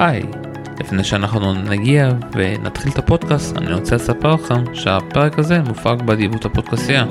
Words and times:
היי, 0.00 0.22
לפני 0.80 1.04
שאנחנו 1.04 1.54
נגיע 1.54 2.10
ונתחיל 2.32 2.92
את 2.92 2.98
הפודקאסט, 2.98 3.56
אני 3.56 3.72
רוצה 3.72 3.94
לספר 3.96 4.34
לכם 4.34 4.74
שהפרק 4.74 5.38
הזה 5.38 5.58
מופק 5.62 6.02
באדיבות 6.04 6.44
הפודקאסייה, 6.44 7.04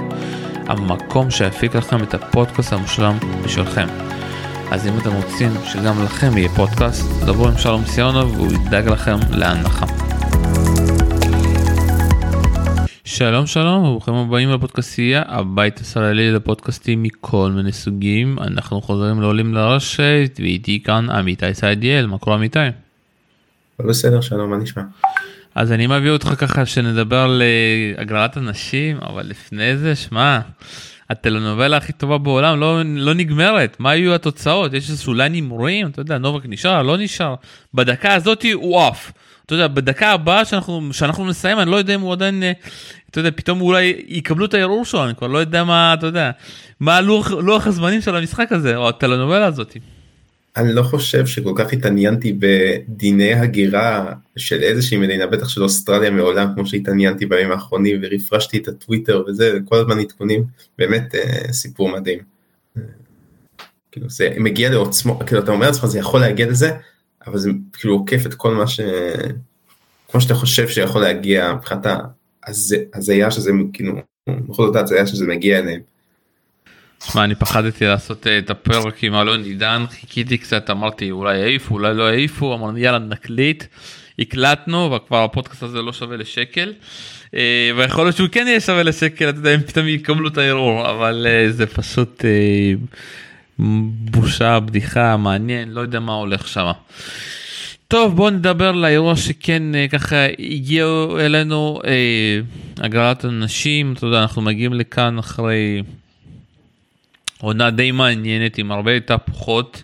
המקום 0.67 1.31
שיפיק 1.31 1.75
לכם 1.75 2.03
את 2.03 2.13
הפודקאסט 2.13 2.73
המושלם 2.73 3.17
בשבילכם. 3.43 3.87
אז 4.71 4.87
אם 4.87 4.93
אתם 4.97 5.11
רוצים 5.13 5.51
שגם 5.65 6.03
לכם 6.03 6.37
יהיה 6.37 6.49
פודקאסט, 6.49 7.23
דברו 7.25 7.47
עם 7.47 7.57
שלום 7.57 7.85
סיונוב 7.85 8.37
והוא 8.37 8.51
ידאג 8.51 8.87
לכם 8.87 9.17
להנחה. 9.31 10.08
שלום 13.11 13.47
שלום 13.47 13.83
וברוכים 13.83 14.13
הבאים 14.13 14.49
לפודקאסייה 14.49 15.23
הבית 15.27 15.77
הישראלי 15.77 16.31
לפודקאסטים 16.31 17.03
מכל 17.03 17.51
מיני 17.55 17.71
סוגים 17.71 18.39
אנחנו 18.39 18.81
חוזרים 18.81 19.21
לעולים 19.21 19.53
לרשת 19.53 20.39
ואיתי 20.39 20.83
כאן 20.83 21.09
עמיתי 21.09 21.53
סעדיאל 21.53 22.05
מה 22.05 22.17
קורה 22.17 22.35
עמיתי? 22.35 22.59
בסדר 23.79 24.21
שלום 24.21 24.49
מה 24.49 24.57
נשמע? 24.57 24.83
אז 25.55 25.71
אני 25.71 25.87
מביא 25.87 26.11
אותך 26.11 26.27
ככה 26.37 26.65
שנדבר 26.65 27.17
על 27.17 27.41
הגרלת 27.97 28.37
הנשים 28.37 28.97
אבל 28.97 29.25
לפני 29.27 29.77
זה 29.77 29.95
שמע 29.95 30.39
הטלנובלה 31.09 31.77
הכי 31.77 31.93
טובה 31.93 32.17
בעולם 32.17 32.59
לא 32.59 32.81
לא 32.85 33.13
נגמרת 33.13 33.75
מה 33.79 33.95
יהיו 33.95 34.13
התוצאות 34.13 34.73
יש 34.73 35.07
אולי 35.07 35.29
הימורים 35.29 35.87
אתה 35.87 36.01
יודע 36.01 36.17
נובק 36.17 36.43
נשאר 36.45 36.81
לא 36.81 36.97
נשאר 36.97 37.35
בדקה 37.73 38.13
הזאתי 38.13 38.51
הוא 38.51 38.81
עף. 38.81 39.11
אתה 39.45 39.55
יודע 39.55 39.67
בדקה 39.67 40.11
הבאה 40.11 40.45
שאנחנו 40.45 40.89
שאנחנו 40.91 41.27
נסיים 41.27 41.59
אני 41.59 41.71
לא 41.71 41.75
יודע 41.75 41.95
אם 41.95 42.01
הוא 42.01 42.13
עדיין 42.13 42.43
אתה 43.09 43.19
יודע 43.19 43.31
פתאום 43.35 43.61
אולי 43.61 44.03
יקבלו 44.07 44.45
את 44.45 44.53
הערעור 44.53 44.85
שלו 44.85 45.05
אני 45.05 45.15
כבר 45.15 45.27
לא 45.27 45.37
יודע 45.37 45.63
מה 45.63 45.93
אתה 45.93 46.07
יודע 46.07 46.31
מה 46.79 47.01
לוח, 47.01 47.31
לוח 47.31 47.67
הזמנים 47.67 48.01
של 48.01 48.15
המשחק 48.15 48.51
הזה 48.51 48.75
או 48.75 48.89
הטלנובלה 48.89 49.45
הזאת. 49.45 49.77
אני 50.57 50.73
לא 50.73 50.83
חושב 50.83 51.25
שכל 51.25 51.53
כך 51.55 51.73
התעניינתי 51.73 52.37
בדיני 52.39 53.33
הגירה 53.33 54.13
של 54.37 54.63
איזושהי 54.63 54.97
מדינה 54.97 55.27
בטח 55.27 55.49
של 55.49 55.63
אוסטרליה 55.63 56.11
מעולם 56.11 56.47
כמו 56.55 56.65
שהתעניינתי 56.65 57.25
בימים 57.25 57.51
האחרונים 57.51 57.99
ורפרשתי 58.01 58.57
את 58.57 58.67
הטוויטר 58.67 59.23
וזה 59.27 59.57
כל 59.65 59.75
הזמן 59.75 59.99
עדכונים 59.99 60.43
באמת 60.77 61.15
אה, 61.15 61.53
סיפור 61.53 61.89
מדהים. 61.91 62.19
כאילו 63.91 64.09
זה 64.09 64.29
מגיע 64.37 64.69
לעוצמו 64.69 65.19
כאילו 65.19 65.41
אתה 65.41 65.51
אומר 65.51 65.67
לעצמך 65.67 65.85
זה 65.85 65.99
יכול 65.99 66.19
להגיע 66.19 66.47
לזה 66.47 66.71
אבל 67.27 67.37
זה 67.37 67.49
כאילו 67.73 67.93
עוקף 67.93 68.25
את 68.25 68.33
כל 68.33 68.53
מה 68.53 68.67
ש... 68.67 68.79
כמו 70.11 70.21
שאתה 70.21 70.33
חושב 70.33 70.67
שיכול 70.67 71.01
להגיע 71.01 71.53
מבחינת 71.53 71.85
ההזיה 72.93 73.31
שזה 73.31 73.51
כאילו 73.73 73.93
בכל 74.27 74.65
זאת 74.65 74.75
ההזיה 74.75 75.07
שזה 75.07 75.27
מגיע 75.27 75.59
אליהם. 75.59 75.81
שמע 77.03 77.23
אני 77.23 77.35
פחדתי 77.35 77.85
לעשות 77.85 78.27
אה, 78.27 78.37
את 78.37 78.49
הפרק 78.49 79.03
עם 79.03 79.15
אלון 79.15 79.43
עידן 79.43 79.85
חיכיתי 79.89 80.37
קצת 80.37 80.69
אמרתי 80.69 81.11
אולי 81.11 81.41
העיפו 81.41 81.73
אולי 81.73 81.93
לא 81.93 82.07
העיפו 82.07 82.55
אמרנו 82.55 82.77
יאללה 82.77 82.99
נקליט 82.99 83.63
הקלטנו 84.19 84.91
וכבר 84.91 85.23
הפודקאסט 85.23 85.63
הזה 85.63 85.81
לא 85.81 85.93
שווה 85.93 86.17
לשקל. 86.17 86.73
אה, 87.35 87.71
ויכול 87.77 88.03
להיות 88.05 88.15
שהוא 88.15 88.29
כן 88.31 88.47
יהיה 88.47 88.59
שווה 88.59 88.83
לשקל 88.83 89.29
אתה 89.29 89.37
יודע 89.37 89.55
אם 89.55 89.61
פתאום 89.61 89.87
יקבלו 89.87 90.27
את 90.27 90.37
הערעור 90.37 90.91
אבל 90.91 91.27
אה, 91.29 91.51
זה 91.51 91.65
פשוט 91.65 92.25
בושה 93.99 94.59
בדיחה 94.59 95.17
מעניין 95.17 95.71
לא 95.71 95.81
יודע 95.81 95.99
מה 95.99 96.13
הולך 96.13 96.47
שם. 96.47 96.71
טוב 97.87 98.15
בוא 98.15 98.29
נדבר 98.29 98.71
לאירוע 98.71 99.15
שכן 99.15 99.63
ככה 99.91 100.15
הגיעו 100.39 101.19
אלינו 101.19 101.79
הגרלת 102.77 103.25
הנשים. 103.25 103.93
אתה 103.93 104.05
יודע 104.05 104.21
אנחנו 104.21 104.41
מגיעים 104.41 104.73
לכאן 104.73 105.17
אחרי 105.19 105.81
עונה 107.41 107.71
די 107.71 107.91
מעניינת 107.91 108.57
עם 108.57 108.71
הרבה 108.71 108.99
תהפוכות. 108.99 109.83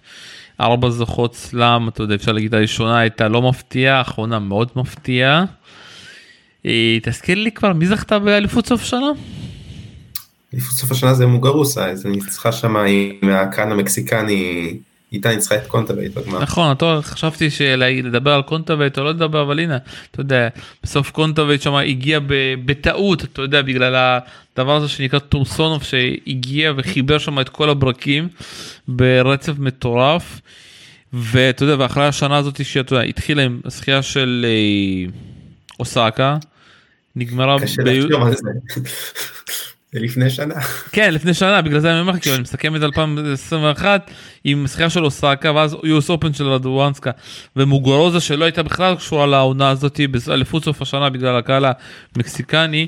ארבע 0.60 0.90
זוכות 0.90 1.36
סלאם 1.36 1.88
אתה 1.88 2.04
יודע 2.04 2.16
אפשר 2.16 2.32
להגיד 2.32 2.56
הראשונה 2.56 3.00
הייתה 3.00 3.28
לא 3.28 3.42
מפתיעה 3.42 3.98
האחרונה 3.98 4.40
מאוד 4.40 4.70
מפתיעה. 4.76 5.46
אה, 6.66 6.98
תזכיר 7.04 7.38
לי 7.38 7.52
כבר 7.52 7.74
מי 7.74 7.88
זכתה 7.88 8.20
באליפות 8.20 8.66
סוף 8.68 8.84
שנה? 8.84 9.12
אליפות 10.54 10.74
סוף 10.74 10.92
השנה 10.92 11.14
זה 11.14 11.26
מוגרוסה 11.26 11.88
איזה 11.88 12.10
ניצחה 12.10 12.52
שם 12.52 12.76
עם 13.22 13.30
הקאן 13.30 13.72
המקסיקני 13.72 14.78
איתה 15.12 15.36
ניצחה 15.36 15.56
את 15.56 15.68
קונטוויט 15.68 16.14
בגמר. 16.14 16.40
נכון, 16.40 16.72
אתה 16.72 17.00
חשבתי 17.04 17.50
שלדבר 17.50 18.32
על 18.32 18.42
קונטוויט 18.42 18.98
או 18.98 19.04
לא 19.04 19.10
לדבר, 19.10 19.42
אבל 19.42 19.60
הנה, 19.60 19.78
אתה 20.12 20.22
יודע, 20.22 20.48
בסוף 20.84 21.12
קונטווייט 21.12 21.62
שם 21.62 21.76
הגיע 21.76 22.20
בטעות, 22.66 23.24
אתה 23.24 23.42
יודע, 23.42 23.62
בגלל 23.62 24.20
הדבר 24.56 24.76
הזה 24.76 24.88
שנקרא 24.88 25.20
טורסונוב 25.20 25.84
שהגיע 25.84 26.74
וחיבר 26.78 27.18
שם 27.18 27.40
את 27.40 27.50
כל 27.50 27.70
הברקים 27.70 28.28
ברצף 28.88 29.54
מטורף. 29.60 30.42
ואתה 31.14 31.64
יודע, 31.64 31.76
ואחרי 31.80 32.08
השנה 32.08 32.38
הזאת 32.38 32.66
שאתה 32.66 32.94
יודע, 32.94 33.06
התחילה 33.06 33.44
עם 33.44 33.62
זכייה 33.68 34.02
של 34.02 34.46
אה, 34.50 35.12
אוסקה, 35.80 36.38
נגמרה... 37.16 37.54
על 37.54 37.60
לפני 39.94 40.30
שנה. 40.30 40.56
כן 40.92 41.14
לפני 41.14 41.34
שנה 41.34 41.62
בגלל 41.62 41.80
זה 41.80 41.92
אני 41.92 42.00
אומר 42.00 42.20
כאילו 42.20 42.36
אני 42.36 42.42
מסכם 42.42 42.76
את 42.76 42.84
2021 42.84 44.12
עם 44.44 44.68
זכייה 44.68 44.90
של 44.90 45.06
אוסקה 45.06 45.52
ואז 45.52 45.76
US 45.84 46.10
Open 46.10 46.34
של 46.34 46.48
רדואנסקה 46.48 47.12
ומוגרוזה 47.56 48.20
שלא 48.20 48.46
הייתה 48.46 48.64
בכלל 48.64 48.96
קשורה 48.96 49.26
לעונה 49.26 49.70
הזאת 49.70 50.00
באליפות 50.12 50.64
סוף 50.64 50.82
השנה 50.82 51.10
בגלל 51.10 51.38
הקהל 51.38 51.66
המקסיקני. 52.16 52.88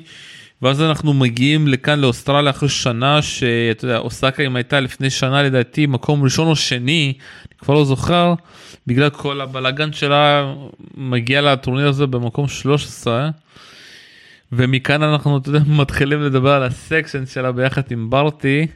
ואז 0.62 0.82
אנחנו 0.82 1.14
מגיעים 1.14 1.68
לכאן 1.68 2.00
לאוסטרליה 2.00 2.52
אחרי 2.52 2.70
שנה 2.70 3.22
שאתה 3.22 3.86
יודע 3.86 3.98
אוסקה 3.98 4.44
אם 4.44 4.56
הייתה 4.56 4.80
לפני 4.80 5.10
שנה 5.10 5.44
לדעתי 5.44 5.86
מקום 5.86 6.24
ראשון 6.24 6.48
או 6.48 6.56
שני 6.56 7.14
אני 7.52 7.58
כבר 7.58 7.74
לא 7.74 7.86
זוכר 7.86 8.34
בגלל 8.88 9.10
כל 9.10 9.42
הבלאגן 9.42 9.94
שלה 9.94 10.54
מגיע 10.98 11.42
לטורניר 11.42 11.88
הזה 11.88 12.08
במקום 12.08 12.48
13. 12.48 13.30
ומכאן 14.52 15.04
אנחנו 15.04 15.38
אתה 15.38 15.50
יודע, 15.50 15.60
מתחילים 15.82 16.22
לדבר 16.22 16.52
על 16.52 16.64
הסקשן 16.64 17.26
שלה 17.26 17.52
ביחד 17.52 17.82
עם 17.90 18.10
ברטי. 18.10 18.68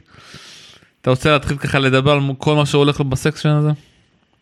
אתה 1.00 1.10
רוצה 1.10 1.32
להתחיל 1.32 1.56
ככה 1.56 1.78
לדבר 1.78 2.10
על 2.10 2.20
כל 2.38 2.54
מה 2.54 2.66
שהולך 2.66 3.00
לו 3.00 3.04
בסקשן 3.04 3.48
הזה? 3.48 3.70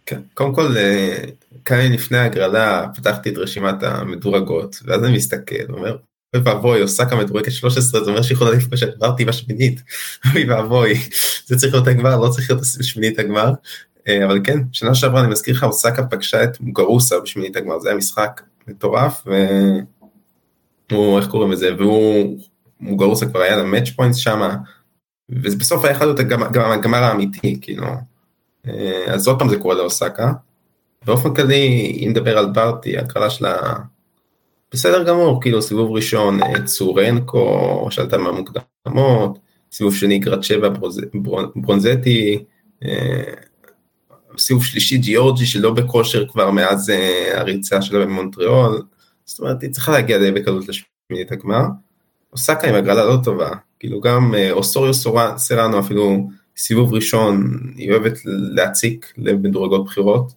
כן, 0.07 0.21
קודם 0.35 0.55
כל 0.55 0.77
אה, 0.77 1.25
כאן 1.65 1.93
לפני 1.93 2.19
ההגרלה 2.19 2.87
פתחתי 2.95 3.31
את 3.31 3.39
רשימת 3.39 3.83
המדורגות 3.83 4.77
ואז 4.85 5.05
אני 5.05 5.17
מסתכל 5.17 5.55
ואומר 5.69 5.97
אוי 6.35 6.43
ואבוי 6.45 6.83
אוסקה 6.83 7.17
מדורגת 7.17 7.53
13 7.53 8.05
זה 8.05 8.11
אומר 8.11 8.23
שהיא 8.23 8.37
יכולה 8.37 8.51
לפגוש 8.51 8.83
את 8.83 8.99
ברטי 8.99 9.25
בשמינית 9.25 9.83
אוי 10.35 10.51
ואבוי 10.51 10.95
זה 11.47 11.57
צריך 11.57 11.75
להיות 11.75 11.87
הגמר 11.87 12.17
לא 12.21 12.29
צריך 12.29 12.51
להיות 12.51 12.65
שמינית 12.83 13.19
הגמר 13.19 13.53
אה, 14.09 14.25
אבל 14.25 14.41
כן 14.45 14.59
שנה 14.73 14.95
שעברה 14.95 15.21
אני 15.21 15.29
מזכיר 15.29 15.55
לך 15.55 15.65
אוסקה 15.65 16.07
פגשה 16.07 16.45
את 16.45 16.61
מוגרוסה 16.61 17.21
בשמינית 17.21 17.57
הגמר 17.57 17.79
זה 17.79 17.89
היה 17.89 17.99
משחק 17.99 18.41
מטורף. 18.67 19.23
ו... 19.27 19.31
הוא 20.91 21.19
איך 21.19 21.29
קוראים 21.29 21.53
לזה 21.53 21.75
והוא 21.79 22.39
מוגרוסה 22.81 23.27
כבר 23.27 23.41
היה 23.41 23.57
לה 23.57 23.63
מאץ' 23.63 23.89
פוינטס 23.91 24.17
שמה 24.17 24.57
ובסוף 25.29 25.85
היה 25.85 26.05
להיות 26.05 26.21
גם 26.53 26.73
הגמר 26.73 27.03
האמיתי 27.03 27.59
כאילו 27.61 27.87
אה, 28.69 29.05
אז 29.15 29.29
עוד 29.29 29.39
פעם 29.39 29.49
זה 29.49 29.57
קורה 29.59 29.75
לאוסקה. 29.75 30.33
באופן 31.07 31.35
כללי 31.35 31.99
אם 32.05 32.11
נדבר 32.11 32.39
על 32.39 32.53
ברטי 32.53 32.99
הקרלה 32.99 33.31
שלה 33.31 33.57
בסדר 34.73 35.05
גמור 35.05 35.41
כאילו 35.41 35.63
סיבוב 35.63 35.91
ראשון 35.91 36.43
אה, 36.43 36.65
צורנקו 36.65 37.89
שעלתה 37.91 38.19
מהמוקדמות 38.19 39.39
סיבוב 39.73 39.95
שני 39.95 40.19
גרצ'בה 40.19 40.69
ברונזטי 41.55 42.45
אה, 42.85 43.23
סיבוב 44.39 44.65
שלישי 44.65 44.99
ג'יורג'י 44.99 45.47
שלא 45.47 45.71
בכושר 45.71 46.27
כבר 46.29 46.51
מאז 46.51 46.93
הריצה 47.35 47.83
שלה 47.83 48.07
במונטריאול 48.07 48.83
זאת 49.31 49.41
אומרת, 49.41 49.63
היא 49.63 49.71
צריכה 49.71 49.93
להגיע 49.93 50.19
די 50.19 50.33
בקלות 50.33 50.65
לשמינית 50.69 51.33
הגמר. 51.33 51.63
אוסקה 52.33 52.69
עם 52.69 52.75
הגרלה 52.75 53.05
לא 53.05 53.17
טובה, 53.25 53.51
כאילו 53.79 54.01
גם 54.01 54.35
אה, 54.35 54.51
אוסוריו 54.51 54.95
סרנו 55.37 55.81
אפילו 55.81 56.29
סיבוב 56.57 56.95
ראשון, 56.95 57.61
היא 57.77 57.93
אוהבת 57.93 58.19
להציק 58.25 59.13
למדורגות 59.19 59.85
בחירות. 59.85 60.33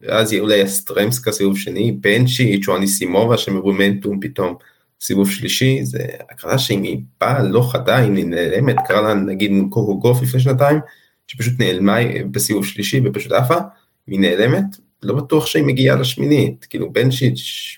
ואז 0.00 0.32
יהיה 0.32 0.42
אולי 0.42 0.64
אסטרמסקה 0.64 1.32
סיבוב 1.32 1.58
שני, 1.58 1.92
בנצ'י, 1.92 2.60
צ'ואניסימובה 2.60 3.38
שמומנטום 3.38 4.20
פתאום 4.20 4.54
סיבוב 5.00 5.30
שלישי, 5.30 5.84
זה 5.84 6.06
הקרלה 6.30 6.58
שאם 6.58 6.82
היא 6.82 6.98
באה 7.20 7.42
לא 7.42 7.68
חדה, 7.72 8.06
אם 8.06 8.16
היא 8.16 8.26
נעלמת, 8.26 8.76
קרה 8.86 9.00
לה 9.00 9.14
נגיד 9.14 9.52
קוקו 9.70 9.98
גוף 9.98 10.22
לפני 10.22 10.40
שנתיים, 10.40 10.78
שפשוט 11.26 11.54
נעלמה 11.58 11.96
בסיבוב 12.30 12.66
שלישי 12.66 13.00
ופשוט 13.04 13.32
עפה, 13.32 13.58
היא 14.06 14.20
נעלמת, 14.20 14.64
לא 15.02 15.14
בטוח 15.14 15.46
שהיא 15.46 15.64
מגיעה 15.64 15.96
לשמינית, 15.96 16.66
כאילו 16.70 16.92
בנצ'יץ' 16.92 17.76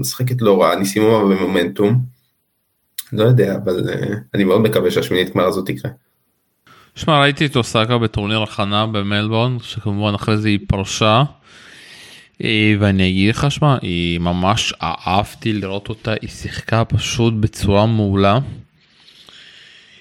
משחקת 0.00 0.42
לא 0.42 0.62
רע, 0.62 0.74
ניסימו 0.74 1.28
במומנטום. 1.28 2.00
לא 3.12 3.24
יודע, 3.24 3.56
אבל 3.64 3.80
uh, 3.88 4.16
אני 4.34 4.44
מאוד 4.44 4.60
מקווה 4.60 4.90
שהשמינית 4.90 5.34
גמר 5.34 5.44
הזאת 5.44 5.66
תקרה. 5.66 5.90
שמע, 6.94 7.20
ראיתי 7.20 7.46
את 7.46 7.56
אוסקה 7.56 7.98
בטורניר 7.98 8.42
הכנה 8.42 8.86
במלבורן, 8.86 9.56
שכמובן 9.62 10.14
אחרי 10.14 10.36
זה 10.36 10.48
היא 10.48 10.58
פרשה. 10.68 11.22
אה, 12.44 12.74
ואני 12.78 13.08
אגיד 13.10 13.34
לך, 13.34 13.50
שמע, 13.50 13.76
היא 13.82 14.18
ממש 14.18 14.74
אהבתי 14.82 15.52
לראות 15.52 15.88
אותה, 15.88 16.14
היא 16.20 16.30
שיחקה 16.30 16.84
פשוט 16.84 17.34
בצורה 17.34 17.86
מעולה. 17.86 18.38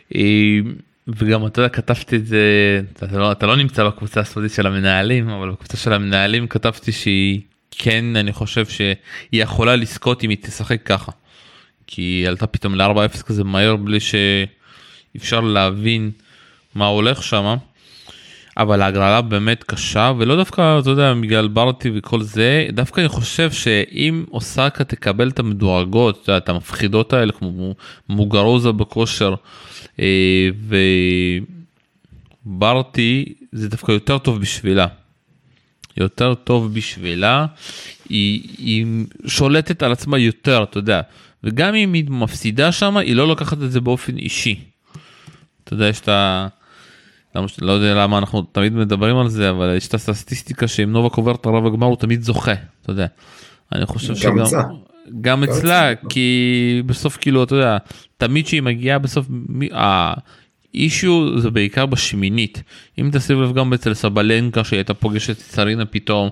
היא, 0.09 0.63
וגם 1.07 1.45
אתה 1.45 1.61
יודע 1.61 1.69
כתבתי 1.69 2.15
את 2.15 2.25
זה 2.25 2.41
אתה 2.94 3.17
לא, 3.17 3.31
אתה 3.31 3.45
לא 3.45 3.55
נמצא 3.55 3.88
בקבוצה 3.88 4.19
הסודית 4.19 4.51
של 4.51 4.67
המנהלים 4.67 5.29
אבל 5.29 5.51
בקבוצה 5.51 5.77
של 5.77 5.94
המנהלים 5.94 6.47
כתבתי 6.47 6.91
שהיא 6.91 7.41
כן 7.71 8.15
אני 8.15 8.33
חושב 8.33 8.65
שהיא 8.65 8.95
יכולה 9.33 9.75
לזכות 9.75 10.23
אם 10.23 10.29
היא 10.29 10.37
תשחק 10.41 10.83
ככה. 10.85 11.11
כי 11.87 12.01
היא 12.01 12.27
עלתה 12.27 12.47
פתאום 12.47 12.75
ל-4-0 12.75 13.23
כזה 13.23 13.43
מהר 13.43 13.75
בלי 13.75 13.99
שאפשר 13.99 15.39
להבין 15.39 16.11
מה 16.75 16.85
הולך 16.85 17.23
שם. 17.23 17.57
אבל 18.57 18.81
ההגרלה 18.81 19.21
באמת 19.21 19.63
קשה 19.63 20.11
ולא 20.17 20.35
דווקא 20.35 20.79
אתה 20.79 20.89
יודע 20.89 21.13
בגלל 21.13 21.47
ברטי 21.47 21.91
וכל 21.95 22.21
זה 22.21 22.67
דווקא 22.73 23.01
אני 23.01 23.09
חושב 23.09 23.51
שאם 23.51 24.25
אוסקה 24.31 24.83
תקבל 24.83 25.29
את 25.29 25.39
המדורגות 25.39 26.29
את 26.37 26.49
המפחידות 26.49 27.13
האלה 27.13 27.31
כמו 27.31 27.75
מוגרוזה 28.09 28.71
בכושר 28.71 29.35
אה, 29.99 30.49
וברטי 32.45 33.33
זה 33.51 33.69
דווקא 33.69 33.91
יותר 33.91 34.17
טוב 34.17 34.41
בשבילה. 34.41 34.87
יותר 35.97 36.33
טוב 36.33 36.73
בשבילה 36.73 37.45
היא, 38.09 38.49
היא 38.57 38.85
שולטת 39.25 39.83
על 39.83 39.91
עצמה 39.91 40.17
יותר 40.17 40.63
אתה 40.63 40.77
יודע 40.77 41.01
וגם 41.44 41.75
אם 41.75 41.94
היא 41.94 42.05
מפסידה 42.09 42.71
שם 42.71 42.97
היא 42.97 43.15
לא 43.15 43.27
לוקחת 43.27 43.57
את 43.63 43.71
זה 43.71 43.81
באופן 43.81 44.17
אישי. 44.17 44.59
אתה 45.63 45.73
יודע 45.73 45.88
יש 45.88 45.99
את 45.99 46.09
ה... 46.09 46.47
לא 47.61 47.71
יודע 47.71 47.95
למה 47.95 48.17
אנחנו 48.17 48.41
תמיד 48.41 48.73
מדברים 48.73 49.17
על 49.17 49.29
זה 49.29 49.49
אבל 49.49 49.75
יש 49.75 49.88
את 49.88 49.94
הסטטיסטיקה 49.94 50.67
שאם 50.67 50.91
נובה 50.91 51.09
קובר 51.09 51.35
את 51.35 51.45
הרב 51.45 51.65
הגמר 51.65 51.88
הוא 51.88 51.97
תמיד 51.97 52.21
זוכה 52.21 52.53
אתה 52.81 52.91
יודע. 52.91 53.05
אני 53.73 53.85
חושב 53.85 54.15
שגם 54.15 54.39
אצלה. 54.39 54.63
גם 55.21 55.44
אצלה 55.44 55.95
כי 56.09 56.81
בסוף 56.85 57.17
כאילו 57.17 57.44
אתה 57.44 57.55
יודע 57.55 57.77
תמיד 58.17 58.47
שהיא 58.47 58.61
מגיעה 58.61 58.99
בסוף 58.99 59.27
האישו 60.77 61.39
זה 61.39 61.50
בעיקר 61.50 61.85
בשמינית 61.85 62.63
אם 63.00 63.09
תשים 63.13 63.41
לב 63.41 63.53
גם 63.53 63.74
אצל 63.74 63.94
סבלנקה 63.94 64.63
שהיא 64.63 64.77
הייתה 64.77 64.94
פוגשת 64.94 65.29
את 65.29 65.38
סרינה 65.38 65.85
פתאום. 65.85 66.29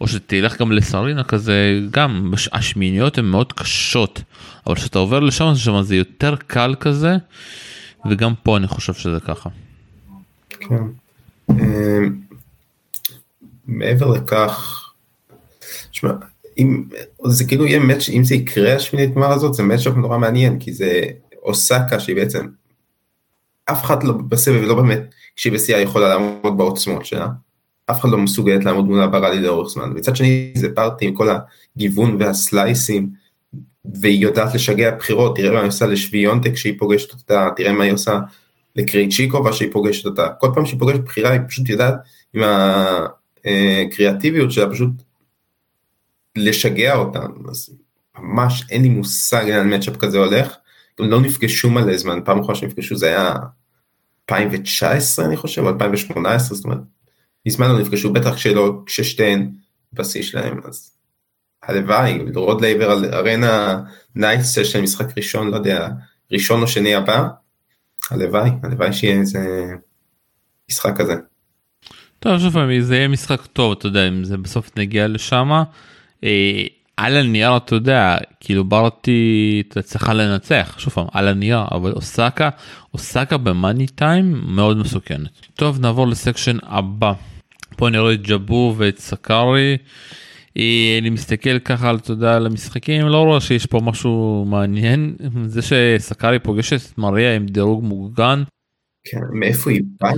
או 0.00 0.08
שתלך 0.08 0.60
גם 0.60 0.72
לסרינה 0.72 1.24
כזה 1.24 1.80
גם 1.90 2.32
השמיניות 2.52 3.18
הן 3.18 3.24
מאוד 3.24 3.52
קשות 3.52 4.22
אבל 4.66 4.74
כשאתה 4.74 4.98
עובר 4.98 5.20
לשם 5.20 5.52
שם 5.56 5.82
זה 5.82 5.96
יותר 5.96 6.36
קל 6.46 6.74
כזה 6.80 7.16
וגם 8.10 8.34
פה 8.42 8.56
אני 8.56 8.66
חושב 8.66 8.94
שזה 8.94 9.20
ככה. 9.20 9.50
כן. 10.50 10.74
אמ, 11.50 12.16
מעבר 13.66 14.06
לכך, 14.06 14.84
שמע, 15.92 16.10
אם 16.58 16.84
זה 17.26 17.44
כאילו 17.44 17.66
יהיה 17.66 17.78
מאץ', 17.78 18.08
אם 18.08 18.24
זה 18.24 18.34
יקרה 18.34 18.74
השמינית 18.74 19.14
גמר 19.14 19.32
הזאת, 19.32 19.54
זה 19.54 19.62
מאץ' 19.62 19.86
נורא 19.86 20.18
מעניין, 20.18 20.58
כי 20.58 20.72
זה 20.72 21.02
אוסקה 21.42 22.00
שהיא 22.00 22.16
בעצם, 22.16 22.46
אף 23.70 23.84
אחד 23.84 24.02
לא 24.02 24.12
בסבב, 24.12 24.62
לא 24.62 24.74
באמת, 24.74 25.00
כשהיא 25.36 25.52
בשיאה 25.52 25.80
יכולה 25.80 26.08
לעמוד 26.08 26.58
בעוצמות 26.58 27.06
שלה, 27.06 27.28
אף 27.90 28.00
אחד 28.00 28.08
לא 28.08 28.18
מסוגלת 28.18 28.64
לעמוד 28.64 28.84
מול 28.84 29.02
הברלי 29.02 29.40
לאורך 29.40 29.68
זמן. 29.68 29.92
מצד 29.94 30.16
שני 30.16 30.52
זה 30.56 30.74
פארטי 30.74 31.06
עם 31.06 31.14
כל 31.14 31.28
הגיוון 31.76 32.16
והסלייסים, 32.18 33.10
והיא 34.00 34.18
יודעת 34.18 34.54
לשגע 34.54 34.96
בחירות, 34.96 35.36
תראה 35.36 35.52
מה 35.52 35.60
היא 35.60 35.68
עושה 35.68 35.86
לשוויונטק 35.86 36.52
כשהיא 36.52 36.78
פוגשת 36.78 37.12
אותה, 37.12 37.48
תראה 37.56 37.72
מה 37.72 37.84
היא 37.84 37.92
עושה 37.92 38.18
לקריצ'יקובה 38.76 39.52
שהיא 39.52 39.72
פוגשת 39.72 40.06
אותה, 40.06 40.28
כל 40.28 40.50
פעם 40.54 40.66
שהיא 40.66 40.80
פוגשת 40.80 41.00
בחירה 41.00 41.30
היא 41.30 41.40
פשוט 41.48 41.68
יודעת 41.68 41.94
עם 42.34 42.42
הקריאטיביות 43.44 44.52
שלה 44.52 44.70
פשוט 44.70 44.90
לשגע 46.36 46.96
אותם, 46.96 47.30
אז 47.50 47.70
ממש 48.18 48.64
אין 48.70 48.82
לי 48.82 48.88
מושג 48.88 49.44
לאן 49.48 49.74
matchup 49.74 49.96
כזה 49.96 50.18
הולך, 50.18 50.56
הם 50.98 51.10
לא 51.10 51.20
נפגשו 51.20 51.70
מלא 51.70 51.96
זמן, 51.96 52.20
פעם 52.24 52.40
אחרונה 52.40 52.58
שנפגשו 52.58 52.96
זה 52.96 53.06
היה 53.06 53.34
2019 54.30 55.24
אני 55.24 55.36
חושב, 55.36 55.66
2018, 55.66 56.56
זאת 56.56 56.64
אומרת, 56.64 56.78
מזמן 57.46 57.68
לא 57.70 57.80
נפגשו, 57.80 58.12
בטח 58.12 58.34
כשלא, 58.34 58.82
כששתיהן 58.86 59.50
בשיא 59.92 60.22
שלהם, 60.22 60.60
אז 60.64 60.92
הלוואי, 61.62 62.18
רוד 62.34 62.60
לייבר 62.60 63.04
ארנה 63.04 63.80
night 64.14 64.74
להם 64.74 64.84
משחק 64.84 65.16
ראשון, 65.16 65.50
לא 65.50 65.56
יודע, 65.56 65.88
ראשון 66.32 66.62
או 66.62 66.68
שני 66.68 66.94
הבא, 66.94 67.28
הלוואי, 68.10 68.50
הלוואי 68.62 68.92
שיהיה 68.92 69.20
איזה 69.20 69.66
משחק 70.70 70.96
כזה. 70.96 71.14
טוב, 72.18 72.38
שוב 72.38 72.52
פעם, 72.52 72.80
זה 72.80 72.96
יהיה 72.96 73.08
משחק 73.08 73.46
טוב, 73.46 73.74
אתה 73.78 73.86
יודע, 73.86 74.08
אם 74.08 74.24
זה 74.24 74.36
בסוף 74.36 74.70
נגיע 74.76 75.08
לשם. 75.08 75.50
על 76.98 77.16
הנייר, 77.16 77.56
אתה 77.56 77.74
יודע, 77.74 78.16
כאילו 78.40 78.64
בארטי 78.64 79.62
צריכה 79.82 80.14
לנצח, 80.14 80.74
שוב 80.78 80.92
פעם, 80.92 81.06
על 81.12 81.28
הנייר, 81.28 81.64
אבל 81.70 81.92
אוסקה, 81.92 82.50
אוסקה 82.94 83.36
ב 83.36 83.44
money 83.44 83.86
time 83.86 84.40
מאוד 84.46 84.76
מסוכנת. 84.76 85.46
טוב, 85.54 85.80
נעבור 85.80 86.06
ל 86.06 86.12
section 86.12 86.56
הבא. 86.62 87.12
פה 87.76 87.90
נראה 87.90 88.12
את 88.12 88.22
ז'אבר 88.22 88.74
ואת 88.78 88.98
סקארי. 88.98 89.76
אה, 90.56 90.98
אני 91.00 91.10
מסתכל 91.10 91.58
ככה 91.58 91.88
על, 91.88 91.98
יודע, 92.08 92.36
על 92.36 92.46
המשחקים, 92.46 93.06
לא 93.06 93.24
רואה 93.24 93.40
שיש 93.40 93.66
פה 93.66 93.80
משהו 93.84 94.44
מעניין. 94.48 95.16
זה 95.44 95.60
שסקארי 95.62 96.38
פוגשת 96.38 96.92
את 96.92 96.98
מריה 96.98 97.36
עם 97.36 97.46
דירוג 97.46 97.84
מוגן. 97.84 98.42
כן, 99.04 99.20
מאיפה 99.32 99.70
היא 99.70 99.82
באה? 100.00 100.12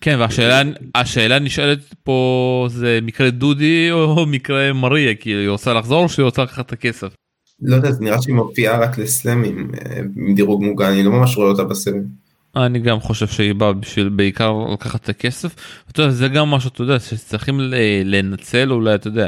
כן, 0.00 0.16
והשאלה 0.18 0.62
השאלה 0.94 1.38
נשאלת 1.38 1.78
פה 2.02 2.66
זה 2.70 2.98
מקרה 3.02 3.30
דודי 3.30 3.90
או 3.90 4.26
מקרה 4.26 4.72
מריה, 4.72 5.14
כי 5.14 5.30
היא 5.30 5.48
רוצה 5.48 5.74
לחזור 5.74 6.02
או 6.02 6.08
שהיא 6.08 6.24
רוצה 6.24 6.42
לקחת 6.42 6.66
את 6.66 6.72
הכסף? 6.72 7.14
לא 7.62 7.76
יודע, 7.76 7.92
זה 7.92 8.04
נראה 8.04 8.22
שהיא 8.22 8.34
מופיעה 8.34 8.78
רק 8.78 8.98
לסלאמים 8.98 9.70
אה, 9.74 10.00
עם 10.16 10.34
דירוג 10.34 10.64
מוגן, 10.64 10.90
אני 10.90 11.02
לא 11.02 11.10
ממש 11.10 11.36
רואה 11.36 11.48
אותה 11.48 11.64
בסלאם. 11.64 12.27
אני 12.66 12.78
גם 12.78 13.00
חושב 13.00 13.26
שהיא 13.26 13.54
באה 13.54 13.72
בשביל 13.72 14.08
בעיקר 14.08 14.52
לקחת 14.72 15.04
את 15.04 15.08
הכסף. 15.08 15.54
אתה 15.90 16.02
יודע, 16.02 16.12
זה 16.12 16.28
גם 16.28 16.50
משהו, 16.50 16.70
אתה 16.74 16.82
יודע, 16.82 17.00
שצריכים 17.00 17.60
לנצל 18.04 18.72
אולי, 18.72 18.94
אתה 18.94 19.08
יודע, 19.08 19.26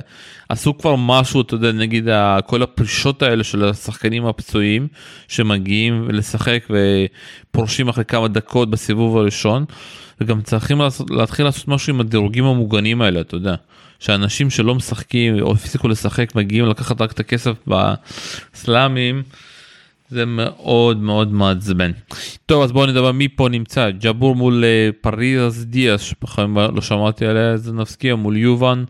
עשו 0.49 0.79
כבר 0.79 0.97
משהו, 0.97 1.41
אתה 1.41 1.55
יודע, 1.55 1.73
נגיד 1.73 2.09
כל 2.47 2.63
הפרישות 2.63 3.23
האלה 3.23 3.45
של 3.45 3.65
השחקנים 3.65 4.27
הפצועים 4.27 4.89
שמגיעים 5.29 6.11
לשחק 6.11 6.69
ופורשים 6.71 7.89
אחרי 7.89 8.05
כמה 8.05 8.29
דקות 8.29 8.71
בסיבוב 8.71 9.17
הראשון, 9.17 9.65
וגם 10.21 10.43
צריכים 10.43 10.81
לעשות, 10.81 11.11
להתחיל 11.11 11.45
לעשות 11.45 11.69
משהו 11.69 11.95
עם 11.95 12.01
הדירוגים 12.01 12.45
המוגנים 12.45 13.03
האלה, 13.03 13.21
אתה 13.21 13.35
יודע. 13.35 13.55
שאנשים 14.01 14.51
שלא 14.51 14.75
משחקים 14.75 15.41
או 15.41 15.53
הפסיקו 15.53 15.89
לשחק 15.89 16.35
מגיעים 16.35 16.67
לקחת 16.67 17.01
רק 17.01 17.13
את 17.13 17.21
הכסף 17.21 17.53
בסלאמים. 17.67 19.23
זה 20.11 20.25
מאוד 20.27 20.97
מאוד 21.03 21.33
מעצבן. 21.33 21.91
טוב 22.47 22.63
אז 22.63 22.73
בואו 22.73 22.87
נדבר 22.87 23.13
מי 23.13 23.29
פה 23.29 23.49
נמצא 23.49 23.91
ג'אבור 23.91 24.37
מול 24.37 24.65
אה, 24.65 24.91
פריז 25.01 25.67
דיאס 25.67 26.01
שבכלל 26.01 26.47
לא 26.75 26.81
שמעתי 26.81 27.27
עליה 27.27 27.57
זה 27.57 27.73
נפסקיה 27.73 28.15
מול 28.15 28.37
יובן. 28.37 28.85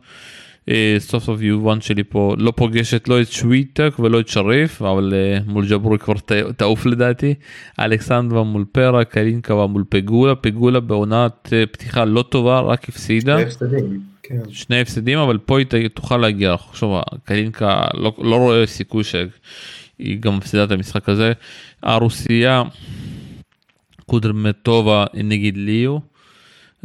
אה, 0.68 0.96
סוף 0.98 1.24
סוף 1.24 1.42
יובן 1.42 1.80
שלי 1.80 2.04
פה 2.04 2.34
לא 2.38 2.52
פוגשת 2.56 3.08
לא 3.08 3.20
את 3.20 3.32
שוויטק 3.32 3.92
ולא 3.98 4.20
את 4.20 4.28
שריף 4.28 4.82
אבל 4.82 5.14
אה, 5.16 5.38
מול 5.46 5.68
ג'אבור 5.68 5.96
כבר 5.96 6.14
תעוף 6.56 6.86
לדעתי. 6.86 7.34
אלכסנדרה 7.80 8.42
מול 8.42 8.64
פרה 8.72 9.04
קלינקה 9.04 9.66
מול 9.66 9.84
פגולה 9.88 10.34
פגולה 10.34 10.80
בעונת 10.80 11.52
פתיחה 11.72 12.04
לא 12.04 12.22
טובה 12.22 12.60
רק 12.60 12.88
הפסידה. 12.88 13.36
כן. 14.22 14.40
שני 14.50 14.80
הפסדים 14.80 15.18
אבל 15.18 15.38
פה 15.38 15.58
היא 15.58 15.88
תוכל 15.94 16.16
להגיע 16.16 16.54
עכשיו 16.54 17.00
קלינקה 17.24 17.84
לא, 17.94 18.14
לא 18.18 18.36
רואה 18.36 18.66
סיכוי. 18.66 19.04
היא 20.00 20.20
גם 20.20 20.36
מפסידה 20.36 20.64
את 20.64 20.70
המשחק 20.70 21.08
הזה. 21.08 21.32
הרוסייה 21.82 22.62
קודרמטובה 24.06 25.04
נגד 25.14 25.56
ליו. 25.56 25.98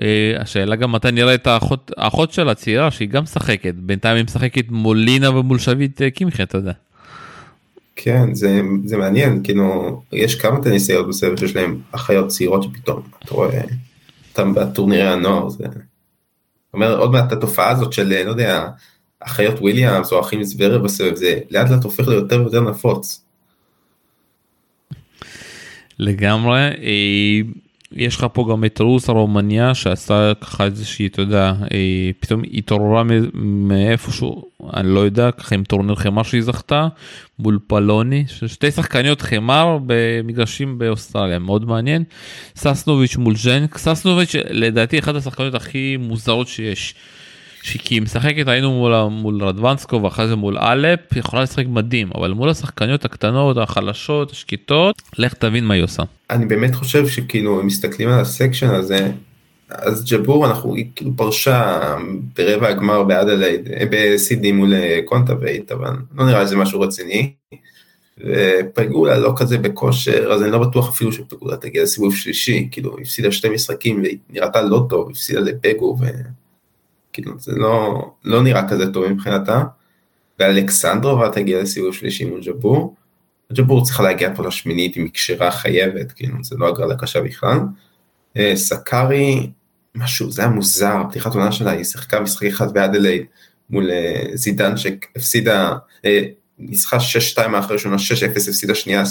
אה, 0.01 0.33
השאלה 0.39 0.75
גם 0.75 0.91
מתי 0.91 1.11
נראה 1.11 1.35
את 1.35 1.47
האחות, 1.47 1.91
האחות 1.97 2.31
של 2.31 2.49
הצעירה 2.49 2.91
שהיא 2.91 3.09
גם 3.09 3.23
משחקת 3.23 3.73
בינתיים 3.77 4.15
היא 4.15 4.25
משחקת 4.25 4.65
מול 4.69 4.97
לינה 4.97 5.39
ומול 5.39 5.59
שביט 5.59 6.01
אה, 6.01 6.09
קמחי 6.09 6.43
אתה 6.43 6.57
יודע. 6.57 6.71
כן 7.95 8.33
זה, 8.33 8.61
זה 8.85 8.97
מעניין 8.97 9.43
כאילו 9.43 10.01
יש 10.11 10.35
כמה 10.35 10.63
טניסאיות 10.63 11.07
בסבב 11.07 11.39
שיש 11.39 11.55
להם 11.55 11.79
אחיות 11.91 12.27
צעירות 12.27 12.63
שפתאום 12.63 13.01
אתה 13.25 13.33
רואה 13.33 13.61
אותם 14.31 14.53
בטורנירי 14.53 15.07
הנוער 15.07 15.49
זה 15.49 15.63
אומר 16.73 16.99
עוד 16.99 17.11
מעט 17.11 17.31
התופעה 17.31 17.69
הזאת 17.69 17.93
של 17.93 18.23
לא 18.25 18.29
יודע 18.29 18.67
אחיות 19.25 19.59
וויליאמס 19.59 20.11
או 20.11 20.19
אחים 20.19 20.43
זוורר 20.43 20.77
בסבב 20.77 21.15
זה 21.15 21.39
לאט 21.51 21.69
לאט 21.69 21.83
הופך 21.83 22.07
ליותר 22.07 22.41
ויותר 22.41 22.61
נפוץ. 22.61 23.21
לגמרי 25.99 26.59
אה, 26.59 27.41
יש 27.91 28.15
לך 28.17 28.25
פה 28.33 28.47
גם 28.51 28.65
את 28.65 28.79
רוס 28.79 29.09
הרומניה 29.09 29.75
שעשה 29.75 30.33
ככה 30.41 30.65
איזושהי 30.65 31.07
אתה 31.07 31.21
יודע 31.21 31.53
אה, 31.73 32.09
פתאום 32.19 32.41
התעוררה 32.53 33.03
מאיפשהו 33.33 34.43
אני 34.73 34.87
לא 34.87 34.99
יודע 34.99 35.31
ככה 35.31 35.55
עם 35.55 35.63
טורניר 35.63 35.95
חמר 35.95 36.23
שהיא 36.23 36.41
זכתה 36.41 36.87
מול 37.39 37.59
פלוני 37.67 38.23
שתי 38.27 38.71
שחקניות 38.71 39.21
חמר 39.21 39.77
במגרשים 39.85 40.77
באוסטרליה 40.77 41.39
מאוד 41.39 41.65
מעניין 41.65 42.03
ססנוביץ' 42.55 43.15
מול 43.17 43.35
ז'נק 43.35 43.77
ססנוביץ' 43.77 44.35
לדעתי 44.49 44.99
אחת 44.99 45.15
השחקניות 45.15 45.55
הכי 45.55 45.97
מוזרות 45.97 46.47
שיש. 46.47 46.95
כי 47.73 47.95
היא 47.95 48.01
משחקת 48.01 48.47
היינו 48.47 48.71
מול, 48.71 49.07
מול 49.07 49.43
רדוקאנו 49.43 50.03
ואחרי 50.03 50.27
זה 50.27 50.35
מול 50.35 50.57
אלפ 50.57 50.99
יכולה 51.15 51.43
לשחק 51.43 51.65
מדהים 51.67 52.09
אבל 52.15 52.31
מול 52.31 52.49
השחקניות 52.49 53.05
הקטנות 53.05 53.57
החלשות 53.57 54.31
השקטות 54.31 55.01
לך 55.17 55.33
תבין 55.33 55.65
מה 55.65 55.73
היא 55.73 55.83
עושה. 55.83 56.03
אני 56.29 56.45
באמת 56.45 56.75
חושב 56.75 57.07
שכאילו 57.07 57.61
אם 57.61 57.67
מסתכלים 57.67 58.09
על 58.09 58.19
ה 58.19 58.25
section 58.26 58.69
הזה 58.69 59.11
אז 59.69 60.05
ז'אבר 60.11 60.47
אנחנו 60.47 60.75
היא 60.75 60.85
כאילו 60.95 61.11
פרשה 61.15 61.79
ברבע 62.37 62.67
הגמר 62.67 63.03
באדלייד 63.03 63.69
בסידני 63.91 64.51
מול 64.51 64.73
קונטאבייט 65.05 65.71
אבל 65.71 65.91
לא 66.15 66.25
נראה 66.25 66.39
לי 66.39 66.47
זה 66.47 66.55
משהו 66.55 66.81
רציני. 66.81 67.33
ופגולה 68.19 69.19
לא 69.19 69.33
כזה 69.35 69.57
בכושר 69.57 70.31
אז 70.31 70.43
אני 70.43 70.51
לא 70.51 70.57
בטוח 70.57 70.89
אפילו 70.89 71.11
שפגולה 71.11 71.57
תגיע 71.57 71.83
לסיבוב 71.83 72.15
שלישי 72.15 72.67
כאילו 72.71 72.95
הפסידה 73.01 73.31
שתי 73.31 73.49
משחקים 73.49 74.01
והיא 74.01 74.17
נראתה 74.29 74.61
לא 74.61 74.85
טוב 74.89 75.09
הפסידה 75.09 75.39
לפגו 75.39 75.97
וכאילו 77.15 77.39
זה 77.39 77.51
לא 77.55 78.05
לא 78.23 78.43
נראה 78.43 78.69
כזה 78.69 78.93
טוב 78.93 79.07
מבחינתה. 79.07 79.63
ואלכסנדרובה 80.39 81.29
תגיע 81.29 81.61
לסיבוב 81.61 81.93
שלישי 81.93 82.25
מול 82.25 82.41
ג'בור. 82.41 82.95
ג'בור 83.53 83.85
צריכה 83.85 84.03
להגיע 84.03 84.35
פה 84.35 84.47
לשמינית 84.47 84.95
עם 84.95 85.07
קשרה 85.07 85.51
חייבת 85.51 86.11
כאילו 86.11 86.37
זה 86.43 86.55
לא 86.57 86.67
הגרלה 86.67 86.95
קשה 86.97 87.21
בכלל. 87.21 87.59
אה, 88.37 88.51
סקארי 88.55 89.49
משהו 89.95 90.31
זה 90.31 90.41
היה 90.41 90.51
מוזר 90.51 91.01
פתיחת 91.09 91.35
עונה 91.35 91.51
שלה 91.51 91.71
היא 91.71 91.83
שיחקה 91.83 92.19
משחק 92.19 92.47
אחד 92.47 92.73
באדלייד 92.73 93.25
מול 93.69 93.91
אה, 93.91 94.23
זידן 94.33 94.77
שהפסידה 94.77 95.77
אה, 96.05 96.21
ניצחה 96.59 96.97
6-2 97.37 97.47
מהאחרי 97.47 97.75
ראשונה 97.75 97.95
6-0 97.95 98.49
הפסידה 98.49 98.75
שנייה 98.75 99.03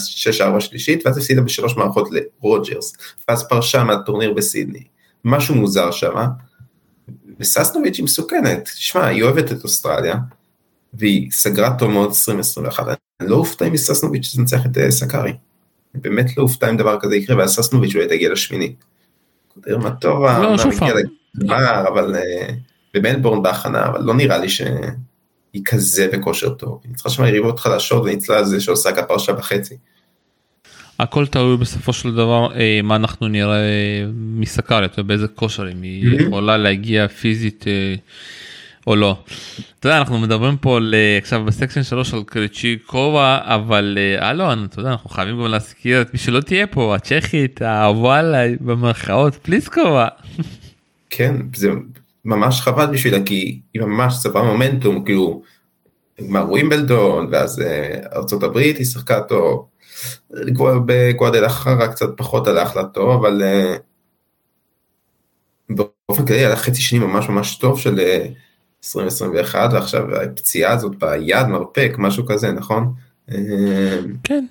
6-4 0.56 0.60
שלישית 0.60 1.06
ואז 1.06 1.18
הפסידה 1.18 1.42
בשלוש 1.42 1.76
מערכות 1.76 2.08
לרוג'רס 2.10 2.96
ואז 3.28 3.48
פרשה 3.48 3.84
מהטורניר 3.84 4.32
בסידני 4.32 4.84
משהו 5.24 5.54
מוזר 5.54 5.90
שמה. 5.90 6.26
וססנוביץ' 7.40 7.96
היא 7.96 8.04
מסוכנת 8.04 8.64
תשמע 8.64 9.06
היא 9.06 9.22
אוהבת 9.22 9.52
את 9.52 9.64
אוסטרליה 9.64 10.16
והיא 10.94 11.30
סגרה 11.30 11.78
טוב 11.78 11.90
מאוד 11.90 12.08
2021 12.08 12.86
אני 13.20 13.30
לא 13.30 13.36
אופתע 13.36 13.66
אם 13.66 13.76
ססנוביץ' 13.76 14.34
תנצח 14.36 14.66
את 14.66 14.90
סקארי. 14.90 15.32
באמת 15.94 16.36
לא 16.36 16.42
אופתע 16.42 16.70
אם 16.70 16.76
דבר 16.76 17.00
כזה 17.00 17.16
יקרה 17.16 17.36
ואז 17.36 17.54
ססנוביץ' 17.54 17.94
אולי 17.94 18.08
תגיע 18.08 18.32
לשמינית. 18.32 18.84
דרמטובה, 19.58 20.38
לא, 20.38 20.58
שוב 20.58 20.78
פעם. 20.78 20.88
אבל 21.88 22.16
אה, 22.16 22.48
במלבורן 22.94 23.42
בהכנה, 23.42 23.86
אבל 23.86 24.02
לא 24.02 24.14
נראה 24.14 24.38
לי 24.38 24.48
שהיא 24.48 25.62
כזה 25.64 26.08
בכושר 26.12 26.54
טוב. 26.54 26.80
היא 26.84 26.94
צריכה 26.94 27.10
שם 27.10 27.24
יריבות 27.24 27.60
חלשות 27.60 28.02
וניצלה 28.02 28.38
על 28.38 28.44
זה 28.44 28.60
שעושה 28.60 28.92
כפרשה 28.92 29.32
וחצי. 29.38 29.76
הכל 30.98 31.26
תלוי 31.26 31.56
בסופו 31.56 31.92
של 31.92 32.14
דבר 32.14 32.54
אה, 32.56 32.80
מה 32.82 32.96
אנחנו 32.96 33.28
נראה 33.28 33.56
מסקרית 34.14 34.98
ובאיזה 34.98 35.28
כושר 35.28 35.72
אם 35.72 35.82
היא 35.82 36.20
יכולה 36.20 36.56
להגיע 36.56 37.08
פיזית 37.08 37.64
אה, 37.66 37.94
או 38.86 38.96
לא. 38.96 39.16
אתה 39.80 39.88
יודע 39.88 39.98
אנחנו 39.98 40.18
מדברים 40.18 40.56
פה 40.56 40.76
על, 40.76 40.94
אה, 40.94 41.18
עכשיו 41.18 41.44
בסקשן 41.44 41.82
3 41.82 42.14
על 42.14 42.22
קריצ'יקובה 42.26 43.38
אבל 43.42 43.98
אה, 44.00 44.30
אלון 44.30 44.64
אתה 44.64 44.80
יודע 44.80 44.90
אנחנו 44.90 45.10
חייבים 45.10 45.38
גם 45.38 45.46
להזכיר 45.46 46.02
את 46.02 46.12
מי 46.12 46.18
שלא 46.18 46.40
תהיה 46.40 46.66
פה 46.66 46.94
הצ'כית 46.94 47.62
האהובה 47.62 48.18
עליי 48.18 48.56
במרכאות 48.60 49.34
פליסקובה. 49.34 50.08
כן 51.10 51.36
זה 51.54 51.70
ממש 52.24 52.60
חבל 52.60 52.86
בשבילה 52.86 53.22
כי 53.26 53.60
היא 53.74 53.82
ממש 53.82 54.14
צברה 54.22 54.42
מומנטום 54.42 55.04
כאילו. 55.04 55.42
גמר 56.20 56.50
ווימבלדון 56.50 57.28
ואז 57.32 57.60
אה, 57.60 58.00
ארצות 58.16 58.42
הברית 58.42 58.76
היא 58.76 58.86
שיחקה 58.86 59.20
טוב. 59.20 59.66
בגואדל 60.86 61.46
אחרה 61.46 61.88
קצת 61.88 62.08
פחות 62.16 62.46
הלך 62.46 62.76
לה 62.76 62.84
טוב 62.84 63.24
אבל 63.24 63.42
באופן 65.70 66.26
כללי 66.26 66.38
היה 66.38 66.56
חצי 66.56 66.80
שני 66.80 66.98
ממש 66.98 67.28
ממש 67.28 67.56
טוב 67.56 67.80
של 67.80 68.00
2021 68.84 69.70
ועכשיו 69.72 70.16
הפציעה 70.16 70.72
הזאת 70.72 70.92
ביד 70.98 71.46
מרפק 71.46 71.94
משהו 71.98 72.26
כזה 72.26 72.52
נכון? 72.52 72.92
כן 74.24 74.44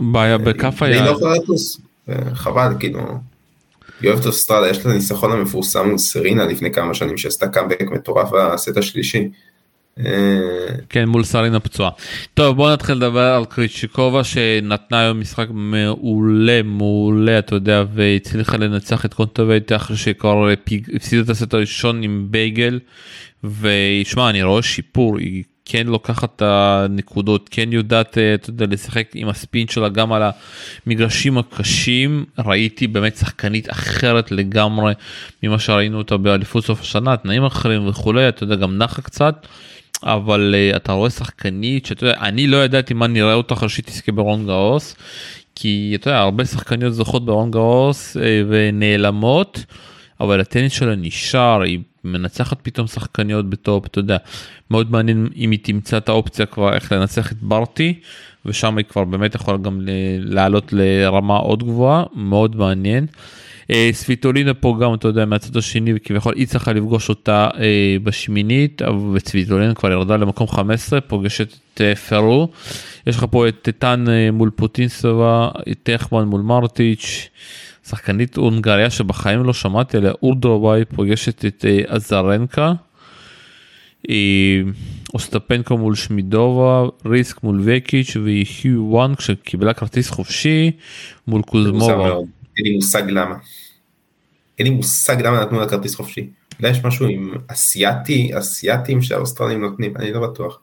בעיה 0.00 0.38
בכף 0.38 0.82
היד. 0.82 0.96
היא 0.96 1.04
לא 1.04 1.10
יכולה 1.10 1.34
לטוס 1.34 1.80
חבל 2.34 2.72
כאילו. 2.78 3.00
היא 4.00 4.10
אוהבת 4.10 4.26
אוסטרליה 4.26 4.70
יש 4.70 4.86
לה 4.86 4.92
ניסחון 4.92 5.32
המפורסם 5.32 5.88
מול 5.88 5.98
סרינה 5.98 6.44
לפני 6.44 6.72
כמה 6.72 6.94
שנים 6.94 7.16
שעשתה 7.16 7.48
קאמבק 7.48 7.90
מטורף 7.90 8.28
בסט 8.30 8.76
השלישי. 8.76 9.30
כן 10.88 11.08
מול 11.08 11.24
סרינה 11.24 11.60
פצועה. 11.60 11.90
טוב 12.34 12.56
בוא 12.56 12.72
נתחיל 12.72 12.94
לדבר 12.94 13.20
על 13.20 13.44
קריצ'יקובה 13.44 14.24
שנתנה 14.24 15.00
היום 15.00 15.20
משחק 15.20 15.46
מעולה 15.50 16.62
מעולה 16.62 17.38
אתה 17.38 17.54
יודע 17.54 17.84
והצליחה 17.94 18.56
לנצח 18.56 19.04
את 19.04 19.14
קונטובייט 19.14 19.72
אחרי 19.72 19.96
שכבר 19.96 20.48
הפסידה 20.94 21.22
את 21.22 21.28
הסט 21.28 21.54
הראשון 21.54 22.02
עם 22.02 22.26
בייגל 22.30 22.78
ושמע 23.44 24.30
אני 24.30 24.42
רואה 24.42 24.62
שיפור 24.62 25.18
היא 25.18 25.44
כן 25.64 25.86
לוקחת 25.86 26.36
את 26.36 26.42
הנקודות 26.42 27.48
כן 27.50 27.72
יודעת 27.72 28.18
אה, 28.18 28.34
אתה 28.34 28.50
יודע 28.50 28.66
לשחק 28.66 29.08
עם 29.14 29.28
הספין 29.28 29.68
שלה 29.68 29.88
גם 29.88 30.12
על 30.12 30.22
המגרשים 30.86 31.38
הקשים 31.38 32.24
ראיתי 32.38 32.86
באמת 32.86 33.16
שחקנית 33.16 33.70
אחרת 33.70 34.32
לגמרי 34.32 34.92
ממה 35.42 35.58
שראינו 35.58 35.98
אותה 35.98 36.16
באליפות 36.16 36.64
סוף 36.64 36.80
השנה 36.80 37.16
תנאים 37.16 37.44
אחרים 37.44 37.88
וכולי 37.88 38.28
אתה 38.28 38.44
יודע 38.44 38.54
גם 38.54 38.78
נחה 38.78 39.02
קצת. 39.02 39.46
אבל 40.02 40.54
uh, 40.54 40.76
אתה 40.76 40.92
רואה 40.92 41.10
שחקנית 41.10 41.86
שאתה 41.86 42.06
יודע 42.06 42.20
אני 42.20 42.46
לא 42.46 42.64
ידעתי 42.64 42.94
מה 42.94 43.06
נראה 43.06 43.34
אותה 43.34 43.54
אחרי 43.54 43.68
שהיא 43.68 43.84
תזכה 43.84 44.12
ברולאן 44.12 44.46
גארוס 44.46 44.96
כי 45.54 45.92
אתה 45.94 46.10
יודע 46.10 46.18
הרבה 46.18 46.44
שחקניות 46.44 46.94
זוכות 46.94 47.24
ברולאן 47.24 47.50
גארוס 47.50 48.16
uh, 48.16 48.20
ונעלמות 48.48 49.64
אבל 50.20 50.40
הטניס 50.40 50.72
שלה 50.72 50.96
נשאר 50.96 51.62
היא 51.62 51.78
מנצחת 52.04 52.58
פתאום 52.62 52.86
שחקניות 52.86 53.50
ב 53.50 53.59
top 53.59 53.86
אתה 53.86 53.98
יודע 53.98 54.16
מאוד 54.70 54.90
מעניין 54.90 55.28
אם 55.36 55.50
היא 55.50 55.58
תמצא 55.62 55.96
את 55.96 56.08
האופציה 56.08 56.46
כבר 56.46 56.74
איך 56.74 56.92
לנצח 56.92 57.32
את 57.32 57.36
ברטי 57.42 57.94
ושם 58.46 58.78
היא 58.78 58.84
כבר 58.84 59.04
באמת 59.04 59.34
יכולה 59.34 59.58
גם 59.58 59.80
לעלות 60.18 60.72
לרמה 60.72 61.36
עוד 61.36 61.62
גבוהה 61.62 62.04
מאוד 62.14 62.56
מעניין. 62.56 63.06
אה, 63.06 63.49
סוויטולינה 63.92 64.54
פה 64.54 64.76
גם 64.80 64.94
אתה 64.94 65.08
יודע 65.08 65.24
מהצד 65.24 65.56
השני 65.56 65.92
וכביכול 65.96 66.34
היא 66.36 66.46
צריכה 66.46 66.72
לפגוש 66.72 67.08
אותה 67.08 67.48
אה, 67.58 67.96
בשמינית 68.02 68.82
וסוויטולינה 69.12 69.74
כבר 69.74 69.90
ירדה 69.90 70.16
למקום 70.16 70.48
15 70.48 71.00
פוגשת 71.00 71.48
את 71.74 71.80
אה, 71.80 71.94
פרו. 71.94 72.48
יש 73.06 73.16
לך 73.16 73.26
פה 73.30 73.48
את 73.48 73.56
טטן 73.62 74.04
מול 74.32 74.50
פוטינסובה 74.50 75.48
את 75.70 75.78
טכמן 75.82 76.24
מול 76.24 76.40
מרטיץ'. 76.40 77.28
שחקנית 77.88 78.36
הונגריה 78.36 78.90
שבחיים 78.90 79.44
לא 79.44 79.52
שמעתי 79.52 79.96
עליה, 79.96 80.12
אורדרובאי 80.22 80.84
פוגשת 80.84 81.44
את 81.44 81.64
אזרנקה, 81.88 82.72
אוסטפנקו 85.14 85.78
מול 85.78 85.94
שמידובה, 85.94 86.84
ריסק 87.06 87.42
מול 87.42 87.60
וקיץ' 87.64 88.16
והיו 88.16 88.84
וואנג 88.84 89.20
שקיבלה 89.20 89.74
כרטיס 89.74 90.10
חופשי 90.10 90.70
מול 91.26 91.42
קוזמובה. 91.42 92.08
אין 92.56 92.64
לי 92.64 92.74
מושג 92.74 93.02
למה. 93.08 93.34
אין 94.60 94.68
לי 94.68 94.74
מושג 94.74 95.22
למה 95.22 95.40
נתנו 95.40 95.60
לה 95.60 95.68
כרטיס 95.68 95.94
חופשי. 95.94 96.30
אולי 96.58 96.70
יש 96.70 96.84
משהו 96.84 97.06
עם 97.06 97.34
אסייתי, 97.46 98.30
אסייתים 98.38 99.02
שהאוסטרלים 99.02 99.60
נותנים, 99.60 99.96
אני 99.96 100.12
לא 100.12 100.20
בטוח. 100.20 100.58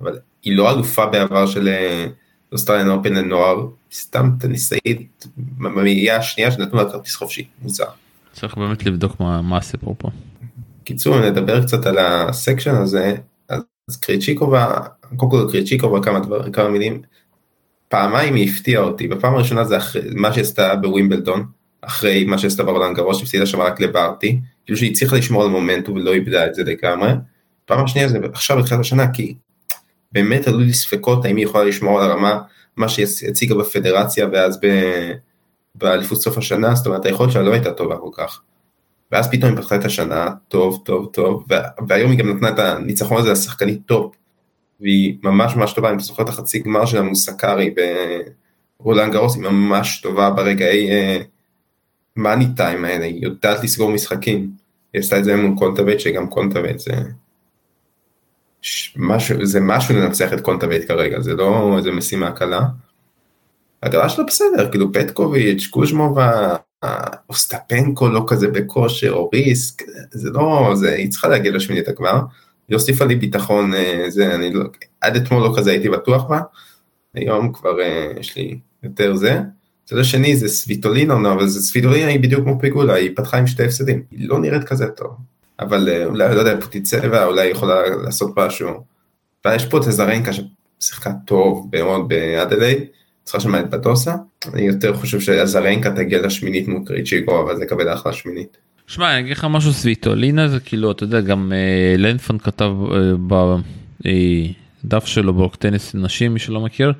אבל 0.00 0.18
היא 0.42 0.56
לא 0.56 0.70
אלופה 0.70 1.06
בעבר 1.06 1.46
של 1.46 1.68
Australian 2.52 2.90
Open 2.90 3.12
לנוער, 3.12 3.66
סתם 3.92 4.30
טניסאית 4.40 5.26
במאייה 5.36 6.16
השנייה 6.16 6.50
שנתנו 6.50 6.78
לה 6.78 6.90
כרטיס 6.90 7.16
חופשי, 7.16 7.46
מוזר. 7.62 7.84
צריך 8.32 8.56
באמת 8.56 8.86
לבדוק 8.86 9.20
מה, 9.20 9.42
מה 9.42 9.56
הסיפור 9.56 9.94
פה. 9.98 10.10
קיצור 10.84 11.20
נדבר 11.20 11.62
קצת 11.62 11.86
על 11.86 11.98
ה 11.98 12.08
section 12.08 12.74
הזה, 12.74 13.14
אז 13.48 13.96
קריצ'יקובה, 14.00 14.80
קודם 15.16 15.30
כל 15.30 15.52
קריצ'יקובה 15.52 16.02
כמה 16.02 16.20
דברים, 16.20 16.52
כמה 16.52 16.68
מילים, 16.68 17.02
פעמיים 17.88 18.34
היא 18.34 18.50
הפתיעה 18.50 18.82
אותי, 18.82 19.08
בפעם 19.08 19.34
הראשונה 19.34 19.64
זה 19.64 19.76
אחרי, 19.76 20.02
מה 20.14 20.32
שעשתה 20.32 20.76
בווימבלדון, 20.76 21.46
אחרי 21.82 22.24
מה 22.24 22.38
שעשתה 22.38 22.62
ברולאן 22.62 22.96
גארוס, 22.96 23.18
שהפסידה 23.18 23.46
שם 23.46 23.60
רק 23.60 23.80
לברטי, 23.80 24.40
כאילו 24.64 24.78
שהיא 24.78 24.90
הצליחה 24.90 25.16
לשמור 25.16 25.42
על 25.42 25.48
מומנטום 25.48 25.96
ולא 25.96 26.12
איבדה 26.12 26.46
את 26.46 26.54
זה 26.54 26.62
לגמרי. 26.64 27.10
פעם 27.64 27.84
השנייה 27.84 28.08
זה 28.08 28.18
עכשיו 28.32 28.58
בתחילת 28.58 28.80
השנה, 28.80 29.12
כי 29.12 29.34
באמת 30.12 30.48
עלו 30.48 30.58
לי 30.58 30.72
ספקות 30.72 31.24
האם 31.24 31.36
היא 31.36 31.44
יכולה 31.44 31.64
לשמור 31.64 32.00
על 32.00 32.10
הרמה, 32.10 32.38
מה 32.76 32.88
שהיא 32.88 33.06
הציגה 33.28 33.54
בפדרציה 33.54 34.26
ואז 34.32 34.58
ב... 34.62 34.66
באליפות 35.74 36.22
סוף 36.22 36.38
השנה, 36.38 36.74
זאת 36.74 36.86
אומרת 36.86 37.06
היכולת 37.06 37.32
שלה 37.32 37.42
לא 37.42 37.52
הייתה 37.52 37.72
טובה 37.72 37.96
כל 37.96 38.10
כך. 38.12 38.42
ואז 39.12 39.30
פתאום 39.30 39.50
היא 39.50 39.58
פתחה 39.58 39.76
את 39.76 39.84
השנה, 39.84 40.28
טוב, 40.48 40.82
טוב, 40.84 41.10
טוב, 41.12 41.44
והיום 41.88 42.10
היא 42.10 42.18
גם 42.18 42.32
נתנה 42.32 42.48
את 42.48 42.58
הניצחון 42.58 43.18
הזה 43.18 43.32
לשחקנית 43.32 43.80
top, 43.86 44.14
והיא 44.80 45.16
ממש 45.22 45.56
ממש 45.56 45.72
טובה, 45.72 45.90
אני 45.90 46.02
זוכר 46.02 46.22
את 46.22 46.28
החצי 46.28 46.58
גמר 46.58 46.86
שלה 46.86 47.02
מול 47.02 47.14
סקארי 47.14 47.74
ברולאן 48.80 49.12
גארוס, 49.12 49.34
היא 49.34 49.42
ממש 49.42 50.00
טובה 50.00 50.30
ברגעי 50.30 50.88
money 52.16 52.44
time 52.56 52.84
האלה, 52.84 53.04
היא 53.04 53.24
יודעת 53.24 53.64
לסגור 53.64 53.90
משחקים, 53.90 54.50
היא 54.92 55.00
עשתה 55.00 55.18
את 55.18 55.24
זה 55.24 55.36
מול 55.36 55.58
קונטאבייט, 55.58 56.00
שגם 56.00 56.26
קונטאבייט 56.26 56.78
זה 56.78 56.92
משהו, 58.96 59.46
זה 59.46 59.60
משהו 59.60 59.94
לנצח 59.94 60.32
את 60.32 60.40
קונטאבייט 60.40 60.88
כרגע, 60.88 61.20
זה 61.20 61.34
לא 61.34 61.74
איזה 61.78 61.92
משימה 61.92 62.32
קלה. 62.32 62.60
הגרלה 63.82 64.08
שלה 64.08 64.24
בסדר, 64.24 64.70
כאילו 64.70 64.92
פטקוביץ', 64.92 65.66
קוז'מובה, 65.66 66.56
אוסטפנקו 67.28 68.08
לא 68.08 68.24
כזה 68.28 68.48
בכושר, 68.48 69.12
או 69.12 69.30
ריסק, 69.34 69.82
זה 70.10 70.30
לא, 70.30 70.72
זה, 70.74 70.94
היא 70.94 71.10
צריכה 71.10 71.28
להגיע 71.28 71.52
לשמינית 71.52 71.88
הגמר. 71.88 72.20
היא 72.68 72.76
הוסיפה 72.76 73.04
לי 73.04 73.16
ביטחון, 73.16 73.74
אה, 73.74 74.04
זה, 74.08 74.34
אני 74.34 74.52
לא, 74.52 74.64
עד 75.00 75.16
אתמול 75.16 75.42
לא 75.42 75.54
כזה 75.56 75.70
הייתי 75.70 75.88
בטוח 75.88 76.22
בה, 76.22 76.40
היום 77.14 77.52
כבר 77.52 77.80
אה, 77.80 78.12
יש 78.20 78.36
לי 78.36 78.58
יותר 78.82 79.14
זה. 79.14 79.40
הצד 79.84 79.98
השני 79.98 80.36
זה 80.36 80.48
סוויטולינה, 80.48 81.32
אבל 81.32 81.46
זה 81.46 81.60
סוויטולינה 81.60 82.06
היא 82.06 82.20
בדיוק 82.20 82.44
כמו 82.44 82.58
פיגולה, 82.60 82.94
היא 82.94 83.10
פתחה 83.16 83.38
עם 83.38 83.46
שתי 83.46 83.64
הפסדים, 83.64 84.02
היא 84.10 84.28
לא 84.28 84.40
נראית 84.40 84.64
כזה 84.64 84.86
טוב. 84.86 85.16
אבל 85.60 85.88
אה, 85.88 86.04
אולי, 86.04 86.34
לא 86.34 86.40
יודע, 86.40 86.60
פוטי 86.60 86.80
צבע, 86.80 87.24
אולי 87.24 87.46
יכולה 87.46 87.74
לעשות 88.04 88.32
משהו. 88.36 88.68
ויש 89.46 89.66
פה 89.66 89.78
את 89.78 89.86
הזרנקה 89.86 90.30
ששיחקה 90.32 91.10
טוב 91.26 91.68
מאוד 91.72 92.08
באדלייד, 92.08 92.78
צריכה 93.24 93.40
שם 93.40 93.54
את 93.54 93.70
בטוסה, 93.70 94.14
אני 94.52 94.62
יותר 94.62 94.94
חושב 94.94 95.20
שהזרנקה 95.20 95.90
תגיע 95.90 96.22
לשמינית 96.22 96.68
מול 96.68 96.82
קריצ'יגו, 96.86 97.42
אבל 97.42 97.56
זה 97.56 97.66
כבד 97.66 97.86
אחלה 97.86 98.12
שמינית. 98.12 98.56
שמע, 98.86 99.12
אני 99.12 99.20
אגיד 99.20 99.36
לך 99.36 99.46
משהו, 99.50 99.72
סוויטולינה 99.72 100.48
זה 100.48 100.60
כאילו, 100.60 100.92
אתה 100.92 101.04
יודע, 101.04 101.20
גם 101.20 101.52
אה, 101.52 101.94
לנפון 101.98 102.38
כתב 102.38 102.72
אה, 102.92 103.56
בדף 104.84 105.06
שלו 105.06 105.34
באוקטניס 105.34 105.94
נשים, 105.94 106.32
מי 106.32 106.38
שלא 106.38 106.60
מכיר, 106.60 106.88
אה, 106.88 106.92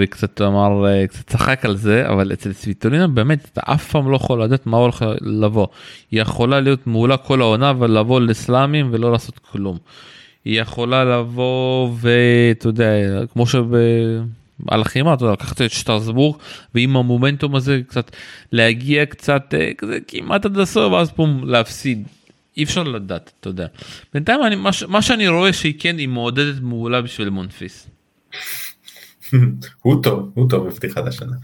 וקצת 0.00 0.40
אמר, 0.40 0.86
אה, 0.86 1.06
קצת 1.06 1.26
צחק 1.26 1.64
על 1.64 1.76
זה, 1.76 2.08
אבל 2.08 2.32
אצל 2.32 2.52
סוויטולינה 2.52 3.08
באמת, 3.08 3.48
אתה 3.52 3.60
אף 3.64 3.90
פעם 3.90 4.10
לא 4.10 4.16
יכול 4.16 4.42
לדעת 4.42 4.66
מה 4.66 4.76
הולך 4.76 5.04
לבוא. 5.20 5.66
היא 6.10 6.20
יכולה 6.20 6.60
להיות 6.60 6.86
מעולה 6.86 7.16
כל 7.16 7.40
העונה, 7.40 7.70
אבל 7.70 7.98
לבוא 7.98 8.20
לסלאמים 8.20 8.88
ולא 8.92 9.12
לעשות 9.12 9.38
כלום. 9.38 9.78
היא 10.44 10.60
יכולה 10.60 11.04
לבוא 11.04 11.90
ואתה 12.00 12.68
יודע, 12.68 12.86
כמו 13.32 13.46
שב... 13.46 13.64
הלחימה, 14.68 15.14
אתה 15.14 15.24
יודע, 15.24 15.32
לקחת 15.32 15.62
את 15.62 15.70
שטרסבורג 15.70 16.36
ועם 16.74 16.96
המומנטום 16.96 17.54
הזה 17.54 17.80
קצת 17.88 18.16
להגיע 18.52 19.06
קצת 19.06 19.54
אה, 19.54 19.70
כזה 19.78 19.98
כמעט 20.08 20.44
עד 20.44 20.58
הסוף 20.58 20.92
ואז 20.92 21.10
פה 21.10 21.26
להפסיד. 21.44 22.06
אי 22.56 22.62
אפשר 22.62 22.82
לדעת, 22.82 23.32
אתה 23.40 23.48
יודע. 23.48 23.66
בינתיים 24.14 24.42
אני, 24.42 24.56
מה, 24.56 24.70
מה 24.88 25.02
שאני 25.02 25.28
רואה 25.28 25.52
שהיא 25.52 25.74
כן, 25.78 25.98
היא 25.98 26.08
מעודדת 26.08 26.54
מעולה 26.60 27.02
בשביל 27.02 27.30
מונפיס. 27.30 27.88
הוא 29.82 30.02
טוב, 30.02 30.30
הוא 30.34 30.50
טוב 30.50 30.68
בפתיחת 30.68 31.06
השנה. 31.06 31.36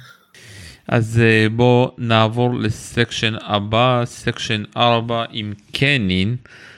אז 0.89 1.21
אה, 1.25 1.47
בוא 1.57 1.89
נעבור 1.99 2.55
ל 2.55 2.65
section 2.65 3.35
הבא, 3.43 4.03
section 4.05 4.63
4 4.77 5.25
עם 5.31 5.53
קנין, 5.73 6.37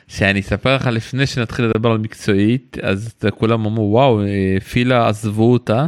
שאני 0.08 0.40
אספר 0.40 0.76
לך 0.76 0.86
לפני 0.86 1.26
שנתחיל 1.26 1.64
לדבר 1.64 1.90
על 1.90 1.98
מקצועית, 1.98 2.76
אז 2.82 3.14
כולם 3.34 3.66
אמרו 3.66 3.92
וואו, 3.92 4.22
אה, 4.22 4.60
פילה 4.60 5.08
עזבו 5.08 5.52
אותה. 5.52 5.86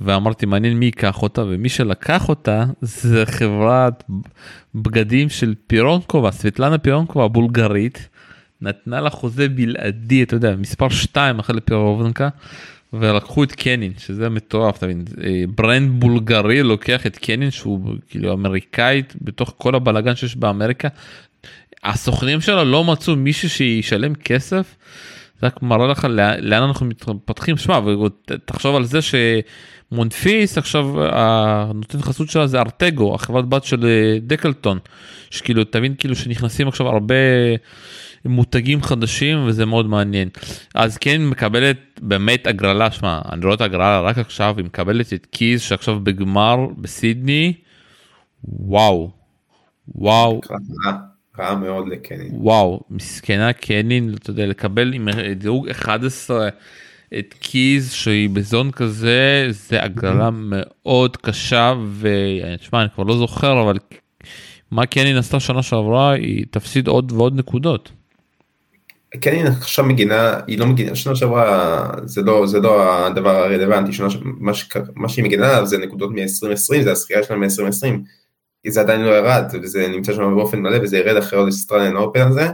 ואמרתי 0.00 0.46
מעניין 0.46 0.78
מי 0.78 0.84
ייקח 0.84 1.22
אותה 1.22 1.42
ומי 1.42 1.68
שלקח 1.68 2.28
אותה 2.28 2.64
זה 2.80 3.26
חברת 3.26 4.04
בגדים 4.74 5.28
של 5.28 5.54
פירונקובה 5.66 6.30
סבטלנה 6.30 6.78
פירונקובה 6.78 7.24
הבולגרית 7.24 8.08
נתנה 8.60 9.00
לה 9.00 9.10
חוזה 9.10 9.48
בלעדי 9.48 10.22
אתה 10.22 10.34
יודע 10.34 10.56
מספר 10.56 10.88
2 10.88 11.38
אחרי 11.38 11.56
לפירובנקה 11.56 12.28
ולקחו 12.92 13.44
את 13.44 13.52
קנין 13.52 13.92
שזה 13.98 14.28
מטורף 14.28 14.78
אתה 14.78 14.86
מבין? 14.86 15.04
אה, 15.24 15.44
ברנד 15.54 16.00
בולגרי 16.00 16.62
לוקח 16.62 17.06
את 17.06 17.18
קנין 17.18 17.50
שהוא 17.50 17.94
כאילו 18.08 18.32
אמריקאית 18.32 19.14
בתוך 19.22 19.54
כל 19.56 19.74
הבלאגן 19.74 20.16
שיש 20.16 20.36
באמריקה. 20.36 20.88
הסוכנים 21.84 22.40
שלה 22.40 22.64
לא 22.64 22.84
מצאו 22.84 23.16
מישהו 23.16 23.50
שישלם 23.50 24.14
כסף. 24.14 24.76
זה 25.40 25.46
רק 25.46 25.62
מראה 25.62 25.86
לך 25.86 26.06
לאן 26.40 26.62
אנחנו 26.62 26.86
מתפתחים. 26.86 27.56
שמע 27.56 27.78
ותחשוב 27.78 28.76
על 28.76 28.84
זה 28.84 29.02
ש... 29.02 29.14
מונפיס 29.92 30.58
עכשיו 30.58 30.86
הנותן 31.12 32.02
חסות 32.02 32.30
שלה 32.30 32.46
זה 32.46 32.60
ארטגו 32.60 33.14
החברת 33.14 33.48
בת 33.48 33.64
של 33.64 33.86
אה, 33.86 34.18
דקלטון. 34.20 34.78
שכאילו 35.30 35.64
תבין 35.64 35.94
כאילו 35.98 36.16
שנכנסים 36.16 36.68
עכשיו 36.68 36.88
הרבה 36.88 37.14
מותגים 38.24 38.82
חדשים 38.82 39.38
וזה 39.46 39.66
מאוד 39.66 39.86
מעניין 39.86 40.28
אז 40.74 40.98
כן 40.98 41.26
מקבלת 41.26 41.76
באמת 42.02 42.46
הגרלה 42.46 42.90
שמע 42.90 43.20
אני 43.32 43.44
רואה 43.44 43.54
את 43.54 43.60
הגרלה 43.60 44.00
רק 44.00 44.18
עכשיו 44.18 44.54
היא 44.56 44.64
מקבלת 44.64 45.12
את 45.12 45.26
קיז 45.26 45.62
שעכשיו 45.62 46.00
בגמר 46.00 46.66
בסידני 46.78 47.52
וואו 48.44 49.10
וואו. 49.94 50.40
רע 51.38 51.54
מאוד 51.54 51.88
לקנין. 51.88 52.28
וואו 52.32 52.80
מסכנה 52.90 53.52
קנין 53.52 54.14
אתה 54.14 54.30
יודע 54.30 54.46
לקבל 54.46 54.92
עם 54.92 55.08
דירוג 55.36 55.68
11 55.68 56.48
את 57.18 57.34
קיז 57.40 57.92
שהיא 57.92 58.30
בזון 58.30 58.70
כזה 58.70 59.46
זה 59.50 59.82
הגרלה 59.82 60.30
מאוד 60.32 61.16
קשה 61.16 61.74
ותשמע 61.98 62.80
אני 62.80 62.88
כבר 62.94 63.04
לא 63.04 63.16
זוכר 63.16 63.62
אבל 63.62 63.78
מה 64.70 64.86
קנין 64.86 65.16
עשתה 65.16 65.40
שנה 65.40 65.62
שעברה 65.62 66.12
היא 66.12 66.44
תפסיד 66.50 66.88
עוד 66.88 67.12
ועוד 67.12 67.34
נקודות. 67.34 67.92
קנין 69.20 69.46
עכשיו 69.46 69.84
מגינה 69.84 70.40
היא 70.46 70.58
לא 70.58 70.66
מגינה 70.66 70.94
שנה 70.94 71.16
שעברה 71.16 71.90
זה 72.04 72.22
לא 72.22 72.46
זה 72.46 72.60
לא 72.60 73.06
הדבר 73.06 73.36
הרלוונטי 73.36 73.92
שנה 73.92 74.08
מה, 74.22 74.54
ש, 74.54 74.68
מה 74.94 75.08
שהיא 75.08 75.24
מגינה 75.24 75.48
עליו 75.48 75.66
זה 75.66 75.78
נקודות 75.78 76.10
מ-2020 76.10 76.82
זה 76.82 76.90
הזכייה 76.90 77.22
שלה 77.22 77.36
מ-2020 77.36 77.98
זה 78.66 78.80
עדיין 78.80 79.00
לא 79.00 79.10
ירד 79.10 79.44
וזה 79.62 79.88
נמצא 79.88 80.12
שם 80.12 80.34
באופן 80.34 80.58
מלא 80.58 80.78
וזה 80.82 80.98
ירד 80.98 81.16
אחרי 81.16 81.38
עוד 81.38 81.48
אסטרליאן 81.48 81.96
אופן 81.96 82.20
הזה. 82.20 82.48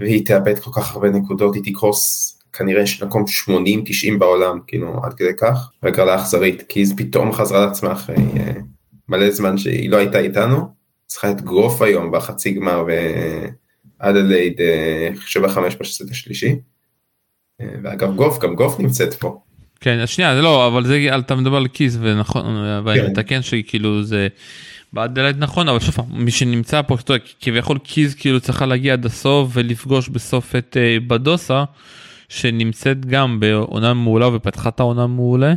והיא 0.00 0.26
תאבד 0.26 0.58
כל 0.58 0.70
כך 0.74 0.94
הרבה 0.94 1.10
נקודות 1.10 1.54
היא 1.54 1.62
תקרוס 1.64 2.36
כנראה 2.52 2.82
יש 2.82 3.02
מקום 3.02 3.24
80-90 3.48 4.18
בעולם, 4.18 4.58
כאילו 4.66 5.00
עד 5.04 5.14
כדי 5.14 5.36
כך, 5.36 5.70
והגרלה 5.82 6.14
אכזרית, 6.14 6.62
כי 6.68 6.80
היא 6.80 6.86
פתאום 6.96 7.32
חזרה 7.32 7.66
לעצמה 7.66 7.92
אחרי 7.92 8.16
אה, 8.16 8.52
מלא 9.08 9.30
זמן 9.30 9.58
שהיא 9.58 9.90
לא 9.90 9.96
הייתה 9.96 10.18
איתנו, 10.18 10.66
ניצחה 11.06 11.30
את 11.30 11.40
גוף 11.40 11.82
היום 11.82 12.10
בחצי 12.10 12.50
גמר 12.52 12.84
ואדלייד 14.00 14.60
אה, 14.60 15.08
7-5 15.46 15.58
בסט 15.80 16.10
השלישי, 16.10 16.56
אה, 17.60 17.66
ואגב 17.82 18.16
גוף, 18.16 18.38
גם 18.38 18.54
גוף 18.54 18.80
נמצאת 18.80 19.14
פה. 19.14 19.40
כן, 19.80 19.98
אז 19.98 20.08
שנייה, 20.08 20.36
זה 20.36 20.42
לא, 20.42 20.66
אבל 20.66 20.86
זה, 20.86 21.16
אתה 21.18 21.34
מדבר 21.34 21.56
על 21.56 21.68
קיז 21.68 21.96
ונכון, 22.00 22.56
ואני 22.84 23.00
כן. 23.00 23.10
מתקן 23.10 23.42
שכאילו 23.42 24.02
זה... 24.02 24.28
באדלייד 24.92 25.38
נכון 25.38 25.68
אבל 25.68 25.80
שוב 25.80 25.94
מי 26.10 26.30
שנמצא 26.30 26.82
פה 26.82 26.96
כביכול 27.40 27.78
קיז 27.78 28.14
כאילו 28.14 28.40
צריכה 28.40 28.66
להגיע 28.66 28.92
עד 28.92 29.06
הסוף 29.06 29.50
ולפגוש 29.52 30.08
בסוף 30.08 30.56
את 30.56 30.76
uh, 30.76 31.08
בדוסה 31.08 31.64
שנמצאת 32.30 33.06
גם 33.06 33.40
בעונה 33.40 33.94
מעולה 33.94 34.28
ופתחה 34.34 34.68
את 34.68 34.80
העונה 34.80 35.06
מעולה. 35.06 35.54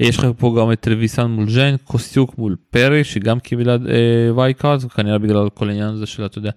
יש 0.00 0.18
לך 0.18 0.26
פה 0.38 0.56
גם 0.60 0.72
את 0.72 0.80
טלוויסן 0.80 1.26
מול 1.26 1.50
ז'יין, 1.50 1.76
קוסיוק 1.84 2.38
מול 2.38 2.56
פרי 2.70 3.04
שגם 3.04 3.40
קיבלה 3.40 3.72
אה, 3.72 4.36
וייקארד, 4.36 4.82
כנראה 4.82 5.18
בגלל 5.18 5.48
כל 5.48 5.68
העניין 5.68 5.88
הזה 5.88 6.06
של 6.06 6.24
אתה 6.26 6.38
יודע 6.38 6.50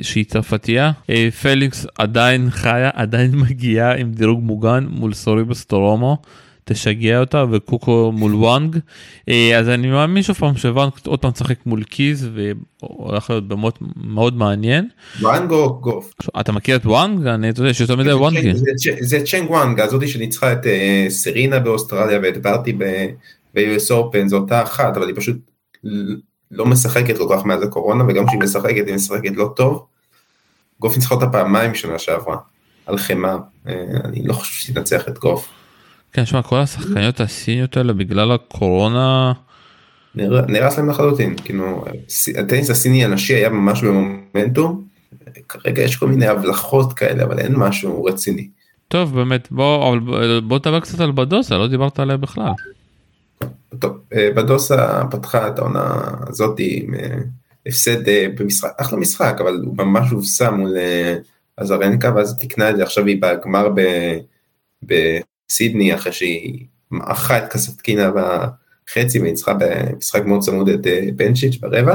שהיא 0.00 0.24
צרפתייה. 0.24 0.92
אה, 1.10 1.28
פליקס 1.30 1.86
עדיין 1.98 2.50
חיה, 2.50 2.90
עדיין 2.94 3.30
מגיעה 3.50 3.94
עם 3.94 4.12
דירוג 4.12 4.40
מוגן 4.42 4.86
מול 4.90 5.12
סוריבוס 5.12 5.64
טורומו. 5.64 6.18
תשגע 6.68 7.20
אותה 7.20 7.44
וקוקו 7.50 8.12
מול 8.14 8.34
וואנג 8.34 8.78
אה, 9.28 9.58
אז 9.58 9.68
אני 9.68 9.90
מאמין 9.90 10.22
שוב 10.22 10.36
פעם 10.36 10.56
שוואנג 10.56 10.92
עוד 11.06 11.18
פעם 11.18 11.30
משחק 11.30 11.66
מול 11.66 11.82
קיז 11.82 12.28
והולך 12.34 13.30
להיות 13.30 13.48
במות 13.48 13.78
מאוד 13.96 14.36
מעניין. 14.36 14.88
וואנג 15.20 15.50
או 15.50 15.80
גוף? 15.80 16.12
אתה 16.40 16.52
מכיר 16.52 16.76
את 16.76 16.86
וואנג? 16.86 17.26
אני 17.26 17.46
יודע 17.46 17.74
שיש 17.74 17.80
יותר 17.80 17.96
מדי 17.96 18.12
וואנג. 18.12 18.52
זה 19.00 19.20
צ'נג 19.24 19.50
וואנג 19.50 19.80
הזאתי 19.80 20.08
שניצחה 20.08 20.52
את 20.52 20.66
אה, 20.66 21.06
סרינה 21.08 21.58
באוסטרליה 21.58 22.18
ואת 22.22 22.42
ברטי 22.42 22.72
ב-US 22.72 23.90
Open 23.90 24.26
זו 24.28 24.36
אותה 24.36 24.62
אחת 24.62 24.96
אבל 24.96 25.06
היא 25.06 25.16
פשוט 25.16 25.36
לא 26.50 26.66
משחקת 26.66 27.18
כל 27.18 27.26
כך 27.30 27.44
מאז 27.44 27.62
הקורונה 27.62 28.04
וגם 28.08 28.26
כשהיא 28.26 28.40
משחקת 28.40 28.86
היא 28.86 28.94
משחקת 28.94 29.32
לא 29.36 29.52
טוב. 29.56 29.86
גוף 30.80 30.96
ניצחה 30.96 31.14
אותה 31.14 31.26
פעמיים 31.28 31.74
שנה 31.74 31.98
שעברה 31.98 32.36
על 32.86 32.98
חמאה 32.98 33.36
אה, 33.68 33.74
אני 34.04 34.22
לא 34.24 34.32
חושב 34.32 34.52
שהיא 34.52 34.74
תנצח 34.74 35.08
את 35.08 35.18
גוף. 35.18 35.57
כן, 36.18 36.26
שמע, 36.26 36.42
כל 36.42 36.56
השחקניות 36.56 37.20
הסיניות 37.20 37.76
האלה 37.76 37.92
בגלל 37.92 38.32
הקורונה... 38.32 39.32
נהרס 40.14 40.78
להם 40.78 40.90
לחלוטין, 40.90 41.36
כאילו, 41.44 41.84
הטניס 42.38 42.70
הסיני 42.70 43.04
הנשי 43.04 43.34
היה 43.34 43.48
ממש 43.48 43.82
במומנטום, 43.82 44.84
כרגע 45.48 45.82
יש 45.82 45.96
כל 45.96 46.08
מיני 46.08 46.26
הבלחות 46.26 46.92
כאלה, 46.92 47.24
אבל 47.24 47.38
אין 47.38 47.56
משהו 47.56 48.04
רציני. 48.04 48.48
טוב, 48.88 49.14
באמת, 49.14 49.48
בוא, 49.50 49.96
בוא 50.42 50.58
תדבר 50.58 50.80
קצת 50.80 51.00
על 51.00 51.12
בדוסה, 51.12 51.58
לא 51.58 51.68
דיברת 51.68 51.98
עליה 51.98 52.16
בכלל. 52.16 52.52
טוב, 53.78 53.98
אה, 54.14 54.28
בדוסה 54.36 55.02
פתחה 55.10 55.48
את 55.48 55.58
העונה 55.58 55.94
הזאת 56.28 56.56
עם 56.58 56.94
אה, 56.94 57.18
הפסד 57.66 58.08
אה, 58.08 58.26
במשחק, 58.38 58.70
אחלה 58.76 58.98
משחק, 58.98 59.36
אבל 59.40 59.60
הוא 59.64 59.76
ממש 59.76 60.10
הובסה 60.10 60.50
מול 60.50 60.76
אזרנקה, 61.56 62.12
ואז 62.16 62.38
תיקנה 62.38 62.70
את 62.70 62.76
זה, 62.76 62.82
עכשיו 62.82 63.06
היא 63.06 63.22
בגמר 63.22 63.68
ב... 64.86 65.00
סידני 65.52 65.94
אחרי 65.94 66.12
שהיא 66.12 66.66
מעכה 66.90 67.38
את 67.38 67.52
קסטקינה 67.52 68.10
בחצי 68.10 69.20
וניצחה 69.20 69.54
במשחק 69.54 70.24
מאוד 70.24 70.40
צמוד 70.40 70.68
את 70.68 70.86
אה, 70.86 71.08
בנצ'יץ' 71.16 71.56
ברבע. 71.56 71.94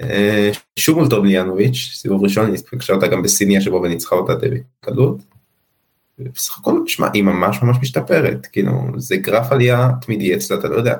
אה, 0.00 0.50
שוב 0.76 0.98
מול 0.98 1.08
טובליאנוביץ', 1.08 1.90
סיבוב 1.94 2.22
ראשון, 2.22 2.50
היא 2.50 2.62
פגשה 2.70 2.92
אותה 2.92 3.06
גם 3.06 3.22
בסידני 3.22 3.56
השבוע 3.56 3.80
וניצחה 3.80 4.16
אותה 4.16 4.34
די 4.34 4.46
בקלות. 4.82 5.16
בסך 6.18 6.58
הכל, 6.58 6.82
שמע, 6.86 7.08
היא 7.12 7.22
ממש 7.22 7.62
ממש 7.62 7.76
משתפרת, 7.82 8.46
כאילו, 8.46 8.72
זה 8.96 9.16
גרף 9.16 9.52
עלייה 9.52 9.88
תמידי 10.00 10.34
אצלה, 10.34 10.58
אתה 10.58 10.68
לא 10.68 10.76
יודע. 10.76 10.94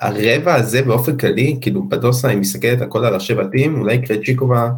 הרבע 0.00 0.54
הזה 0.54 0.82
באופן 0.82 1.16
כללי, 1.16 1.58
כאילו 1.60 1.88
בדוסה, 1.88 2.30
אם 2.30 2.40
מסתכלת 2.40 2.82
הכל 2.82 3.04
על 3.04 3.14
השבטים, 3.14 3.80
אולי 3.80 4.06
קרצ'יקובה 4.06 4.70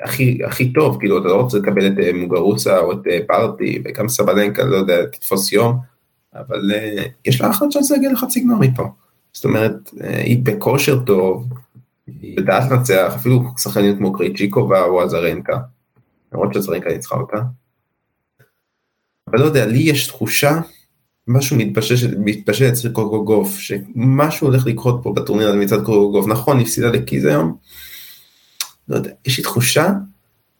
הכי, 0.00 0.38
הכי 0.46 0.72
טוב, 0.72 0.98
כאילו 0.98 1.18
אתה 1.18 1.28
לא 1.28 1.42
רוצה 1.42 1.58
לקבל 1.58 1.86
את 1.86 1.92
אה, 1.98 2.12
מוגרוסה 2.12 2.78
או 2.78 2.92
את 2.92 2.98
פארטי, 3.28 3.82
וגם 3.84 4.08
סבלנקה, 4.08 4.64
לא 4.64 4.76
יודע, 4.76 5.06
תתפוס 5.06 5.52
יום, 5.52 5.78
אבל 6.34 6.70
uh, 6.70 7.02
יש 7.24 7.40
לה 7.40 7.50
אחלה 7.50 7.68
צ'אנס 7.70 7.90
להגיע 7.90 8.12
לחצי 8.12 8.40
גמר 8.40 8.58
מפה. 8.58 8.88
זאת 9.32 9.44
אומרת, 9.44 9.90
היא 10.00 10.38
בכושר 10.42 10.98
טוב, 10.98 11.48
היא 12.06 12.36
יודעת 12.36 12.70
לנצח, 12.70 13.12
אפילו 13.16 13.42
שחקנים 13.58 13.96
כמו 13.96 14.12
קריצ'יקובה 14.12 14.84
או 14.84 15.02
עזרנקה, 15.02 15.58
למרות 16.32 16.54
שעזרנקה 16.54 16.90
ניצחה 16.90 17.16
אותה. 17.16 17.36
אבל 19.28 19.40
לא 19.40 19.44
יודע, 19.44 19.66
לי 19.66 19.78
יש 19.78 20.06
תחושה, 20.06 20.60
משהו 21.28 21.56
מתפשט 22.18 22.68
אצל 22.72 22.88
קוקוגוף, 22.88 23.58
שמשהו 23.58 24.46
הולך 24.46 24.66
לקרות 24.66 25.00
פה 25.02 25.12
בטורניר 25.12 25.48
הזה 25.48 25.58
מצד 25.58 25.84
קוקוגוף, 25.84 26.26
נכון, 26.26 26.60
הפסידה 26.60 26.88
לקיז 26.90 27.24
היום, 27.24 27.56
לא 28.88 28.96
יודע, 28.96 29.10
יש 29.24 29.38
לי 29.38 29.42
תחושה 29.42 29.92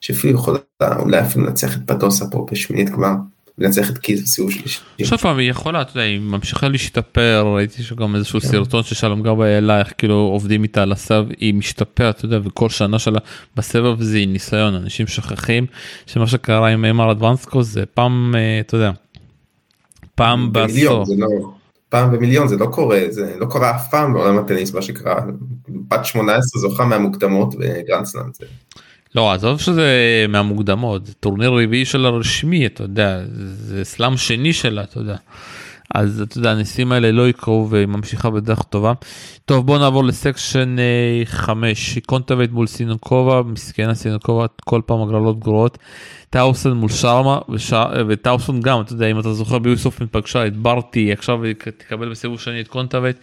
שאפילו 0.00 0.34
יכולה 0.34 0.58
אולי 0.98 1.20
אפילו 1.20 1.44
לנצח 1.44 1.76
את 1.76 1.80
פטוסה 1.86 2.24
פה 2.30 2.46
בשמינית 2.50 2.90
גמר. 2.90 3.12
לנצח 3.58 3.90
את 3.90 3.98
קיז 3.98 4.22
בסיבוב 4.22 4.50
שלישי. 4.52 4.80
עכשיו 5.00 5.18
פעם 5.18 5.38
היא 5.38 5.50
יכולה, 5.50 5.82
אתה 5.82 5.90
יודע, 5.90 6.02
היא 6.02 6.20
ממשיכה 6.20 6.68
להשתפר, 6.68 7.52
ראיתי 7.56 7.82
שגם 7.82 8.16
איזשהו 8.16 8.40
כן. 8.40 8.48
סרטון 8.48 8.82
ששלום 8.82 9.22
גרבה 9.22 9.46
העלה 9.46 9.78
איך 9.78 9.92
כאילו 9.98 10.14
עובדים 10.14 10.62
איתה 10.62 10.82
על 10.82 10.92
הסב, 10.92 11.26
היא 11.38 11.54
משתפרת, 11.54 12.16
אתה 12.16 12.24
יודע, 12.24 12.38
וכל 12.44 12.68
שנה 12.68 12.98
שלה 12.98 13.18
בסבב 13.56 14.02
זה 14.02 14.24
ניסיון, 14.26 14.74
אנשים 14.74 15.06
שוכחים 15.06 15.66
שמה 16.06 16.26
שקרה 16.26 16.68
עם 16.68 16.84
אמר 16.84 17.10
אדוונסקו 17.10 17.62
זה 17.62 17.86
פעם, 17.86 18.34
אה, 18.36 18.60
אתה 18.60 18.76
יודע, 18.76 18.90
פעם 20.14 20.52
בעשור. 20.52 21.04
פעם 21.88 22.12
במיליון 22.12 22.48
זה 22.48 22.56
לא 22.56 22.66
קורה, 22.66 23.00
זה 23.08 23.34
לא 23.38 23.46
קורה 23.46 23.70
אף 23.70 23.90
פעם 23.90 24.12
בעולם 24.12 24.38
הטניס 24.38 24.74
מה 24.74 24.82
שקרה, 24.82 25.20
בת 25.68 26.04
18 26.04 26.60
זוכה 26.60 26.84
מהמוקדמות 26.84 27.54
בגרנדסלאם. 27.54 28.24
לא 29.14 29.32
עזוב 29.32 29.60
שזה 29.60 29.86
מהמוקדמות 30.28 31.06
זה 31.06 31.14
טורניר 31.14 31.50
רביעי 31.50 31.84
של 31.84 32.06
הרשמי 32.06 32.66
אתה 32.66 32.82
יודע 32.82 33.20
זה 33.40 33.84
סלאם 33.84 34.16
שני 34.16 34.52
שלה 34.52 34.82
אתה 34.82 34.98
יודע. 34.98 35.16
אז 35.96 36.20
אתה 36.20 36.38
יודע 36.38 36.50
הניסים 36.50 36.92
האלה 36.92 37.12
לא 37.12 37.28
יקרו 37.28 37.66
וממשיכה 37.70 38.30
בדרך 38.30 38.62
טובה. 38.62 38.92
טוב 39.44 39.66
בוא 39.66 39.78
נעבור 39.78 40.04
ל 40.04 40.13
section 40.13 40.76
5 41.24 41.98
קונטווייט 42.06 42.50
מול 42.50 42.66
סיניאקובה 42.66 43.42
מסכנה 43.42 43.94
סיניאקובה 43.94 44.46
כל 44.64 44.80
פעם 44.86 45.02
הגרלות 45.02 45.38
גרועות. 45.38 45.78
טאוסון 46.30 46.72
מול 46.72 46.88
שרמה 46.88 47.38
וטאוסון 48.08 48.60
גם 48.60 48.80
אתה 48.80 48.92
יודע 48.92 49.06
אם 49.06 49.20
אתה 49.20 49.32
זוכר 49.32 49.58
ב 49.58 49.65
US 49.65 49.79
Open 49.79 50.06
פגשה 50.10 50.46
את 50.46 50.56
ברטי 50.56 51.12
עכשיו 51.12 51.40
תקבל 51.78 52.10
בסיבוב 52.10 52.40
שני 52.40 52.60
את 52.60 52.68
קונטווייט 52.68 53.16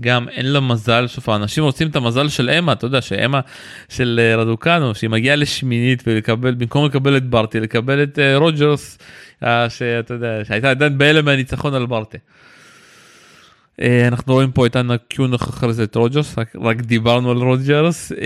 גם 0.00 0.28
אין 0.28 0.46
לה 0.46 0.60
מזל, 0.60 1.06
שוב 1.06 1.30
האנשים 1.30 1.64
רוצים 1.64 1.88
את 1.88 1.96
המזל 1.96 2.28
של 2.28 2.50
אמה, 2.50 2.72
אתה 2.72 2.86
יודע 2.86 3.00
שאמה 3.00 3.40
של 3.88 4.20
אה, 4.22 4.36
רדוקנו, 4.36 4.94
שהיא 4.94 5.10
מגיעה 5.10 5.36
לשמינית 5.36 6.02
ולקבל, 6.06 6.54
במקום 6.54 6.86
לקבל 6.86 7.16
את 7.16 7.30
ברטי, 7.30 7.60
לקבל 7.60 8.02
את 8.02 8.18
רוג'רס, 8.36 8.98
שאתה 9.68 10.14
יודע, 10.14 10.44
שהייתה 10.44 10.70
עדיין 10.70 10.98
בהלם 10.98 11.24
מהניצחון 11.24 11.74
על 11.74 11.86
ברטי. 11.86 12.18
Uh, 13.80 13.82
אנחנו 14.08 14.34
רואים 14.34 14.52
פה 14.52 14.66
את 14.66 14.76
אנה 14.76 14.96
קוניוח 14.98 15.48
אחרי 15.48 15.72
זה 15.72 15.82
את 15.82 15.94
רוג'רס, 15.94 16.38
רק, 16.60 16.80
דיברנו 16.80 17.30
על 17.30 17.36
רוג'רס. 17.36 18.12
Uh, 18.12 18.16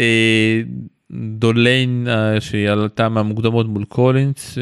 דולהייד 1.13 2.07
שהיא 2.41 2.69
עלתה 2.69 3.09
מהמוקדמות 3.09 3.67
מול 3.67 3.85
קולינס. 3.85 4.59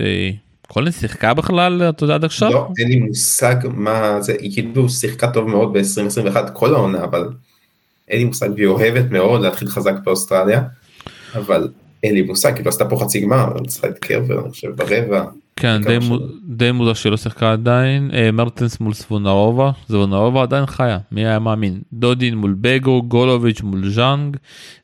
קולינס 0.73 0.93
שיחקה 0.93 1.35
בכלל 1.35 1.83
אתה 1.89 2.05
יודע 2.05 2.15
עד 2.15 2.25
עכשיו? 2.25 2.51
לא, 2.51 2.69
אין 2.79 2.89
לי 2.89 2.97
מושג 2.97 3.55
מה 3.75 4.21
זה, 4.21 4.35
היא 4.41 4.53
כאילו 4.53 4.89
שיחקה 4.89 5.31
טוב 5.31 5.49
מאוד 5.49 5.73
ב-2021 5.73 6.51
כל 6.53 6.75
העונה, 6.75 7.05
אבל 7.05 7.29
אין 8.09 8.19
לי 8.19 8.25
מושג 8.25 8.49
והיא 8.57 8.67
אוהבת 8.67 9.11
מאוד 9.11 9.41
להתחיל 9.41 9.69
חזק 9.69 9.95
באוסטרליה, 10.05 10.63
אבל 11.35 11.69
אין 12.03 12.15
לי 12.15 12.23
מושג, 12.23 12.55
כאילו 12.55 12.69
עשתה 12.69 12.85
פה 12.85 12.97
חצי 12.97 13.21
גמר, 13.21 13.61
ניצחה 13.61 13.89
את 13.89 13.99
קרבר, 13.99 14.41
אני 14.41 14.51
חושב 14.51 14.71
ברבע. 14.77 15.25
כן, 15.63 15.83
די, 15.83 15.99
די 16.49 16.73
מוזר 16.73 16.95
שהיא 16.95 17.11
לא 17.11 17.17
שיחקה 17.17 17.53
עדיין, 17.53 18.11
אה, 18.15 18.33
מרטנס 18.33 18.81
מול 18.81 18.93
סבונרובה, 18.93 19.71
סבונרובה 19.89 20.43
עדיין 20.43 20.67
חיה, 20.67 20.99
מי 21.13 21.27
היה 21.27 21.39
מאמין? 21.39 21.81
דודין 21.93 22.35
מול 22.35 22.57
בגו, 22.61 23.03
גולוביץ' 23.03 23.61
מול 23.61 23.89
ז'אנג, 23.89 24.37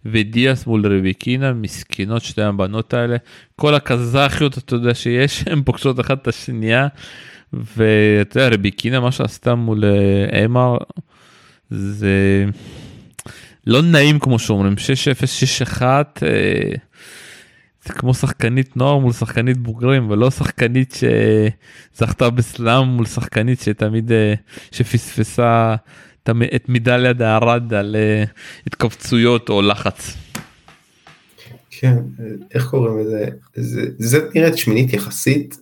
ודיאס 0.05 0.67
מול 0.67 0.87
רביקינה, 0.87 1.53
מסכנות 1.53 2.23
שתי 2.23 2.43
הבנות 2.43 2.95
האלה, 2.95 3.17
כל 3.57 3.75
הקזחיות 3.75 4.59
אתה 4.59 4.75
יודע 4.75 4.95
שיש, 4.95 5.45
הן 5.51 5.63
פוגשות 5.63 6.01
אחת 6.01 6.23
את 6.23 6.29
השנייה, 6.29 6.89
ואתה 7.53 8.41
יודע, 8.41 8.55
רביקינה 8.55 9.01
מה 9.01 9.13
שעשתה 9.13 9.55
מול 9.55 9.85
אה, 9.85 10.45
אמר, 10.45 10.77
זה 11.71 12.45
לא 13.67 13.83
נעים 13.83 14.19
כמו 14.19 14.39
שאומרים, 14.39 14.75
6-0, 14.75 15.79
6-1, 15.79 15.83
זה 16.21 16.75
כמו 17.91 18.15
שחקנית 18.15 18.77
נוער 18.77 18.99
מול 18.99 19.13
שחקנית 19.13 19.57
בוגרים 19.57 20.11
ולא 20.11 20.31
שחקנית 20.31 20.95
שזכתה 21.95 22.31
בסלאם 22.31 22.85
מול 22.85 23.07
שחקנית 23.07 23.61
שתמיד 23.61 24.13
אה, 24.13 24.35
שפספסה 24.71 25.75
את 26.55 26.69
מדליית 26.69 27.21
הארד 27.21 27.75
על 27.75 27.97
אה, 27.97 28.25
התכווצויות 28.67 29.49
או 29.49 29.63
לחץ. 29.63 30.17
כן, 31.71 31.97
איך 32.55 32.67
קוראים 32.67 32.99
לזה? 32.99 33.29
זה, 33.55 33.83
זה 33.99 34.29
נראית 34.35 34.59
שמינית 34.59 34.93
יחסית, 34.93 35.59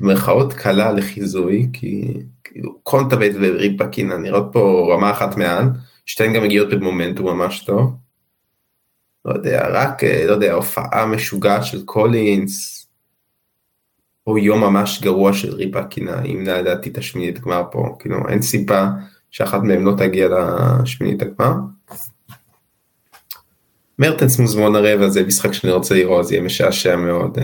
במרכאות 0.00 0.52
קלה 0.52 0.92
לחיזוי, 0.92 1.68
כי 1.72 2.14
כאילו 2.44 2.78
קונטבט 2.82 3.32
וריפקינה 3.34 4.16
נראות 4.16 4.48
פה 4.52 4.90
רמה 4.94 5.10
אחת 5.10 5.36
מעל, 5.36 5.64
שתיהן 6.06 6.32
גם 6.32 6.42
מגיעות 6.42 6.70
במומנטום 6.70 7.26
ממש 7.26 7.64
טוב. 7.64 7.94
לא 9.30 9.34
יודע, 9.34 9.68
רק, 9.72 10.04
אה, 10.04 10.26
לא 10.26 10.32
יודע, 10.32 10.52
הופעה 10.52 11.06
משוגעת 11.06 11.64
של 11.64 11.82
קולינס, 11.84 12.86
או 14.26 14.38
יום 14.38 14.60
ממש 14.60 15.00
גרוע 15.02 15.32
של 15.32 15.54
ריפה 15.54 15.84
קינה, 15.84 16.22
אם 16.22 16.42
לדעתי 16.46 16.90
את 16.90 16.98
השמינית 16.98 17.40
גמר 17.40 17.62
פה, 17.70 17.96
כאילו 17.98 18.28
אין 18.28 18.42
סיבה 18.42 18.90
שאחת 19.30 19.62
מהם 19.62 19.86
לא 19.86 19.92
תגיע 19.98 20.28
לשמינית 20.82 21.22
הגמר. 21.22 21.52
מרטנס 23.98 24.38
מוזמון 24.38 24.76
הרבע 24.76 25.08
זה 25.08 25.24
משחק 25.24 25.52
שאני 25.52 25.72
רוצה 25.72 25.94
לראות, 25.94 26.26
זה 26.26 26.34
יהיה 26.34 26.44
משעשע 26.44 26.96
מאוד. 26.96 27.38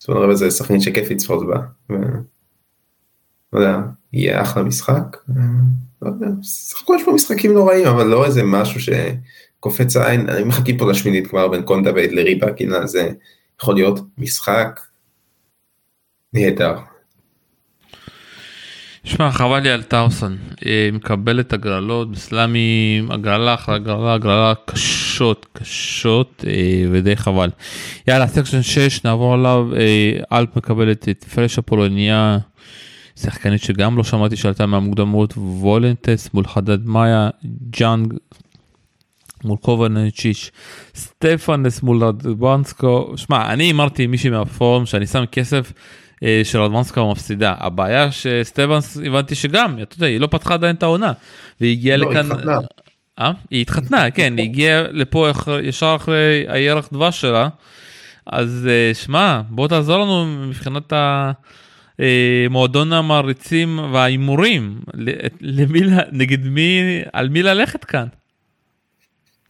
מוזמון 0.00 0.22
הרבע 0.22 0.34
זה 0.34 0.50
שחקנית 0.50 0.82
שכיף 0.82 1.10
לצפות 1.10 1.46
בה. 1.46 1.58
ו... 1.90 1.94
לא 3.52 3.58
יודע, 3.58 3.78
יהיה 4.12 4.42
אחלה 4.42 4.62
משחק. 4.62 5.16
לא 6.02 6.08
יודע, 6.08 6.26
סך 6.42 6.82
הכל 6.82 6.96
יש 6.96 7.04
פה 7.04 7.12
משחקים 7.12 7.52
נוראים, 7.52 7.86
אבל 7.86 8.06
לא 8.06 8.24
איזה 8.26 8.42
משהו 8.44 8.80
ש... 8.80 8.88
קופץ 9.62 9.96
עין, 9.96 10.28
אני 10.28 10.44
מחכים 10.44 10.78
פה 10.78 10.90
לשמינית 10.90 11.26
כבר 11.26 11.48
בין 11.48 11.62
קונטה 11.62 11.90
ואת 11.94 12.12
לריבה, 12.12 12.52
כי 12.52 12.66
זה 12.84 13.10
יכול 13.60 13.74
להיות 13.74 14.00
משחק 14.18 14.80
נהדר. 16.32 16.74
שמע 19.04 19.30
חבל 19.30 19.58
לי 19.58 19.70
על 19.70 19.82
טאוסון, 19.82 20.36
היא 20.60 20.92
מקבלת 20.92 21.52
הגרלות 21.52 22.10
בסלאמים, 22.10 23.10
הגרלה 23.10 23.54
אחרי 23.54 23.74
הגרלה, 23.74 24.14
הגרלה 24.14 24.52
קשות 24.64 25.46
קשות 25.52 26.44
אה, 26.46 26.84
ודי 26.92 27.16
חבל. 27.16 27.50
יאללה 28.08 28.26
section 28.26 28.62
6 28.62 29.04
נעבור 29.04 29.34
עליו, 29.34 29.68
אה, 29.76 30.38
האלפ 30.38 30.56
מקבלת 30.56 31.08
את 31.08 31.24
פרש 31.24 31.58
הפולניה, 31.58 32.38
שחקנית 33.16 33.62
שגם 33.62 33.96
לא 33.96 34.04
שמעתי 34.04 34.36
שעלתה 34.36 34.66
מהמוקדמות, 34.66 35.34
וולנטס 35.36 36.34
מול 36.34 36.46
חדד 36.46 36.86
מאיה, 36.86 37.30
ג'אנג 37.70 38.14
מול 39.44 39.58
קובנצ'יץ', 39.58 40.50
סטפנס 40.94 41.82
מול 41.82 42.04
רדוקנו, 42.04 43.12
שמע, 43.16 43.52
אני 43.52 43.70
אמרתי 43.70 44.06
מישהי 44.06 44.30
מהפורום 44.30 44.86
שאני 44.86 45.06
שם 45.06 45.24
כסף 45.32 45.72
אה, 46.22 46.40
של 46.44 46.60
רדוקנו 46.60 47.10
מפסידה. 47.10 47.54
הבעיה 47.58 48.12
שסטפנס 48.12 48.98
הבנתי 49.06 49.34
שגם, 49.34 49.78
אתה 49.82 49.96
יודע, 49.96 50.06
היא 50.06 50.20
לא 50.20 50.26
פתחה 50.26 50.54
עדיין 50.54 50.76
את 50.76 50.82
העונה, 50.82 51.12
והיא 51.60 51.72
הגיעה 51.72 51.96
לא, 51.96 52.10
לכאן... 52.10 52.32
התחתנה. 52.32 52.58
אה? 53.18 53.32
היא 53.50 53.62
התחתנה, 53.62 54.10
כן, 54.10 54.34
היא 54.36 54.44
הגיעה 54.44 54.82
לפה 54.90 55.28
ישר 55.62 55.96
אחרי 55.96 56.44
הירח 56.48 56.88
דבש 56.92 57.20
שלה, 57.20 57.48
אז 58.26 58.68
אה, 58.70 58.94
שמע, 58.94 59.40
בוא 59.48 59.68
תעזור 59.68 59.98
לנו 59.98 60.46
מבחינת 60.46 60.92
ה... 60.92 61.32
אה, 62.00 62.46
מועדון 62.50 62.92
המעריצים 62.92 63.78
וההימורים, 63.92 64.80
למי, 65.40 65.80
נגד 66.12 66.46
מי, 66.46 67.00
על 67.12 67.28
מי 67.28 67.42
ללכת 67.42 67.84
כאן. 67.84 68.06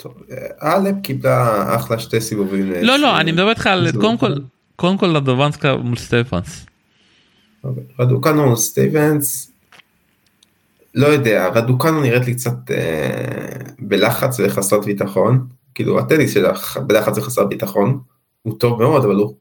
טוב, 0.02 0.14
האלפ 0.62 0.94
קיבלה 1.02 1.76
אחלה 1.76 1.98
שתי 1.98 2.20
סיבובים. 2.20 2.72
לא 2.72 2.98
לא 2.98 3.20
אני 3.20 3.32
מדבר 3.32 3.50
איתך 3.50 3.66
על 3.66 3.92
קודם 4.00 4.18
כל 4.18 4.34
קודם 4.76 4.98
כל 4.98 5.16
רדוקנו 5.16 5.76
מול 5.76 5.96
סטפנס. 5.96 6.66
רדוקנו 7.98 8.46
מול 8.46 8.56
סטפנס. 8.56 9.52
לא 10.94 11.06
יודע 11.06 11.48
רדוקנו 11.54 12.00
נראית 12.00 12.26
לי 12.26 12.34
קצת 12.34 12.70
אה, 12.70 13.56
בלחץ 13.78 14.40
וחסרת 14.40 14.84
ביטחון 14.84 15.46
כאילו 15.74 15.98
הטניס 15.98 16.34
שלך 16.34 16.78
בלחץ 16.86 17.18
וחסרת 17.18 17.48
ביטחון 17.48 18.00
הוא 18.42 18.58
טוב 18.58 18.82
מאוד 18.82 19.04
אבל 19.04 19.14
הוא 19.14 19.34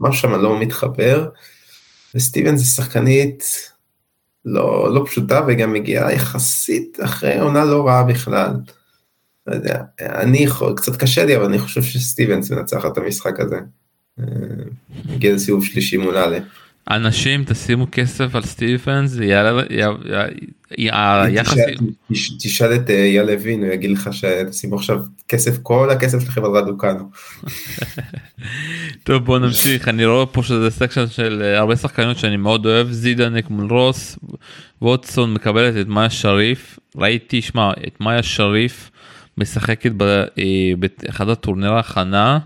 משהו 0.00 0.22
שם 0.22 0.34
לא 0.42 0.60
מתחבר. 0.60 1.28
וסטיבן 2.14 2.56
זה 2.56 2.64
שחקנית 2.64 3.44
לא, 4.44 4.94
לא 4.94 5.04
פשוטה 5.06 5.40
וגם 5.46 5.72
מגיעה 5.72 6.12
יחסית 6.12 6.98
אחרי 7.04 7.38
עונה 7.38 7.64
לא 7.64 7.86
רעה 7.86 8.02
בכלל. 8.02 8.50
לא 9.46 9.54
יודע, 9.54 9.82
אני 10.00 10.46
קצת 10.76 10.96
קשה 10.96 11.24
לי 11.24 11.36
אבל 11.36 11.44
אני 11.44 11.58
חושב 11.58 11.82
שסטיבנס 11.82 12.50
מנצח 12.50 12.86
את 12.86 12.98
המשחק 12.98 13.40
הזה. 13.40 13.58
אה, 14.20 14.24
הגיע 15.14 15.34
לסיבוב 15.34 15.64
שלישי 15.64 15.96
מול 15.96 16.16
א'. 16.16 16.38
אנשים 16.90 17.44
תשימו 17.44 17.86
כסף 17.92 18.34
על 18.34 18.42
סטיבנס 18.42 19.16
היחס 20.70 21.58
תשאל 22.38 22.74
את 22.74 22.90
אה, 22.90 23.04
אייל 23.04 23.26
לוין 23.26 23.64
הוא 23.64 23.72
יגיד 23.72 23.90
לך 23.90 24.10
שתשימו 24.12 24.76
עכשיו 24.76 25.00
כסף 25.28 25.58
כל 25.62 25.90
הכסף 25.90 26.20
שלכם 26.20 26.44
על 26.44 26.50
רדוקנו. 26.50 27.10
טוב 29.04 29.24
בוא 29.24 29.38
נמשיך 29.38 29.88
אני 29.88 30.06
רואה 30.06 30.26
פה 30.26 30.42
שזה 30.42 30.70
section 30.70 31.06
של 31.06 31.42
אה, 31.44 31.58
הרבה 31.58 31.76
שחקניות 31.76 32.18
שאני 32.18 32.36
מאוד 32.36 32.66
אוהב 32.66 32.90
זידנק 32.90 33.50
מול 33.50 33.70
רוס 33.70 34.18
ווטסון 34.82 35.34
מקבלת 35.34 35.74
את 35.80 35.86
מאיה 35.86 36.10
שריף 36.10 36.78
ראיתי 36.96 37.42
שמע 37.42 37.72
את 37.86 38.00
מאיה 38.00 38.22
שריף 38.22 38.89
משחקת 39.40 39.92
אה, 40.02 40.72
באחד 40.78 41.28
הטורניר 41.28 41.72
ההכנה. 41.72 42.38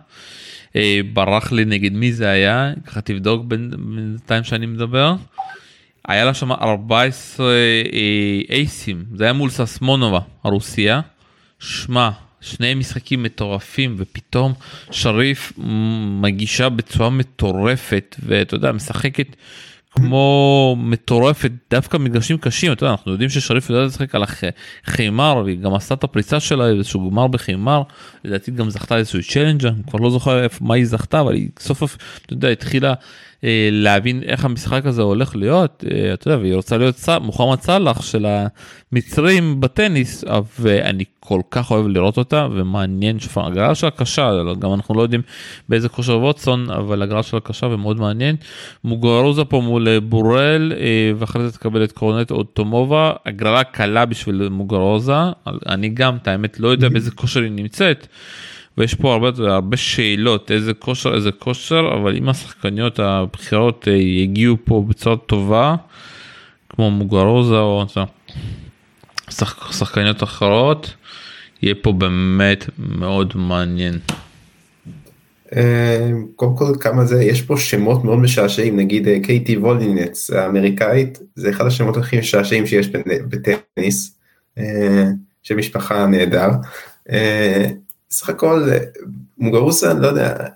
אה, 0.77 1.01
ברח 1.13 1.53
לי 1.53 1.65
נגד 1.65 1.93
מי 1.93 2.13
זה 2.13 2.29
היה, 2.29 2.73
ככה 2.87 3.01
תבדוק 3.01 3.45
בינתיים 3.45 4.45
שאני 4.45 4.67
מדבר. 4.67 5.15
היה 6.09 6.25
לה 6.25 6.35
שם 6.35 6.53
14 6.53 7.47
אה, 7.47 7.53
אייסים, 8.51 9.05
זה 9.15 9.25
היה 9.25 9.33
מול 9.33 9.51
ססמונובה, 9.51 10.21
הרוסיה. 10.45 11.01
שמע, 11.59 12.11
שני 12.41 12.75
משחקים 12.75 13.23
מטורפים 13.23 13.95
ופתאום 13.99 14.53
שריף 14.91 15.53
מגישה 16.21 16.69
בצורה 16.69 17.11
מטורפת 17.11 18.17
ואתה 18.27 18.55
יודע 18.55 18.73
משחקת 18.73 19.37
כמו 19.97 20.77
מטורפת 20.79 21.51
דווקא 21.71 21.97
מגרשים 21.97 22.39
קשים 22.39 22.73
אתה 22.73 22.85
יודע 22.85 22.93
אנחנו 22.93 23.13
יודעים 23.13 23.31
ששריף 23.31 23.71
יודע 23.71 23.85
לשחק 23.85 24.15
על 24.15 24.25
החימר 24.87 25.43
והיא 25.45 25.59
גם 25.59 25.75
עשתה 25.75 25.95
את 25.95 26.05
הפריצה 26.05 26.41
שלה 26.41 26.69
איזשהו 26.69 27.11
גמר 27.11 27.27
בחימר 27.27 27.83
לדעתי 28.25 28.51
גם 28.51 28.71
זכתה 28.71 28.97
איזשהו 28.97 29.21
צ'לנג'ר 29.23 29.71
כבר 29.91 29.99
לא 29.99 30.11
זוכר 30.11 30.47
מה 30.61 30.75
היא 30.75 30.87
זכתה 30.87 31.21
אבל 31.21 31.35
היא 31.35 31.49
סוף 31.59 31.79
סוף 31.79 31.97
אתה 32.27 32.33
יודע 32.33 32.49
התחילה 32.49 32.95
להבין 33.73 34.23
איך 34.23 34.45
המשחק 34.45 34.87
הזה 34.87 35.03
הולך 35.03 35.37
להיות, 35.37 35.85
אה, 35.91 36.15
אתה 36.15 36.29
יודע, 36.29 36.43
והיא 36.43 36.55
רוצה 36.55 36.79
להיות. 36.79 37.09
מוחמד 37.21 37.61
סאלח 37.61 38.03
של 38.03 38.27
המצרים 38.93 39.61
בטניס, 39.61 40.25
ואני 40.61 41.05
כל 41.21 41.41
כך 41.51 41.71
אוהב 41.71 41.87
לראות 41.87 42.19
אותה, 42.19 42.49
ומעניין 42.55 43.19
שפעם, 43.19 43.53
הגרלה 43.53 43.75
שלה 43.75 43.91
קשה, 43.91 44.33
גם 44.59 44.75
אנחנו 44.75 44.95
לא 44.95 45.03
יודעים 45.03 45.23
באיזה 45.69 45.89
כושר 45.89 46.19
ווטסון, 46.19 46.71
אבל 46.71 47.03
הגרלה 47.03 47.23
שלה 47.23 47.41
קשה 47.41 47.67
ומאוד 47.67 48.01
מעניין. 48.01 48.37
מוגרוזה 48.85 49.45
פה 49.45 49.61
מול 49.61 49.99
בורל, 49.99 50.73
אה, 50.77 51.13
ואחרי 51.19 51.45
זה 51.45 51.53
תקבל 51.53 51.85
את 51.85 51.93
קורנט 51.93 52.31
אוטומובה, 52.31 53.13
הגרלה 53.27 53.65
קלה 53.65 54.05
בשביל 54.07 54.49
מוגרוזה, 54.49 55.15
אני 55.67 55.89
גם, 55.89 56.17
את 56.17 56.29
האמת, 56.29 56.61
לא 56.61 56.69
יודע 56.69 56.89
באיזה 56.89 57.11
כושר 57.11 57.41
היא 57.41 57.51
נמצאת. 57.51 58.07
ויש 58.79 58.95
פה 58.95 59.13
הרבה, 59.13 59.29
הרבה 59.39 59.77
שאלות 59.77 60.51
איזה 60.51 60.75
כושר 60.75 61.15
איזה 61.15 61.33
כושר 61.33 61.91
אבל 61.95 62.17
אם 62.17 62.29
השחקניות 62.29 62.99
הבחירות 62.99 63.89
אה, 63.89 63.93
יגיעו 63.93 64.57
פה 64.65 64.85
בצורה 64.89 65.17
טובה 65.17 65.77
כמו 66.69 66.91
מוגרוזה 66.91 67.59
או 67.59 67.85
שח, 69.31 69.73
שחקניות 69.73 70.23
אחרות 70.23 70.95
יהיה 71.63 71.75
פה 71.83 71.93
באמת 71.93 72.65
מאוד 72.79 73.33
מעניין. 73.37 73.99
אה, 75.57 76.11
קודם 76.37 76.57
כל 76.57 76.73
כמה 76.81 77.05
זה 77.05 77.23
יש 77.23 77.43
פה 77.43 77.57
שמות 77.57 78.05
מאוד 78.05 78.19
משעשעים 78.19 78.77
נגיד 78.77 79.09
אה, 79.09 79.19
קייטי 79.23 79.57
וולינץ 79.57 80.31
האמריקאית 80.31 81.19
זה 81.35 81.51
אחד 81.51 81.67
השמות 81.67 81.97
הכי 81.97 82.19
משעשעים 82.19 82.67
שיש 82.67 82.89
בטניס 83.29 84.19
של 85.43 85.55
משפחה 85.55 86.07
נהדר 86.07 86.49
סך 88.14 88.29
הכל 88.29 88.68
מוגרוסה, 89.38 89.94
לא 89.94 90.07
יודע, 90.07 90.46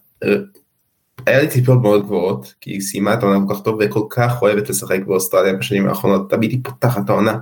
היה 1.27 1.43
לי 1.43 1.49
ציפיות 1.49 1.83
מאוד 1.83 2.03
גבוהות, 2.03 2.55
כי 2.61 2.71
היא 2.71 2.81
סיימה 2.81 3.15
את 3.15 3.23
העונה 3.23 3.47
כל 3.47 3.55
כך 3.55 3.63
טוב 3.63 3.79
וכל 3.81 4.07
כך 4.11 4.43
אוהבת 4.43 4.71
לשחק 4.71 5.01
באוסטרליה 5.07 5.53
בשנים 5.53 5.89
האחרונות, 5.89 6.31
תמיד 6.31 6.51
היא 6.51 6.61
פותחת 6.65 7.11
העונה 7.11 7.39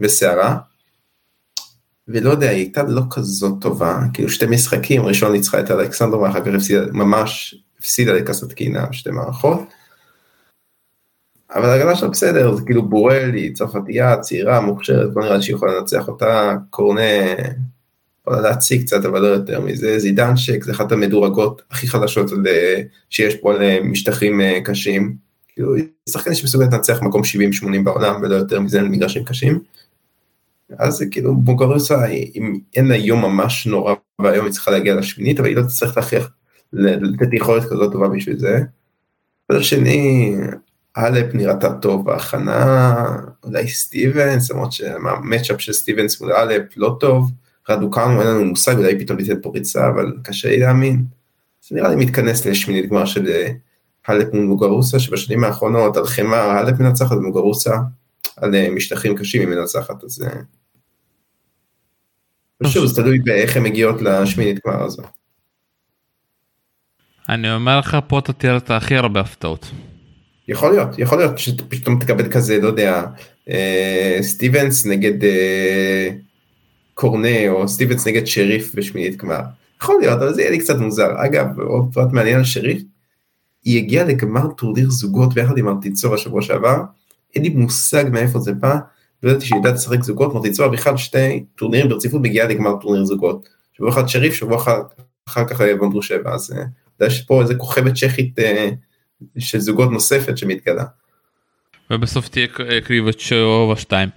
בסערה. 0.00 0.58
ולא 2.08 2.30
יודע, 2.30 2.48
היא 2.48 2.58
הייתה 2.58 2.82
לא 2.82 3.02
כזאת 3.10 3.54
טובה, 3.60 4.00
כאילו 4.12 4.28
שתי 4.28 4.46
משחקים, 4.46 5.02
ראשון 5.02 5.32
ניצחה 5.32 5.60
את 5.60 5.70
אלכסנדר 5.70 6.18
ואחר 6.20 6.40
כך 6.40 6.54
הפסידה, 6.54 6.92
ממש 6.92 7.54
הפסידה 7.78 8.12
לקסטקינה 8.12 8.92
שתי 8.92 9.10
מערכות. 9.10 9.60
אבל 11.54 11.70
הגנה 11.70 11.96
שלה 11.96 12.08
בסדר, 12.08 12.54
זה 12.54 12.62
כאילו 12.64 12.88
בורל, 12.88 13.30
היא 13.34 13.54
צרפתייה, 13.54 14.20
צעירה, 14.20 14.60
מוכשרת, 14.60 15.10
לא 15.16 15.22
נראה 15.22 15.36
לי 15.36 15.42
שהיא 15.42 15.56
יכולה 15.56 15.78
לנצח 15.78 16.08
אותה, 16.08 16.56
קורנה 16.70 17.00
יכולה 18.28 18.50
להציג 18.50 18.82
קצת 18.82 19.04
אבל 19.04 19.22
לא 19.22 19.26
יותר 19.26 19.60
מזה, 19.60 19.98
זידנצ'ק 19.98 20.64
זה 20.64 20.72
אחת 20.72 20.92
המדורגות 20.92 21.62
הכי 21.70 21.86
חדשות 21.88 22.30
שיש 23.10 23.34
פה 23.34 23.54
על 23.54 23.62
אה, 23.62 23.78
משטחים 23.82 24.40
אה, 24.40 24.58
קשים, 24.64 25.16
כאילו 25.48 25.74
היא 25.74 25.84
שחקנית 26.08 26.36
שמסוגלת 26.36 26.72
לנצח 26.72 27.02
מקום 27.02 27.22
70-80 27.22 27.82
בעולם 27.84 28.22
ולא 28.22 28.34
יותר 28.34 28.60
מזה 28.60 28.80
על 28.80 28.88
מגרשים 28.88 29.24
קשים. 29.24 29.60
אז 30.78 30.94
זה 30.94 31.06
כאילו 31.06 31.36
בוגרוסה 31.36 32.06
אם 32.06 32.58
אין 32.76 32.88
לה 32.88 32.96
יום 32.96 33.22
ממש 33.22 33.66
נורא 33.66 33.94
והיום 34.18 34.44
היא 34.44 34.52
צריכה 34.52 34.70
להגיע 34.70 34.94
לשמינית 34.94 35.40
אבל 35.40 35.48
היא 35.48 35.56
לא 35.56 35.62
תצטרך 35.62 35.96
להכריח 35.96 36.30
לתת 36.72 37.32
יכולת 37.32 37.64
כזאת 37.64 37.92
טובה 37.92 38.08
בשביל 38.08 38.38
זה. 38.38 38.60
מצד 39.50 39.62
שני 39.62 40.34
אלפ 40.96 41.34
נראתה 41.34 41.72
טוב 41.72 42.04
בהכנה 42.04 43.04
אולי 43.44 43.68
סטיבנס 43.68 44.50
למרות 44.50 44.72
שהמצ'אפ 44.72 45.60
של 45.60 45.72
סטיבנס 45.72 46.20
מול 46.20 46.32
אלפ 46.32 46.76
לא 46.76 46.96
טוב. 47.00 47.30
רדוקנו, 47.70 48.20
אין 48.20 48.28
לנו 48.28 48.44
מושג, 48.44 48.76
אולי 48.76 48.98
פתאום 48.98 49.18
ניתן 49.18 49.40
פה 49.42 49.50
ריצה, 49.54 49.88
אבל 49.88 50.12
קשה 50.22 50.48
לי 50.48 50.58
להאמין. 50.58 51.04
זה 51.68 51.76
נראה 51.76 51.88
לי 51.88 51.96
מתכנס 51.96 52.46
לשמינית 52.46 52.90
גמר 52.90 53.04
של 53.04 53.28
אה, 53.28 53.52
האלפ 54.06 54.34
מול 54.34 54.44
מוגרוסה, 54.44 54.98
שבשנים 54.98 55.44
האחרונות 55.44 55.96
על 55.96 56.06
חמר 56.06 56.36
האלפ 56.36 56.80
מנצחת 56.80 57.16
ומוגרוסה 57.16 57.76
על 58.36 58.54
אה, 58.54 58.70
משטחים 58.70 59.16
קשים 59.16 59.40
היא 59.40 59.48
מנצחת, 59.48 60.04
אז... 60.04 60.22
אה, 60.22 60.40
שוב, 62.68 62.86
זה 62.86 63.02
תלוי 63.02 63.18
באיך 63.18 63.56
הן 63.56 63.62
מגיעות 63.62 64.02
לשמינית 64.02 64.58
גמר 64.66 64.82
הזו. 64.82 65.02
אני 67.28 67.54
אומר 67.54 67.78
לך, 67.78 67.96
פה 68.06 68.18
אתה 68.18 68.32
תראה 68.32 68.56
את 68.56 68.70
הכי 68.70 68.96
הרבה 68.96 69.20
הפתעות. 69.20 69.70
יכול 70.48 70.70
להיות, 70.70 70.98
יכול 70.98 71.18
להיות 71.18 71.38
שפתאום 71.38 71.98
תקבל 71.98 72.32
כזה, 72.32 72.58
לא 72.60 72.66
יודע, 72.66 73.04
סטיבנס 74.20 74.86
נגד 74.86 75.28
קורנה 76.98 77.48
או 77.48 77.68
סטיבנס 77.68 78.06
נגד 78.06 78.26
שריף 78.26 78.74
בשמינית 78.74 79.16
גמר. 79.16 79.40
יכול 79.82 79.96
להיות, 80.00 80.22
אבל 80.22 80.34
זה 80.34 80.40
יהיה 80.40 80.50
לי 80.50 80.58
קצת 80.58 80.76
מוזר. 80.76 81.10
אגב, 81.16 81.60
עוד 81.60 81.84
פרט 81.92 82.12
מעניין 82.12 82.38
על 82.38 82.44
שריף, 82.44 82.82
היא 83.64 83.78
הגיעה 83.78 84.04
לגמר 84.04 84.46
טורניר 84.56 84.90
זוגות 84.90 85.34
ביחד 85.34 85.58
עם 85.58 85.68
ארטיצובה 85.68 86.16
בשבוע 86.16 86.42
שעבר, 86.42 86.76
אין 87.34 87.42
לי 87.42 87.48
מושג 87.48 88.04
מאיפה 88.12 88.38
זה 88.38 88.52
בא, 88.52 88.76
לא 89.22 89.30
ידעתי 89.30 89.46
שהיא 89.46 89.56
יודעת 89.56 89.74
לשחק 89.74 90.02
זוגות, 90.02 90.34
מרטיצובה 90.34 90.68
בכלל 90.68 90.96
שתי 90.96 91.44
טורנירים 91.54 91.88
ברציפות 91.88 92.22
מגיעה 92.22 92.48
לגמר 92.48 92.76
טורניר 92.80 93.04
זוגות. 93.04 93.48
שבוע 93.72 93.90
אחד 93.90 94.08
שריף, 94.08 94.34
שבוע 94.34 94.56
אחד 94.56 94.80
אחר 95.28 95.48
כך 95.48 95.60
בנדרושבה, 95.60 96.34
אז 96.34 96.52
אה, 97.00 97.06
יש 97.06 97.22
פה 97.22 97.42
איזה 97.42 97.54
כוכבת 97.54 97.94
צ'כית 97.94 98.38
אה, 98.38 98.68
של 99.38 99.58
זוגות 99.58 99.90
נוספת 99.90 100.38
שמתגלה. 100.38 100.84
ובסוף 101.90 102.28
תהיה 102.28 102.46
קרייצ'יקובה 102.84 103.76
2. 103.76 104.08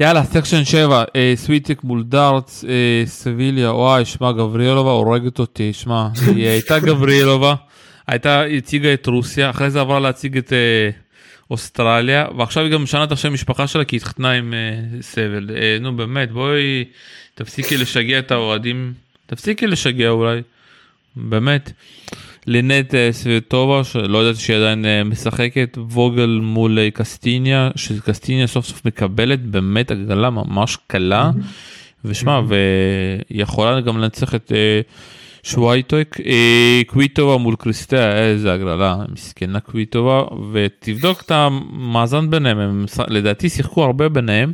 יאללה, 0.00 0.24
section 0.24 0.64
7, 0.64 1.04
אה, 1.16 1.32
שוויונטק 1.36 1.84
מול 1.84 2.02
דארט, 2.02 2.64
אה, 2.64 3.02
סביליה, 3.06 3.72
וואי, 3.72 4.04
שמע, 4.04 4.32
גבריאלובה 4.32 4.90
הורגת 4.90 5.38
אותי, 5.38 5.72
שמע, 5.72 6.08
היא 6.26 6.46
הייתה 6.54 6.78
גבריאלובה, 6.78 7.54
הייתה, 8.06 8.42
הציגה 8.42 8.94
את 8.94 9.06
רוסיה, 9.06 9.50
אחרי 9.50 9.70
זה 9.70 9.80
עברה 9.80 10.00
להציג 10.00 10.36
את 10.36 10.52
אה, 10.52 10.90
אוסטרליה, 11.50 12.26
ועכשיו 12.38 12.64
היא 12.64 12.72
גם 12.72 12.82
משנה 12.82 13.04
את 13.04 13.12
השם 13.12 13.32
משפחה 13.32 13.66
שלה 13.66 13.84
כי 13.84 13.96
היא 13.96 14.00
התחתנה 14.00 14.30
עם 14.30 14.54
אה, 14.54 15.02
סבל. 15.02 15.50
אה, 15.56 15.78
נו 15.80 15.96
באמת, 15.96 16.32
בואי, 16.32 16.84
תפסיקי 17.34 17.76
לשגע 17.76 18.18
את 18.18 18.30
האוהדים, 18.30 18.92
תפסיקי 19.26 19.66
לשגע 19.66 20.08
אולי, 20.08 20.40
באמת. 21.16 21.72
לינט 22.46 22.94
אה, 22.94 23.08
סווטובה 23.12 23.84
שלא 23.84 24.24
ידעתי 24.24 24.40
שהיא 24.40 24.56
עדיין 24.56 24.84
אה, 24.84 25.04
משחקת 25.04 25.78
ווגל 25.90 26.40
מול 26.42 26.78
אה, 26.78 26.90
קסטיניה 26.90 27.70
שקסטיניה 27.76 28.46
סוף 28.46 28.66
סוף 28.66 28.86
מקבלת 28.86 29.44
באמת 29.44 29.90
הגרלה 29.90 30.30
ממש 30.30 30.78
קלה. 30.86 31.30
ושמע 32.04 32.40
ויכולה 33.30 33.80
גם 33.80 33.98
לנצח 33.98 34.34
את 34.34 34.52
שווייטויק 35.42 36.16
קוויטובה 36.86 37.36
מול 37.36 37.56
קריסטיה 37.58 38.18
איזה 38.18 38.52
הגרלה 38.52 38.96
מסכנה 39.12 39.60
קוויטובה. 39.60 40.22
ותבדוק 40.52 41.22
את 41.22 41.30
המאזן 41.30 42.30
ביניהם 42.30 42.58
הם 42.58 42.84
לדעתי 43.08 43.48
שיחקו 43.48 43.84
הרבה 43.84 44.08
ביניהם. 44.08 44.52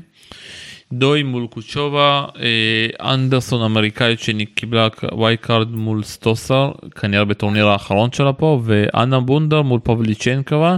דוי 0.92 1.22
מול 1.22 1.46
קוצ'ובה, 1.46 2.24
אה, 2.40 3.14
אנדרסון 3.14 3.62
אמריקאית 3.62 4.20
שקיבלה 4.20 4.88
wild 5.12 5.36
card 5.36 5.70
מול 5.70 6.02
סטוסר, 6.02 6.72
כנראה 7.00 7.24
בטורניר 7.24 7.68
האחרון 7.68 8.12
שלה 8.12 8.32
פה, 8.32 8.60
ואנה 8.64 9.20
בונדר 9.20 9.62
מול 9.62 9.80
פבליצ'נקובה. 9.84 10.76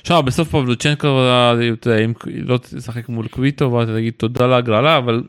עכשיו 0.00 0.22
בסוף 0.22 0.48
פבליצ'נקובה, 0.48 1.54
אם 2.04 2.12
לא 2.26 2.58
תשחק 2.58 3.08
מול 3.08 3.28
קוויטובה, 3.28 3.86
תגיד 3.86 4.14
תודה 4.16 4.46
להגרלה, 4.46 4.96
אבל 4.96 5.22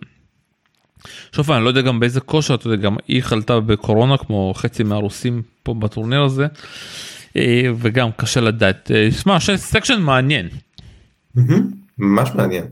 שוב 1.35 1.51
אני 1.51 1.63
לא 1.63 1.69
יודע 1.69 1.81
גם 1.81 1.99
באיזה 1.99 2.21
כושר, 2.21 2.55
אתה 2.55 2.67
יודע, 2.67 2.83
גם 2.83 2.95
היא 3.07 3.23
חלתה 3.23 3.59
בקורונה 3.59 4.17
כמו 4.17 4.53
חצי 4.55 4.83
מהרוסים 4.83 5.41
פה 5.63 5.73
בטורניר 5.73 6.21
הזה, 6.21 6.47
אה, 7.37 7.69
וגם 7.77 8.09
קשה 8.17 8.41
לדעת. 8.41 8.91
אה, 8.91 9.11
שמע, 9.11 9.39
section 9.39 10.01
מעניין. 10.01 10.49
ממש 11.97 12.29
מעניין. 12.35 12.63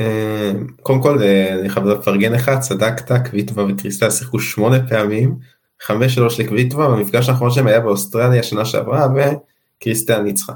אה, 0.00 0.52
קודם 0.82 1.02
כל 1.02 1.18
אני 1.60 1.68
חייב 1.68 1.86
לפרגן 1.86 2.32
לך, 2.32 2.50
צדקת, 2.60 3.26
קוויטובה 3.30 3.64
וקריסטיה 3.64 4.10
שיחקו 4.10 4.40
שמונה 4.40 4.88
פעמים, 4.88 5.38
חמש 5.82 6.14
שלוש 6.14 6.40
לקוויטובה, 6.40 6.88
במפגש 6.88 7.28
האחרון 7.28 7.50
שלהם 7.50 7.66
היה 7.66 7.80
באוסטרליה 7.80 8.42
שנה 8.42 8.64
שעברה 8.64 9.08
וקריסטיה 9.14 10.22
ניצחה. 10.22 10.52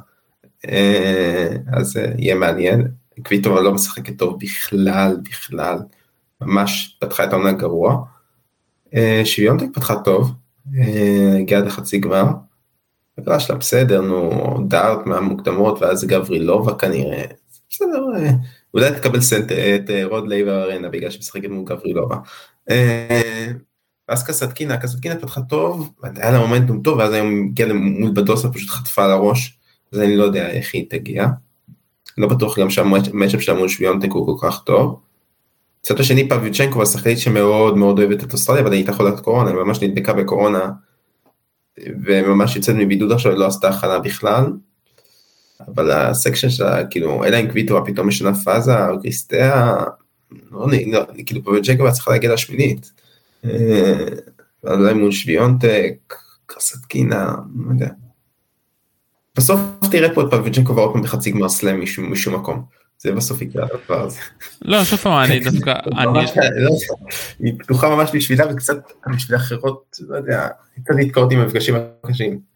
אז 1.72 1.96
יהיה 2.18 2.34
מעניין, 2.34 2.88
קוויטובה 3.24 3.60
לא 3.60 3.72
משחקת 3.72 4.18
טוב 4.18 4.38
בכלל, 4.40 5.16
בכלל. 5.22 5.78
ממש 6.40 6.98
פתחה 7.00 7.24
את 7.24 7.32
העונה 7.32 7.52
גרוע. 7.52 8.04
אה, 8.94 9.22
שוויונטק 9.24 9.66
פתחה 9.74 9.96
טוב, 10.04 10.32
אה, 10.78 11.36
הגיעה 11.40 11.60
לחצי 11.60 11.98
גמר. 11.98 12.24
הגרלה 13.18 13.40
שלה 13.40 13.56
בסדר, 13.56 14.00
נו, 14.00 14.56
דארט 14.68 15.06
מהמוקדמות 15.06 15.82
ואז 15.82 16.04
גברילובה 16.04 16.74
כנראה. 16.74 17.24
בסדר, 17.70 18.04
אה, 18.16 18.30
אולי 18.74 18.90
תקבל 18.90 19.20
center, 19.20 19.52
את 19.52 19.90
רוד 20.04 20.28
לייבר 20.28 20.62
ארנה 20.62 20.88
בגלל 20.88 21.10
שמשחקת 21.10 21.48
מול 21.48 21.64
גברילובה. 21.64 22.16
ואז 24.08 24.26
קסטקינה, 24.26 24.76
קסטקינה 24.76 25.16
פתחה 25.16 25.40
טוב, 25.40 25.92
היה 26.16 26.30
לה 26.30 26.38
מומנטום 26.38 26.82
טוב, 26.82 26.98
ואז 26.98 27.12
היום 27.12 27.46
הגיעה 27.48 27.72
מול 27.72 28.10
בדוסה 28.14 28.48
פשוט 28.48 28.70
חטפה 28.70 29.04
על 29.04 29.10
הראש, 29.10 29.58
אז 29.92 30.00
אני 30.00 30.16
לא 30.16 30.24
יודע 30.24 30.50
איך 30.50 30.74
היא 30.74 30.86
תגיע. 30.90 31.26
לא 32.18 32.28
בטוח 32.28 32.58
גם 32.58 32.70
שהמצ'אפ 32.70 33.42
שלה 33.42 33.54
מול 33.54 33.68
שוויונטק 33.68 34.08
הוא 34.10 34.38
כל 34.38 34.48
כך 34.48 34.62
טוב. 34.64 35.00
מצד 35.80 36.00
השני 36.00 36.28
פביצ'נקו 36.28 36.82
השחקנית 36.82 37.18
שמאוד 37.18 37.76
מאוד 37.76 37.98
אוהבת 37.98 38.24
את 38.24 38.32
אוסטרליה 38.32 38.62
אבל 38.62 38.72
הייתה 38.72 38.92
חולת 38.92 39.20
קורונה, 39.20 39.50
היא 39.50 39.58
ממש 39.58 39.82
נדבקה 39.82 40.12
בקורונה 40.12 40.70
וממש 42.04 42.56
יוצאת 42.56 42.74
מבידוד 42.78 43.12
עכשיו, 43.12 43.32
לא 43.32 43.46
עשתה 43.46 43.68
הכנה 43.68 43.98
בכלל. 43.98 44.52
אבל 45.60 45.90
הסקשן 45.90 46.50
שלה, 46.50 46.86
כאילו, 46.86 47.24
אלא 47.24 47.40
אם 47.40 47.48
קוויטו 47.48 47.84
פתאום 47.86 48.08
משנה 48.08 48.34
פאזה, 48.34 48.88
או 48.88 49.00
קריסטיה, 49.00 49.74
לא, 50.52 50.66
לא, 50.86 51.04
כאילו 51.26 51.44
פביצ'נקו 51.44 51.92
צריכה 51.92 52.10
להגיע 52.10 52.32
לשמינית. 52.32 52.92
אה, 53.44 54.06
אולי 54.64 54.94
מול 54.94 55.12
שוויונטק, 55.12 56.14
קרסטקינה, 56.46 57.34
לא 57.66 57.72
יודע. 57.72 57.88
בסוף 59.36 59.60
תראה 59.90 60.14
פה 60.14 60.22
את 60.22 60.26
פביצ'נקו 60.30 60.72
עוד 60.72 60.92
פעם 60.92 61.02
בחצי 61.02 61.30
גמר 61.30 61.48
סלאם 61.48 61.82
משום 61.98 62.34
מקום. 62.34 62.64
זה 62.98 63.12
בסוף 63.12 63.42
יקרה 63.42 63.64
הדבר 63.64 64.02
הזה. 64.02 64.20
לא, 64.62 64.84
שוב 64.84 64.98
פעם, 64.98 65.24
אני 65.24 65.40
דווקא, 65.50 65.74
לא 65.86 66.70
היא 67.38 67.52
פתוחה 67.58 67.96
ממש 67.96 68.10
בשבילה 68.14 68.52
וקצת 68.52 68.76
בשביל 69.16 69.36
אחרות, 69.36 69.98
לא 70.08 70.16
יודע, 70.16 70.48
קצת 70.84 70.94
להתקרות 70.96 71.32
עם 71.32 71.38
המפגשים 71.38 71.74
הקשים. 72.04 72.53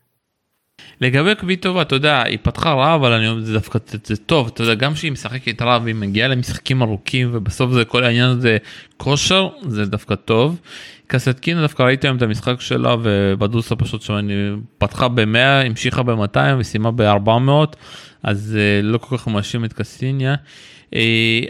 לגבי 1.01 1.35
קוויטובה, 1.35 1.83
אתה 1.83 1.95
יודע, 1.95 2.23
היא 2.23 2.39
פתחה 2.43 2.73
רע, 2.73 2.95
אבל 2.95 3.13
אני 3.13 3.29
אומר, 3.29 3.41
זה 3.41 3.53
דווקא 3.53 3.79
זה 4.05 4.17
טוב, 4.17 4.51
אתה 4.55 4.63
יודע, 4.63 4.75
גם 4.75 4.95
שהיא 4.95 5.13
משחקת 5.13 5.63
רע 5.63 5.79
והיא 5.83 5.95
מגיעה 5.95 6.29
למשחקים 6.29 6.83
ארוכים 6.83 7.31
ובסוף 7.33 7.73
זה 7.73 7.85
כל 7.85 8.05
העניין 8.05 8.31
הזה 8.31 8.57
כושר, 8.97 9.49
זה 9.63 9.87
דווקא 9.87 10.15
טוב. 10.15 10.61
קסטקינה 11.07 11.61
דווקא 11.61 11.83
ראיתי 11.83 12.07
היום 12.07 12.17
את 12.17 12.23
המשחק 12.23 12.61
שלה 12.61 12.97
ובדוסה 13.03 13.77
פשוט 13.77 14.03
שאני 14.03 14.51
פתחה 14.79 15.09
ב-100, 15.09 15.67
המשיכה 15.67 16.03
ב-200 16.03 16.39
וסיימה 16.59 16.91
ב-400. 16.91 17.77
אז 18.23 18.57
uh, 18.57 18.87
לא 18.87 18.99
כל 18.99 19.17
כך 19.17 19.29
מאשים 19.29 19.65
את 19.65 19.73
קסטיניה. 19.73 20.35
Uh, 20.95 20.95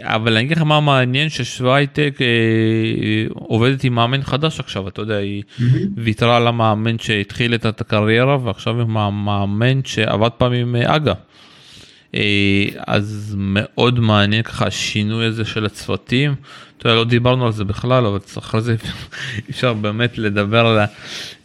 אבל 0.01 0.37
אני 0.37 0.45
אגיד 0.45 0.57
לך 0.57 0.63
מה 0.63 0.79
מעניין 0.79 1.29
ששווייטק 1.29 2.17
uh, 2.17 3.33
עובדת 3.33 3.83
עם 3.83 3.95
מאמן 3.95 4.21
חדש 4.21 4.59
עכשיו 4.59 4.87
אתה 4.87 5.01
יודע 5.01 5.17
היא. 5.17 5.43
ויתרה 5.97 6.37
על 6.37 6.47
המאמן 6.47 6.99
שהתחיל 6.99 7.55
את 7.55 7.81
הקריירה 7.81 8.37
ועכשיו 8.43 8.81
עם 8.81 8.97
המאמן 8.97 9.79
שעבד 9.85 10.29
פעם 10.29 10.53
עם 10.53 10.75
אגה. 10.75 11.13
אז 12.87 13.35
מאוד 13.37 13.99
מעניין 13.99 14.43
ככה 14.43 14.67
השינוי 14.67 15.25
הזה 15.25 15.45
של 15.45 15.65
הצוותים. 15.65 16.35
אתה 16.79 16.89
יודע, 16.89 16.95
לא 16.95 17.05
דיברנו 17.05 17.45
על 17.45 17.51
זה 17.51 17.63
בכלל, 17.63 18.05
אבל 18.05 18.19
אחרי 18.37 18.61
זה 18.61 18.75
אפשר 19.49 19.73
באמת 19.73 20.17
לדבר 20.17 20.65
על 20.65 20.79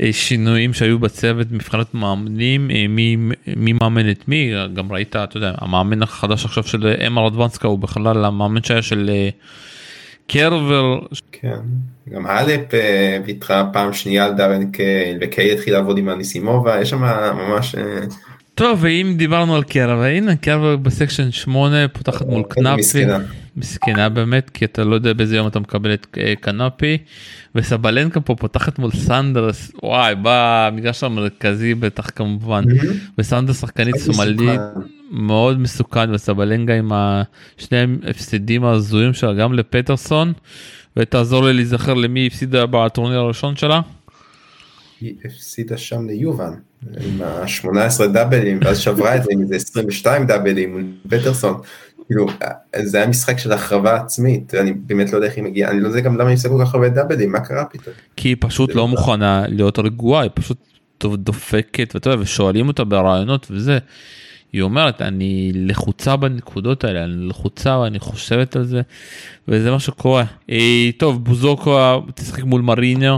השינויים 0.00 0.72
שהיו 0.72 0.98
בצוות 0.98 1.46
מבחינת 1.50 1.94
מאמנים, 1.94 2.70
אה, 2.70 2.87
מי, 2.88 3.16
מי 3.57 3.72
מאמן 3.72 4.11
את 4.11 4.29
מי, 4.29 4.53
גם 4.74 4.92
ראית, 4.92 5.16
אתה 5.16 5.37
יודע, 5.37 5.53
המאמן 5.59 6.03
החדש 6.03 6.44
עכשיו 6.44 6.64
של 6.64 6.94
אמר 7.07 7.29
אדוונסקה 7.29 7.68
הוא 7.68 7.79
בכלל 7.79 8.24
המאמן 8.24 8.62
שהיה 8.62 8.83
של 8.83 9.11
אה, 9.12 9.29
קרבר. 10.27 10.98
כן, 11.33 11.59
גם 12.09 12.27
אלפ 12.27 12.74
אה, 12.74 13.18
ויתרה 13.27 13.70
פעם 13.72 13.92
שנייה 13.92 14.24
על 14.24 14.33
דארן 14.33 14.70
קייל, 14.70 15.18
וקיי 15.20 15.53
התחיל 15.53 15.72
לעבוד 15.72 15.98
עם 15.98 16.09
אניסימובה, 16.09 16.81
יש 16.81 16.90
שם 16.90 17.03
ממש... 17.35 17.74
טוב 18.55 18.79
ואם 18.83 19.14
דיברנו 19.17 19.57
על 19.57 19.62
קרבה 19.62 20.07
הנה 20.07 20.37
קרבה 20.37 20.77
ב 20.77 20.83
section 20.83 21.31
8 21.31 21.88
פותחת 21.88 22.27
מול 22.27 22.43
קנאפי. 22.49 22.81
מסכנה. 23.57 24.09
באמת 24.09 24.51
כי 24.51 24.64
אתה 24.64 24.85
לא 24.85 24.95
יודע 24.95 25.12
באיזה 25.12 25.37
יום 25.37 25.47
אתה 25.47 25.61
מקבל 25.61 25.95
את 25.95 26.07
אה, 26.21 26.35
קנאפי. 26.40 26.99
וסבלנקה 27.55 28.21
פה 28.21 28.35
פותחת 28.35 28.79
מול 28.79 28.90
סנדרס. 28.90 29.73
וואי 29.83 30.14
במגרש 30.23 31.05
המרכזי 31.05 31.75
בטח 31.75 32.11
כמובן. 32.11 32.64
וסנדרס 33.19 33.61
שחקנית 33.61 33.97
שמאלית 33.97 34.61
מאוד 35.11 35.61
מסוכן 35.61 36.11
וסבלנקה 36.11 36.75
עם 36.75 36.93
השני 36.95 37.79
הפסדים 38.11 38.64
ההזויים 38.64 39.12
שלה 39.12 39.35
גם 39.35 39.53
לפטרסון. 39.53 40.33
ותעזור 40.97 41.45
לי 41.45 41.53
להיזכר 41.53 41.95
למי 41.95 42.27
הפסידה 42.27 42.67
בטורניר 42.67 43.19
הראשון 43.19 43.57
שלה. 43.57 43.81
היא 45.05 45.14
הפסידה 45.25 45.77
שם 45.77 46.07
ליובן 46.07 46.53
עם 47.01 47.23
ה-18 47.23 48.07
דאבלים 48.07 48.61
ואז 48.64 48.79
שברה 48.79 49.17
את 49.17 49.23
זה 49.23 49.29
עם 49.33 49.43
איזה 49.43 49.57
22 49.57 50.27
דאבלים 50.27 50.73
מול 50.73 50.85
פטרסון. 51.09 51.61
כאילו 52.07 52.27
זה 52.83 52.97
היה 52.97 53.07
משחק 53.07 53.38
של 53.38 53.53
החרבה 53.53 53.97
עצמית 53.97 54.55
אני 54.55 54.73
באמת 54.73 55.12
לא 55.12 55.17
יודע 55.17 55.27
איך 55.27 55.37
היא 55.37 55.45
מגיעה 55.45 55.71
אני 55.71 55.81
לא 55.81 55.88
יודע 55.88 56.01
גם 56.01 56.17
למה 56.17 56.29
היא 56.29 56.35
עושה 56.37 56.49
כל 56.49 56.64
כך 56.64 56.75
הרבה 56.75 56.88
דאבלים 56.88 57.33
מה 57.33 57.40
קרה 57.40 57.64
פתאום. 57.64 57.95
כי 58.17 58.29
היא 58.29 58.37
פשוט 58.40 58.75
לא, 58.75 58.88
מוכנה 58.88 59.45
להיות 59.49 59.79
רגועה 59.79 60.23
היא 60.23 60.31
פשוט 60.35 60.59
דופקת 61.05 61.95
ואתה 61.95 62.11
יודע 62.11 62.23
ושואלים 62.23 62.69
אותה 62.69 62.85
ברעיונות 62.85 63.47
וזה. 63.51 63.79
היא 64.53 64.62
אומרת 64.62 65.03
אני 65.03 65.53
לחוצה 65.55 66.17
בנקודות 66.17 66.85
האלה 66.85 67.05
אני 67.05 67.29
לחוצה 67.29 67.79
ואני 67.79 67.99
חושבת 67.99 68.57
על 68.57 68.64
זה 68.64 68.83
וזה 69.49 69.71
מה 69.71 69.81
שקורה. 69.81 70.25
אה, 70.51 70.90
טוב 70.97 71.25
בוזוקו 71.25 72.01
תשחק 72.14 72.45
מול 72.45 72.61
מריניו. 72.61 73.17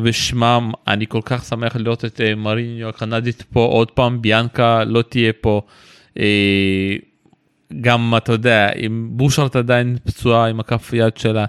ושמם 0.00 0.72
אני 0.88 1.06
כל 1.06 1.20
כך 1.24 1.44
שמח 1.44 1.76
לראות 1.76 2.04
את 2.04 2.20
uh, 2.20 2.36
מריניו 2.36 2.88
הקנדית 2.88 3.42
פה 3.52 3.64
עוד 3.64 3.90
פעם 3.90 4.22
ביאנקה 4.22 4.84
לא 4.84 5.02
תהיה 5.02 5.32
פה. 5.40 5.60
Uh, 6.14 6.20
גם 7.80 8.14
אתה 8.16 8.32
יודע 8.32 8.68
אם 8.72 9.08
בושרט 9.10 9.56
עדיין 9.56 9.96
פצועה 10.04 10.46
עם 10.46 10.60
הכף 10.60 10.92
יד 10.92 11.16
שלה 11.16 11.44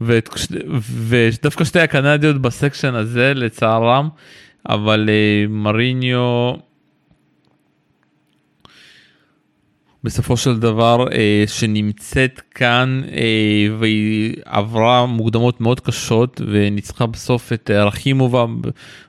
ודווקא 0.00 1.64
שתי 1.64 1.80
הקנדיות 1.80 2.42
בסקשן 2.42 2.94
הזה 2.94 3.32
לצערם 3.34 4.08
אבל 4.68 5.08
uh, 5.08 5.50
מריניו 5.50 6.52
בסופו 10.04 10.36
של 10.36 10.58
דבר 10.58 11.06
אה, 11.12 11.44
שנמצאת 11.46 12.40
כאן 12.54 13.02
אה, 13.12 13.76
והיא 13.78 14.36
עברה 14.44 15.06
מוקדמות 15.06 15.60
מאוד 15.60 15.80
קשות 15.80 16.40
וניצחה 16.52 17.06
בסוף 17.06 17.52
את 17.52 17.70
רחימובה 17.70 18.46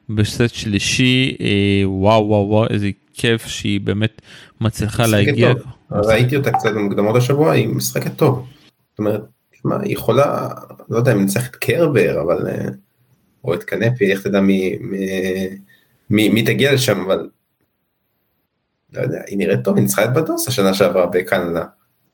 בסט 0.09 0.49
שלישי 0.53 1.37
אה, 1.41 1.89
וואו 1.89 2.27
וואו 2.27 2.49
וואו 2.49 2.69
איזה 2.69 2.89
כיף 3.13 3.45
שהיא 3.45 3.81
באמת 3.81 4.21
מצליחה 4.61 5.07
להגיע. 5.07 5.53
ראיתי 5.91 6.35
אותה 6.35 6.51
קצת 6.51 6.69
במוקדמות 6.73 7.15
השבוע 7.15 7.51
היא 7.51 7.67
משחקת 7.67 8.15
טוב. 8.15 8.47
זאת 8.91 8.99
אומרת, 8.99 9.21
מה, 9.65 9.81
היא 9.81 9.93
יכולה, 9.93 10.49
לא 10.89 10.97
יודע 10.97 11.13
אם 11.13 11.23
נצטרך 11.23 11.49
את 11.49 11.55
קרבר 11.55 12.21
אבל 12.21 12.47
אה, 12.47 12.67
או 13.43 13.53
את 13.53 13.63
קנפי 13.63 14.11
איך 14.11 14.21
תדע 14.21 14.41
מי 16.09 16.43
תגיע 16.45 16.73
לשם 16.73 16.99
אבל 16.99 17.29
לא 18.93 19.01
יודע, 19.01 19.21
היא 19.27 19.37
נראית 19.37 19.63
טוב, 19.63 19.75
היא 19.75 19.83
ניצחה 19.83 20.05
את 20.05 20.13
בדוס 20.13 20.47
השנה 20.47 20.73
שעברה 20.73 21.05
בקנדה. 21.05 21.63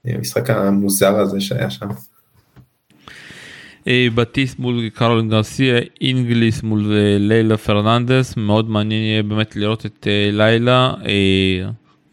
המשחק 0.06 0.50
המוזר 0.50 1.20
הזה 1.20 1.42
שהיה 1.42 1.70
שם. 1.70 1.88
אה, 3.88 4.08
בטיס 4.16 4.60
מול 4.60 4.90
קרול 4.90 5.30
גרסיה, 5.30 5.80
אינגליס 6.02 6.64
מול 6.64 6.92
אה, 6.92 7.18
לילה 7.20 7.58
פרננדס, 7.58 8.38
מאוד 8.38 8.70
מעניין 8.70 9.04
יהיה 9.04 9.24
באמת 9.24 9.56
לראות 9.56 9.86
את 9.86 10.08
אה, 10.08 10.30
לילה. 10.34 10.94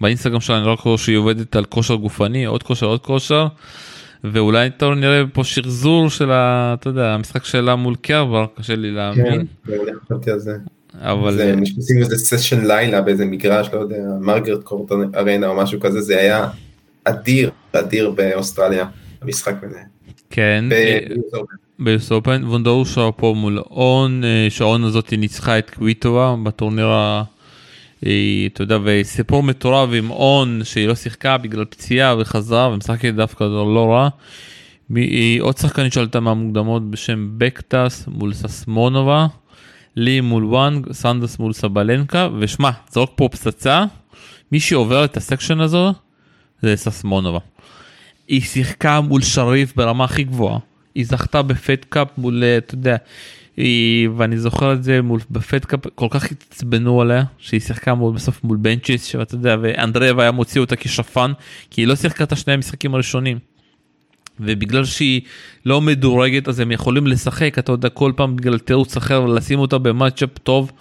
באינסטגרם 0.01 0.41
שלה 0.41 0.59
אני 0.59 0.67
רואה 0.85 0.99
שהיא 0.99 1.17
עובדת 1.17 1.57
על 1.57 1.65
כושר 1.65 1.95
גופני, 1.95 2.45
עוד 2.45 2.63
כושר, 2.63 2.87
עוד 2.87 3.01
כושר. 3.01 3.47
ואולי 4.25 4.67
אתה 4.67 4.87
נראה 4.97 5.23
פה 5.33 5.45
שחזור 5.45 6.11
של 6.11 6.31
ה... 6.31 6.75
אתה 6.81 6.89
יודע, 6.89 7.15
המשחק 7.15 7.45
שלה 7.45 7.77
מול 7.77 7.95
קרבר, 7.97 8.47
קשה 8.57 8.77
לי 8.77 8.91
להאמין. 8.91 9.47
כן, 9.67 9.73
חשבתי 10.05 10.31
על 10.31 10.39
זה. 10.39 10.57
אבל 11.01 11.37
זה 11.37 11.57
נכנסים 11.57 11.99
איזה 11.99 12.19
סשן 12.19 12.67
לילה 12.67 13.01
באיזה 13.01 13.25
מגרש, 13.25 13.69
לא 13.73 13.79
יודע, 13.79 13.97
מרגרט 14.21 14.63
קורטון 14.63 15.11
ארנה 15.15 15.47
או 15.47 15.57
משהו 15.57 15.81
כזה, 15.81 16.01
זה 16.01 16.19
היה 16.19 16.49
אדיר, 17.05 17.51
אדיר 17.73 18.11
באוסטרליה, 18.11 18.87
המשחק 19.23 19.55
ביניהם. 19.61 19.87
כן, 20.31 20.65
ביוס 21.79 22.13
אופן, 22.13 22.45
וונדור 22.45 22.85
פה 23.17 23.35
מול 23.37 23.59
און, 23.71 24.25
אה, 24.25 24.47
שהאון 24.51 24.85
הזאת 24.85 25.13
ניצחה 25.13 25.59
את 25.59 25.71
קוויטואה 25.71 26.37
בטורניר 26.43 26.87
ה... 26.87 27.23
אה, 28.07 28.47
אתה 28.47 28.63
יודע, 28.63 28.79
וסיפור 28.85 29.43
מטורף 29.43 29.91
עם 29.93 30.11
און 30.11 30.61
שהיא 30.65 30.89
לא 30.89 30.95
שיחקה 30.95 31.39
בגלל 31.39 31.65
פציעה 31.65 32.17
וחזרה 32.19 32.69
ומשחקת 32.69 33.15
דווקא 33.15 33.45
לא 33.45 33.87
רע. 33.91 34.09
עוד 35.41 35.57
שחקנית 35.57 35.93
שעלתה 35.93 36.21
מהמוקדמות 36.21 36.91
בשם 36.91 37.29
בקטס 37.39 38.09
מול 38.09 38.35
ססמונובה, 38.35 39.27
לי 39.97 40.21
מול 40.21 40.45
וואנג, 40.45 40.93
סנדס 40.93 41.39
מול 41.39 41.53
סבלנקה, 41.53 42.29
ושמע, 42.39 42.71
זרוק 42.91 43.13
פה 43.17 43.29
פצצה, 43.33 43.85
מי 44.53 44.61
שעובר 44.61 45.05
את 45.05 45.17
הסקשן 45.17 45.61
הזו 45.61 45.93
זה 46.63 46.77
ססמונובה. 46.77 47.39
היא 48.29 48.41
שיחקה 48.41 49.01
מול 49.01 49.23
שריף 49.23 49.77
ברמה 49.77 50.05
הכי 50.05 50.25
גבוהה, 50.25 50.59
היא 50.95 51.07
זכתה 51.07 51.43
בפט 51.43 51.87
קאפ 51.89 52.09
מול, 52.19 52.45
אה, 52.45 52.59
אתה 52.59 52.75
יודע, 52.75 52.97
היא, 53.57 54.09
ואני 54.17 54.39
זוכר 54.39 54.73
את 54.73 54.85
זה 54.85 55.03
מול 55.03 55.21
בפט 55.31 55.65
קאפ 55.65 55.81
כל 55.95 56.07
כך 56.11 56.31
התעצבנו 56.31 57.01
עליה 57.01 57.25
שהיא 57.39 57.61
שיחקה 57.61 57.95
מול 57.95 58.15
בסוף 58.15 58.45
מול 58.45 58.57
בנצ'יס 58.57 59.05
שאתה 59.05 59.35
יודע 59.35 59.57
ואנדרב 59.63 60.19
היה 60.19 60.31
מוציא 60.31 60.61
אותה 60.61 60.77
כשפן 60.77 61.33
כי 61.71 61.81
היא 61.81 61.87
לא 61.87 61.97
שיחקה 61.97 62.25
את 62.25 62.33
השני 62.33 62.53
המשחקים 62.53 62.95
הראשונים. 62.95 63.39
ובגלל 64.41 64.85
שהיא 64.85 65.21
לא 65.67 65.81
מדורגת 65.81 66.49
אז 66.49 66.61
הם 66.61 66.73
יכולים 66.73 67.07
לשחק 67.07 67.59
אתה 67.59 67.73
יודע 67.73 67.89
כל 67.89 68.13
פעם 68.17 68.37
בגלל 68.37 68.59
תירוץ 68.59 68.97
אחר 68.97 69.23
ולשים 69.23 69.59
אותה 69.59 69.79
במצ'אפ 69.79 70.39
טוב. 70.39 70.73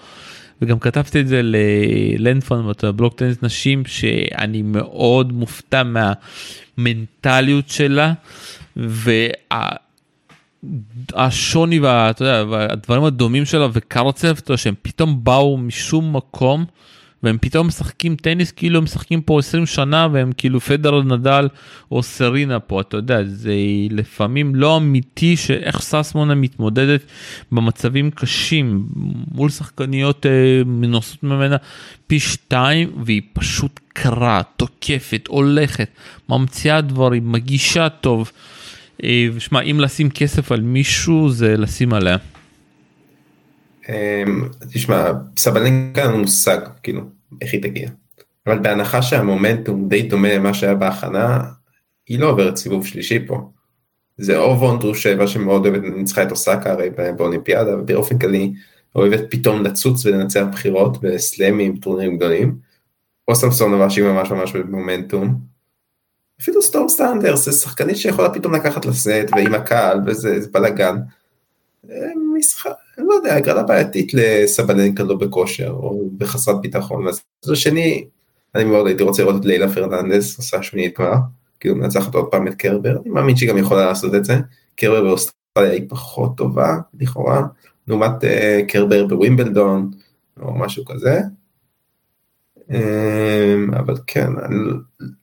וגם 0.62 0.80
כתבתי 0.80 1.20
את 1.20 1.28
זה 1.28 1.42
ללנדפון 1.44 2.72
בבלוק 2.84 3.16
טניס 3.16 3.38
נשים 3.42 3.86
שאני 3.86 4.62
מאוד 4.62 5.34
מופתע 5.34 5.84
מהמנטליות 5.84 7.70
שלה. 7.70 8.14
וה... 8.76 9.70
השוני 11.14 11.80
ואתה 11.80 12.24
יודע, 12.24 12.44
והדברים 12.50 13.04
הדומים 13.04 13.46
שלה 13.46 13.68
וקרצב 13.74 14.36
שהם 14.56 14.76
פתאום 14.82 15.24
באו 15.24 15.58
משום 15.58 16.16
מקום 16.16 16.66
והם 17.24 17.38
פתאום 17.42 17.68
משחקים 17.68 18.16
טניס 18.16 18.52
כאילו 18.52 18.78
הם 18.78 18.84
משחקים 18.84 19.22
פה 19.22 19.40
20 19.40 19.66
שנה 19.66 20.08
והם 20.12 20.32
כאילו 20.38 20.60
פדר 20.60 21.02
נדל 21.02 21.48
או 21.92 22.04
סרינה 22.04 22.60
פה 22.60 22.82
אתה 22.82 22.98
יודע 22.98 23.24
זה 23.24 23.54
לפעמים 23.90 24.56
לא 24.56 24.78
אמיתי 24.78 25.38
שאיך 25.38 25.82
ססמונה 25.82 26.36
מתמודדת 26.36 27.02
במצבים 27.52 28.12
קשים 28.12 28.86
מול 29.32 29.50
שחקניות 29.50 30.26
אה, 30.26 30.32
מנוסות 30.66 31.24
ממנה 31.24 31.58
פי 32.08 32.20
שתיים 32.20 32.92
והיא 33.04 33.22
פשוט 33.34 33.80
קרה 33.94 34.42
תוקפת 34.58 35.28
הולכת 35.28 35.90
ממציאה 36.30 36.82
דברים 36.82 37.32
מגישה 37.32 37.90
טוב. 37.90 38.32
אה, 39.04 39.28
שמע, 39.40 39.62
אם 39.62 39.80
לשים 39.80 40.10
כסף 40.10 40.52
על 40.52 40.62
מישהו 40.62 41.30
זה 41.30 41.58
לשים 41.58 41.94
עליה. 41.94 42.18
אמ, 43.90 44.50
תשמע, 44.74 45.12
סבלנקה 45.38 46.02
אין 46.04 46.12
מושג, 46.12 46.60
כאילו, 46.84 47.02
איך 47.42 47.54
היא 47.54 47.62
תגיע. 47.62 47.90
אבל 48.48 48.60
בהנחה 48.60 49.02
שהמומנטום 49.02 49.90
די 49.90 50.02
דומה 50.04 50.34
למה 50.34 50.54
שהיה 50.54 50.76
בהכנה, 50.76 51.44
היא 52.08 52.20
לא 52.20 52.30
עוברת 52.30 52.56
סיבוב 52.56 52.86
שלישי 52.86 53.28
פה. 53.28 53.50
זה 54.18 54.38
או 54.38 54.60
וונדרושבה 54.60 55.28
שמאוד 55.28 55.66
אוהבת, 55.66 55.82
ניצחה 55.96 56.24
את 56.24 56.32
אוסאקה 56.32 56.72
הרי 56.72 56.90
באולימפיאדה, 57.18 57.78
ובאופן 57.78 58.18
כללי 58.18 58.54
אוהבת 58.96 59.20
פתאום 59.30 59.64
לצוץ 59.64 60.06
ולנצח 60.06 60.44
בכירות 60.52 61.02
בסלאמים, 61.02 61.78
טורנירים 61.78 62.18
גדולים, 62.18 62.56
או 63.28 63.36
סמסונובה 63.36 63.90
שהיא 63.90 64.06
ממש 64.06 64.32
ממש 64.32 64.52
במומנטום, 64.52 65.54
אפילו 66.42 66.62
סטורם 66.62 66.90
סנדרס 66.90 67.46
זה 67.46 67.52
שחקנית 67.52 67.98
שיכולה 67.98 68.30
פתאום 68.30 68.56
לקחת 68.56 68.86
לסט 68.86 69.30
ועם 69.32 69.54
הקהל 69.54 70.00
וזה 70.06 70.40
בלאגן. 70.52 70.98
אה, 71.90 71.96
משחק, 72.38 72.72
אני 72.98 73.06
לא 73.08 73.14
יודע, 73.14 73.36
הגרלה 73.36 73.64
בעייתית 73.64 74.14
לסבננקה 74.14 75.04
לא 75.04 75.16
בכושר 75.16 75.70
או 75.70 76.10
בחסרת 76.18 76.62
ביטחון. 76.62 77.08
אז 77.08 77.22
שני, 77.54 78.06
אני 78.56 78.64
מאוד 78.64 78.88
הייתי 78.88 79.04
רוצה 79.04 79.24
לראות 79.24 79.42
את 79.42 79.46
לילה 79.46 79.74
פרננדס 79.74 80.38
עושה 80.38 80.64
שמינית 80.64 81.00
גמר, 81.00 81.16
כאילו 81.60 81.76
מנצחת 81.76 82.16
עוד 82.16 82.26
פעם 82.32 82.48
את 82.48 82.54
קרבר, 82.54 82.98
אני 83.02 83.10
מאמין 83.10 83.36
שהיא 83.36 83.50
גם 83.50 83.58
יכולה 83.58 83.86
לעשות 83.86 84.16
את 84.16 84.26
זה. 84.26 84.40
קרבר 84.76 85.02
באוסטרליה 85.02 85.72
היא 85.72 85.90
פחות 85.90 86.38
טובה 86.38 86.78
לכאורה, 87.00 87.42
לעומת 87.88 88.24
uh, 88.24 88.28
קרבר 88.68 89.06
בווימבלדון 89.06 89.92
או 90.42 90.54
משהו 90.54 90.86
כזה. 90.86 91.22
אמ, 92.72 93.74
אבל 93.74 93.96
כן, 94.08 94.28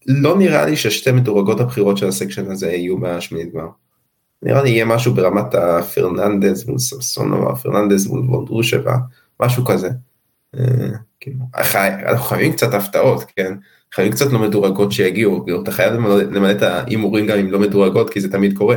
לא 0.06 0.38
נראה 0.38 0.66
לי 0.66 0.76
ששתי 0.76 1.12
מדורגות 1.12 1.60
הבחירות 1.60 1.96
של 1.96 2.08
הסקשן 2.08 2.50
הזה 2.50 2.72
יהיו 2.72 3.00
בשמינית 3.00 3.54
גמר. 3.54 3.68
נראה 4.42 4.62
לי 4.62 4.70
יהיה 4.70 4.84
משהו 4.84 5.14
ברמת 5.14 5.54
הפרננדז 5.54 6.68
מול 6.68 6.78
סמסונובה, 6.78 7.56
פרננדז 7.56 8.06
מול 8.06 8.20
וונדרושבה, 8.20 8.96
משהו 9.40 9.64
כזה. 9.64 9.90
אה, 10.58 10.88
כאילו, 11.20 11.38
אנחנו 12.06 12.24
חייבים 12.24 12.52
קצת 12.52 12.74
הפתעות, 12.74 13.24
כן? 13.36 13.54
חייבים 13.94 14.12
קצת 14.12 14.32
לא 14.32 14.38
מדורגות 14.38 14.92
שיגיעו, 14.92 15.44
כאילו, 15.44 15.62
אתה 15.62 15.72
חייב 15.72 15.92
למלא 15.92 16.50
את 16.50 16.62
ההימורים 16.62 17.26
גם 17.26 17.38
אם 17.38 17.50
לא 17.50 17.58
מדורגות, 17.58 18.10
כי 18.10 18.20
זה 18.20 18.32
תמיד 18.32 18.58
קורה. 18.58 18.76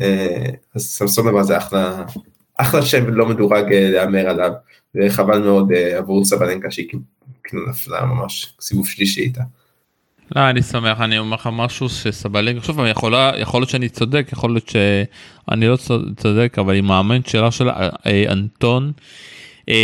אה, 0.00 0.50
אז 0.74 0.82
סמסונובה 0.82 1.42
זה 1.42 1.58
אחלה, 1.58 2.04
אחלה 2.56 2.82
שם 2.82 3.08
לא 3.08 3.26
מדורג 3.26 3.72
אה, 3.72 3.90
להמר 3.90 4.28
עליו, 4.28 4.52
וחבל 4.94 5.38
מאוד 5.38 5.72
עבור 5.72 6.24
סבלנקה 6.24 6.70
שהיא 6.70 6.88
כאילו 7.44 7.70
נפלה 7.70 8.06
ממש 8.06 8.54
סיבוב 8.60 8.88
שלישי 8.88 9.20
איתה. 9.20 9.42
לא, 10.36 10.50
אני 10.50 10.62
שמח, 10.62 11.00
אני 11.00 11.18
אומר 11.18 11.34
לך 11.34 11.48
משהו 11.52 11.88
שסבלנקה, 11.88 12.66
שוב, 12.66 12.80
יכול 12.86 13.60
להיות 13.60 13.68
שאני 13.68 13.88
צודק, 13.88 14.28
יכול 14.32 14.50
להיות 14.50 14.68
שאני 14.68 15.66
לא 15.66 15.76
צודק, 16.16 16.56
אבל 16.58 16.74
עם 16.74 16.90
המאמן 16.90 17.24
שלה 17.26 17.50
של 17.50 17.68
אה, 17.68 18.24
אנטון, 18.32 18.92
אה, 19.68 19.74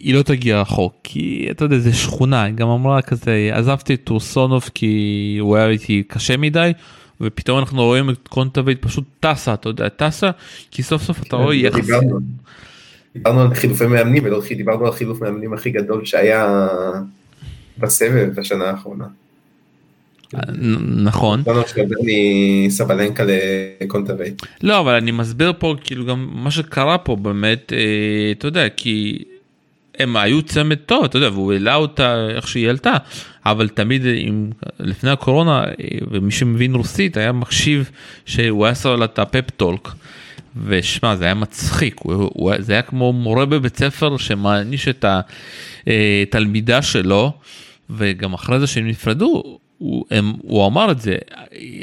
היא 0.00 0.14
לא 0.14 0.22
תגיע 0.22 0.60
רחוק, 0.60 0.94
כי 1.04 1.48
אתה 1.50 1.64
יודע, 1.64 1.78
זה 1.78 1.92
שכונה, 1.92 2.42
היא 2.42 2.54
גם 2.54 2.68
אמרה 2.68 3.02
כזה, 3.02 3.50
עזבתי 3.52 3.94
את 3.94 4.00
טורסונוב 4.04 4.70
כי 4.74 5.36
הוא 5.40 5.56
היה 5.56 5.68
איתי 5.68 6.02
קשה 6.08 6.36
מדי, 6.36 6.72
ופתאום 7.20 7.58
אנחנו 7.58 7.84
רואים 7.84 8.10
את 8.10 8.28
קונטבייט 8.28 8.82
פשוט 8.82 9.04
טסה, 9.20 9.54
אתה 9.54 9.68
יודע, 9.68 9.88
טסה, 9.88 10.30
כי 10.70 10.82
סוף 10.82 11.02
סוף 11.02 11.22
אתה 11.22 11.36
רואה 11.36 11.54
יחסים. 11.54 12.00
דיברנו 13.14 13.40
על 13.40 13.54
חילופי 13.54 13.86
מאמנים 13.86 14.24
ולא 14.24 14.42
דיברנו 14.56 14.86
על 14.86 14.92
חילוף 14.92 15.20
מאמנים 15.20 15.52
הכי 15.52 15.70
גדול 15.70 16.04
שהיה 16.04 16.68
בסבב 17.78 18.28
בשנה 18.34 18.64
האחרונה. 18.64 19.04
נכון. 20.96 21.42
מסבלנקה 22.66 23.24
לקונטווי. 23.80 24.30
לא 24.62 24.80
אבל 24.80 24.94
אני 24.94 25.10
מסביר 25.10 25.52
פה 25.58 25.74
כאילו 25.84 26.06
גם 26.06 26.28
מה 26.32 26.50
שקרה 26.50 26.98
פה 26.98 27.16
באמת 27.16 27.72
אה, 27.72 28.32
אתה 28.32 28.46
יודע 28.46 28.68
כי 28.68 29.18
הם 29.98 30.16
היו 30.16 30.42
צמד 30.42 30.76
טוב 30.86 31.04
אתה 31.04 31.16
יודע 31.16 31.28
והוא 31.28 31.52
העלה 31.52 31.74
אותה 31.74 32.28
איך 32.36 32.48
שהיא 32.48 32.68
עלתה 32.68 32.96
אבל 33.46 33.68
תמיד 33.68 34.02
עם, 34.16 34.50
לפני 34.80 35.10
הקורונה 35.10 35.64
אה, 35.64 35.98
ומי 36.10 36.30
שמבין 36.30 36.74
רוסית 36.74 37.16
היה 37.16 37.32
מקשיב 37.32 37.90
שהוא 38.26 38.64
היה 38.64 38.72
עושה 38.72 38.96
לה 38.96 39.04
את 39.04 39.18
הפפטולק. 39.18 39.88
ושמע 40.64 41.16
זה 41.16 41.24
היה 41.24 41.34
מצחיק 41.34 42.00
הוא, 42.02 42.30
הוא, 42.34 42.52
זה 42.58 42.72
היה 42.72 42.82
כמו 42.82 43.12
מורה 43.12 43.46
בבית 43.46 43.76
ספר 43.76 44.16
שמעניש 44.16 44.88
את 44.88 45.04
התלמידה 45.84 46.76
אה, 46.76 46.82
שלו 46.82 47.32
וגם 47.90 48.34
אחרי 48.34 48.60
זה 48.60 48.66
שהם 48.66 48.88
נפרדו 48.88 49.58
הוא, 49.80 50.04
הם, 50.10 50.32
הוא 50.42 50.66
אמר 50.66 50.90
את 50.90 51.00
זה. 51.00 51.16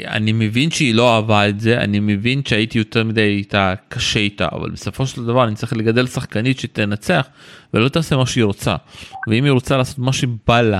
אני 0.06 0.32
מבין 0.32 0.70
שהיא 0.70 0.94
לא 0.94 1.16
אהבה 1.16 1.48
את 1.48 1.60
זה 1.60 1.78
אני 1.78 2.00
מבין 2.00 2.42
שהייתי 2.48 2.78
יותר 2.78 3.04
מדי 3.04 3.20
איתה 3.20 3.74
קשה 3.88 4.20
איתה 4.20 4.48
אבל 4.52 4.70
בסופו 4.70 5.06
של 5.06 5.24
דבר 5.24 5.44
אני 5.44 5.54
צריך 5.54 5.72
לגדל 5.72 6.06
שחקנית 6.06 6.58
שתנצח 6.58 7.26
ולא 7.74 7.88
תעשה 7.88 8.16
מה 8.16 8.26
שהיא 8.26 8.44
רוצה. 8.44 8.76
ואם 9.28 9.44
היא 9.44 9.52
רוצה 9.52 9.76
לעשות 9.76 9.98
מה 9.98 10.12
שבא 10.12 10.60
לה 10.60 10.78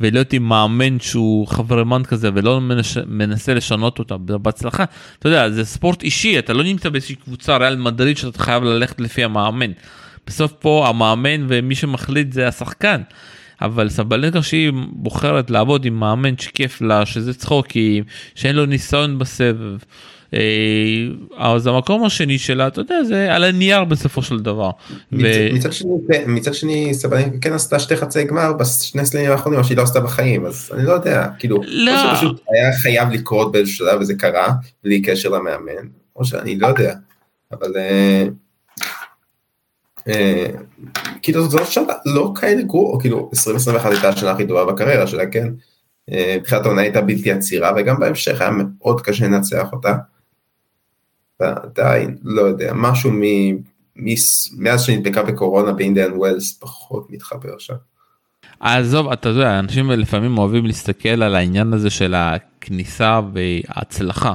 ולהיות 0.00 0.32
עם 0.32 0.48
מאמן 0.48 1.00
שהוא 1.00 1.46
חברמן 1.46 2.02
כזה 2.04 2.30
ולא 2.34 2.60
מנש, 2.60 2.98
מנסה 3.06 3.54
לשנות 3.54 3.98
אותה 3.98 4.16
בהצלחה 4.16 4.84
אתה 5.18 5.28
יודע 5.28 5.50
זה 5.50 5.64
ספורט 5.64 6.02
אישי 6.02 6.38
אתה 6.38 6.52
לא 6.52 6.62
נמצא 6.62 6.88
באיזושהי 6.88 7.16
קבוצה 7.16 7.56
ריאל 7.56 7.76
מדריד 7.76 8.16
שאתה 8.16 8.38
חייב 8.38 8.64
ללכת 8.64 9.00
לפי 9.00 9.24
המאמן. 9.24 9.70
בסוף 10.26 10.52
פה 10.52 10.88
המאמן 10.88 11.46
ומי 11.48 11.74
שמחליט 11.74 12.32
זה 12.32 12.48
השחקן. 12.48 13.00
אבל 13.62 13.88
סבלנקה 13.88 14.42
שהיא 14.42 14.72
בוחרת 14.92 15.50
לעבוד 15.50 15.84
עם 15.84 16.00
מאמן 16.00 16.38
שכיף 16.38 16.80
לה 16.80 17.06
שזה 17.06 17.34
צחוקים 17.34 18.04
שאין 18.34 18.56
לו 18.56 18.66
ניסיון 18.66 19.18
בסבב 19.18 19.76
אז 21.36 21.66
המקום 21.66 22.04
השני 22.04 22.38
שלה 22.38 22.66
אתה 22.66 22.80
יודע 22.80 23.04
זה 23.04 23.34
על 23.34 23.44
הנייר 23.44 23.84
בסופו 23.84 24.22
של 24.22 24.40
דבר. 24.40 24.70
מצד 25.12 25.72
שני 25.72 25.90
מצד 26.26 26.54
שני 26.54 26.94
סבבה 26.94 27.18
כן 27.40 27.52
עשתה 27.52 27.78
שתי 27.78 27.96
חצי 27.96 28.24
גמר 28.24 28.52
בשני 28.52 29.06
סלעים 29.06 29.30
האחרונים 29.30 29.60
מה 29.60 29.66
שהיא 29.66 29.76
לא 29.76 29.82
עשתה 29.82 30.00
בחיים 30.00 30.46
אז 30.46 30.70
אני 30.74 30.86
לא 30.86 30.92
יודע 30.92 31.26
כאילו 31.38 31.60
לא. 31.66 32.14
פשוט 32.14 32.40
היה 32.48 32.72
חייב 32.82 33.08
לקרות 33.10 33.52
באיזשהו 33.52 33.86
שלב 33.86 34.00
וזה 34.00 34.14
קרה 34.14 34.52
בלי 34.84 35.02
קשר 35.02 35.28
למאמן 35.28 35.88
או 36.16 36.24
שאני 36.24 36.58
לא 36.58 36.66
יודע 36.66 36.94
אבל. 37.52 37.72
אה, 40.08 40.46
כאילו 41.22 41.48
זאת 41.48 41.66
שנה 41.66 41.92
לא 42.06 42.32
כאלה 42.40 42.62
גרוע, 42.62 43.00
כאילו 43.00 43.30
2021 43.34 43.90
הייתה 43.90 44.08
השנה 44.08 44.30
הכי 44.30 44.46
טובה 44.46 44.72
בקריירה 44.72 45.06
שלה, 45.06 45.26
כן? 45.26 45.48
מבחינת 46.36 46.64
העונה 46.64 46.80
הייתה 46.80 47.00
בלתי 47.00 47.32
עצירה 47.32 47.72
וגם 47.76 48.00
בהמשך 48.00 48.40
היה 48.40 48.50
מאוד 48.50 49.00
קשה 49.00 49.24
לנצח 49.24 49.72
אותה. 49.72 49.94
ועדיין, 51.40 52.16
לא 52.22 52.42
יודע, 52.42 52.72
משהו 52.74 53.10
מ... 53.12 53.20
מאז 54.58 54.82
שנדבקה 54.82 55.22
בקורונה 55.22 55.72
באינדיאן 55.72 56.12
ווילס 56.12 56.58
פחות 56.60 57.06
מתחבר 57.10 57.58
שם. 57.58 57.74
עזוב 58.60 59.12
אתה 59.12 59.28
יודע 59.28 59.58
אנשים 59.58 59.90
לפעמים 59.90 60.38
אוהבים 60.38 60.66
להסתכל 60.66 61.22
על 61.22 61.34
העניין 61.34 61.72
הזה 61.72 61.90
של 61.90 62.14
הכניסה 62.14 63.20
וההצלחה. 63.34 64.32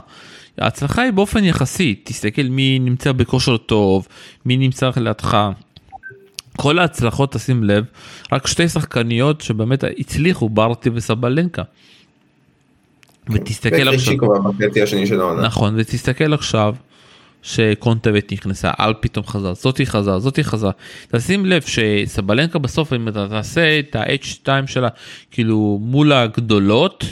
ההצלחה 0.57 1.01
היא 1.01 1.11
באופן 1.11 1.43
יחסי 1.43 1.95
תסתכל 2.03 2.43
מי 2.49 2.79
נמצא 2.79 3.11
בכושר 3.11 3.57
טוב 3.57 4.07
מי 4.45 4.57
נמצא 4.57 4.89
לידך. 4.97 5.37
כל 6.57 6.79
ההצלחות 6.79 7.31
תשים 7.31 7.63
לב 7.63 7.85
רק 8.31 8.47
שתי 8.47 8.69
שחקניות 8.69 9.41
שבאמת 9.41 9.83
הצליחו 9.99 10.49
ברטי 10.49 10.89
וסבלנקה. 10.93 11.63
ותסתכל 13.29 13.87
עכשיו 13.87 14.15
נכון 15.41 15.73
ותסתכל 15.77 16.33
עכשיו 16.33 16.75
שקונטבט 17.41 18.33
נכנסה 18.33 18.71
על 18.77 18.93
פתאום 18.99 19.25
חזר 19.25 19.53
זאתי 19.53 19.85
חזר 19.85 20.19
זאתי 20.19 20.43
חזר 20.43 20.69
תשים 21.11 21.45
לב 21.45 21.61
שסבלנקה 21.61 22.59
בסוף 22.59 22.93
אם 22.93 23.07
אתה 23.07 23.27
תעשה 23.29 23.79
את 23.79 23.95
ה-H2 23.95 24.47
שלה 24.67 24.87
כאילו 25.31 25.79
מול 25.81 26.13
הגדולות 26.13 27.05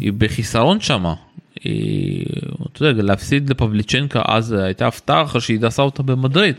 היא 0.00 0.12
בחיסרון 0.12 0.80
שמה 0.80 1.14
אתה 1.56 2.84
יודע, 2.86 3.02
להפסיד 3.02 3.50
לפבליצ'נקה 3.50 4.22
אז 4.28 4.52
הייתה 4.52 4.86
הפתעה 4.86 5.22
אחרי 5.22 5.40
שהיא 5.40 5.60
דסה 5.60 5.82
אותה 5.82 6.02
במדריד 6.02 6.56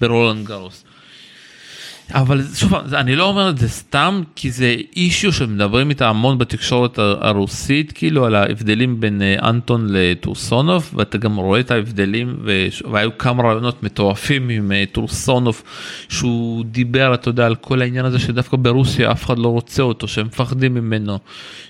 ברולנד 0.00 0.46
גרוס. 0.46 0.83
אבל 2.12 2.42
שוב 2.54 2.74
אני 2.74 3.16
לא 3.16 3.24
אומר 3.24 3.50
את 3.50 3.58
זה 3.58 3.68
סתם 3.68 4.22
כי 4.36 4.50
זה 4.50 4.76
אישיו 4.96 5.32
שמדברים 5.32 5.90
איתה 5.90 6.08
המון 6.08 6.38
בתקשורת 6.38 6.98
הרוסית 6.98 7.92
כאילו 7.92 8.24
על 8.24 8.34
ההבדלים 8.34 9.00
בין 9.00 9.22
אה, 9.22 9.48
אנטון 9.48 9.86
לטורסונוב 9.90 10.90
ואתה 10.94 11.18
גם 11.18 11.36
רואה 11.36 11.60
את 11.60 11.70
ההבדלים 11.70 12.36
והיו 12.90 13.18
כמה 13.18 13.42
רעיונות 13.42 13.82
מטורפים 13.82 14.48
עם 14.48 14.72
אה, 14.72 14.84
טורסונוב 14.92 15.62
שהוא 16.08 16.64
דיבר 16.64 17.14
אתה 17.14 17.28
יודע 17.28 17.46
על 17.46 17.54
כל 17.54 17.82
העניין 17.82 18.04
הזה 18.04 18.18
שדווקא 18.18 18.56
ברוסיה 18.56 19.12
אף 19.12 19.24
אחד 19.24 19.38
לא 19.38 19.48
רוצה 19.48 19.82
אותו 19.82 20.08
שהם 20.08 20.26
מפחדים 20.26 20.74
ממנו 20.74 21.18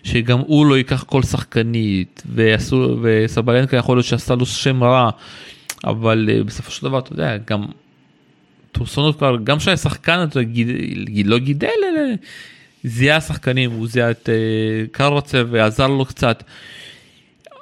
שגם 0.03 0.39
הוא 0.39 0.66
לא 0.66 0.74
ייקח 0.74 1.03
כל 1.03 1.22
שחקנית 1.22 2.22
וסבלנקה 3.03 3.76
יכול 3.76 3.97
להיות 3.97 4.07
שעשה 4.07 4.35
לו 4.35 4.47
שם 4.47 4.85
רע 4.85 5.11
אבל 5.85 6.28
אה, 6.32 6.45
בסופו 6.45 6.70
של 6.70 6.87
דבר 6.87 6.99
אתה 6.99 7.12
יודע 7.12 7.37
גם 7.51 7.64
טורסונוב 8.75 9.16
כבר 9.16 9.37
גם 9.45 9.61
שהיה 9.61 9.77
שחקן 9.77 10.27
אתה 10.29 10.43
גיד, 10.43 10.68
לא 11.27 11.39
גידל 11.39 11.68
אלא 11.68 12.01
זיהה 12.85 13.20
שחקנים 13.20 13.70
הוא 13.70 13.87
זיהה 13.89 14.11
את 14.11 14.29
uh, 14.29 14.91
קרוצב 14.93 15.47
ועזר 15.51 15.87
לו 15.87 16.05
קצת. 16.05 16.43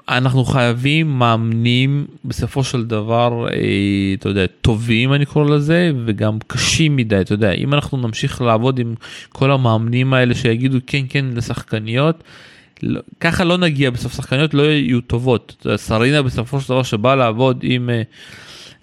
אנחנו 0.08 0.44
חייבים 0.44 1.18
מאמנים 1.18 2.06
בסופו 2.24 2.64
של 2.64 2.84
דבר 2.84 3.46
אה, 3.52 3.58
אתה 4.18 4.28
יודע 4.28 4.46
טובים 4.60 5.14
אני 5.14 5.26
קורא 5.26 5.50
לזה 5.50 5.92
וגם 6.06 6.38
קשים 6.46 6.96
מדי 6.96 7.20
אתה 7.20 7.32
יודע 7.32 7.52
אם 7.52 7.74
אנחנו 7.74 7.98
נמשיך 7.98 8.40
לעבוד 8.42 8.78
עם 8.78 8.94
כל 9.28 9.50
המאמנים 9.50 10.14
האלה 10.14 10.34
שיגידו 10.34 10.78
כן 10.86 11.02
כן 11.08 11.24
לשחקניות 11.34 12.24
לא, 12.82 13.00
ככה 13.20 13.44
לא 13.44 13.58
נגיע 13.58 13.90
בסוף 13.90 14.16
שחקניות 14.16 14.54
לא 14.54 14.62
יהיו 14.62 15.00
טובות 15.00 15.66
סרינה 15.76 16.22
בסופו 16.22 16.60
של 16.60 16.68
דבר 16.68 16.82
שבא 16.82 17.14
לעבוד 17.14 17.60
עם. 17.62 17.90
אה, 17.90 18.02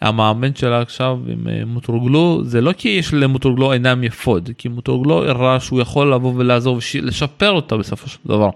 המאמן 0.02 0.56
שלה 0.56 0.82
עכשיו 0.82 1.20
עם 1.28 1.48
אה, 1.48 1.66
מוטרוגלו 1.66 2.42
זה 2.44 2.62
לא 2.62 2.74
כי 2.78 2.90
יש 2.90 3.14
למוטרוגלו 3.14 3.72
עיניים 3.72 4.04
יפות 4.04 4.50
כי 4.58 4.68
מוטרוגלו 4.68 5.26
הראה 5.26 5.60
שהוא 5.60 5.82
יכול 5.82 6.14
לבוא 6.14 6.34
ולעזור 6.36 6.80
ולשפר 6.96 7.52
אותה 7.52 7.78
בסופו 7.78 8.10
של 8.10 8.18
דבר. 8.26 8.50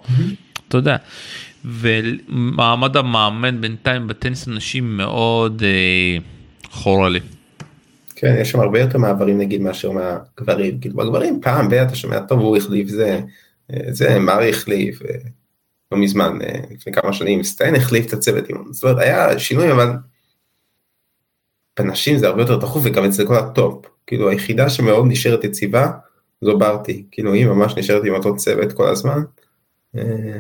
אתה 0.68 0.78
יודע. 0.78 0.96
ומעמד 1.66 2.98
המאמן 2.98 3.62
בינתיים 3.62 4.08
בטניס 4.08 4.48
אנשים 4.48 4.98
מאוד 4.98 5.64
אה, 5.66 6.18
חורה 6.72 7.10
לי. 7.10 7.20
כן 8.16 8.36
יש 8.42 8.52
שם 8.52 8.60
הרבה 8.60 8.80
יותר 8.80 8.98
מעברים 8.98 9.38
נגיד 9.38 9.62
מאשר 9.62 9.92
מהגברים 9.92 10.80
כאילו 10.80 10.96
בגברים 10.96 11.40
פעם 11.42 11.68
ואתה 11.72 11.96
שומע 11.96 12.20
טוב 12.20 12.40
הוא 12.40 12.58
החליף 12.58 12.88
זה 12.88 13.20
אה, 13.74 13.78
זה 13.88 14.20
מרי 14.20 14.50
החליף 14.50 15.02
אה, 15.02 15.16
לא 15.92 15.98
מזמן 15.98 16.40
לפני 16.72 16.94
כמה 16.94 17.14
שנים 17.14 17.44
סטן 17.44 17.76
החליף 17.76 18.06
את 18.06 18.14
הצוות 18.14 18.44
זאת 18.72 18.84
אומרת 18.84 18.98
היה 18.98 19.40
שינוי 19.40 19.72
אבל 19.72 19.90
בנשים 21.80 22.18
זה 22.18 22.28
הרבה 22.28 22.42
יותר 22.42 22.60
תכוף 22.60 22.84
וגם 22.86 23.06
אצל 23.06 23.28
כל 23.28 23.36
הטופ, 23.36 23.86
כאילו 24.08 24.30
היחידה 24.30 24.70
שמאוד 24.70 25.06
נשארת 25.08 25.44
יציבה 25.44 25.92
זו 26.42 26.58
ברטי, 26.58 27.06
כאילו 27.12 27.34
היא 27.34 27.46
ממש 27.46 27.78
נשארת 27.78 28.04
עם 28.06 28.14
אותו 28.14 28.36
צוות 28.36 28.74
כל 28.74 28.90
הזמן, 28.90 29.22
אה, 29.98 30.40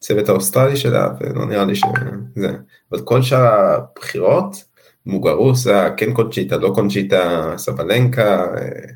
צוות 0.00 0.28
האוסטרלי 0.28 0.76
שלה 0.76 1.08
ולא 1.20 1.46
נראה 1.46 1.64
לי 1.64 1.74
שזה, 1.74 2.56
אבל 2.92 3.00
כל 3.04 3.22
שאר 3.22 3.38
הבכירות, 3.38 4.64
מוגרוסה, 5.06 5.88
כן 5.96 6.14
קונצ'יטה, 6.14 6.56
לא 6.56 6.72
קונצ'יטה, 6.74 7.54
סבלנקה, 7.56 8.44
אה, 8.56 8.92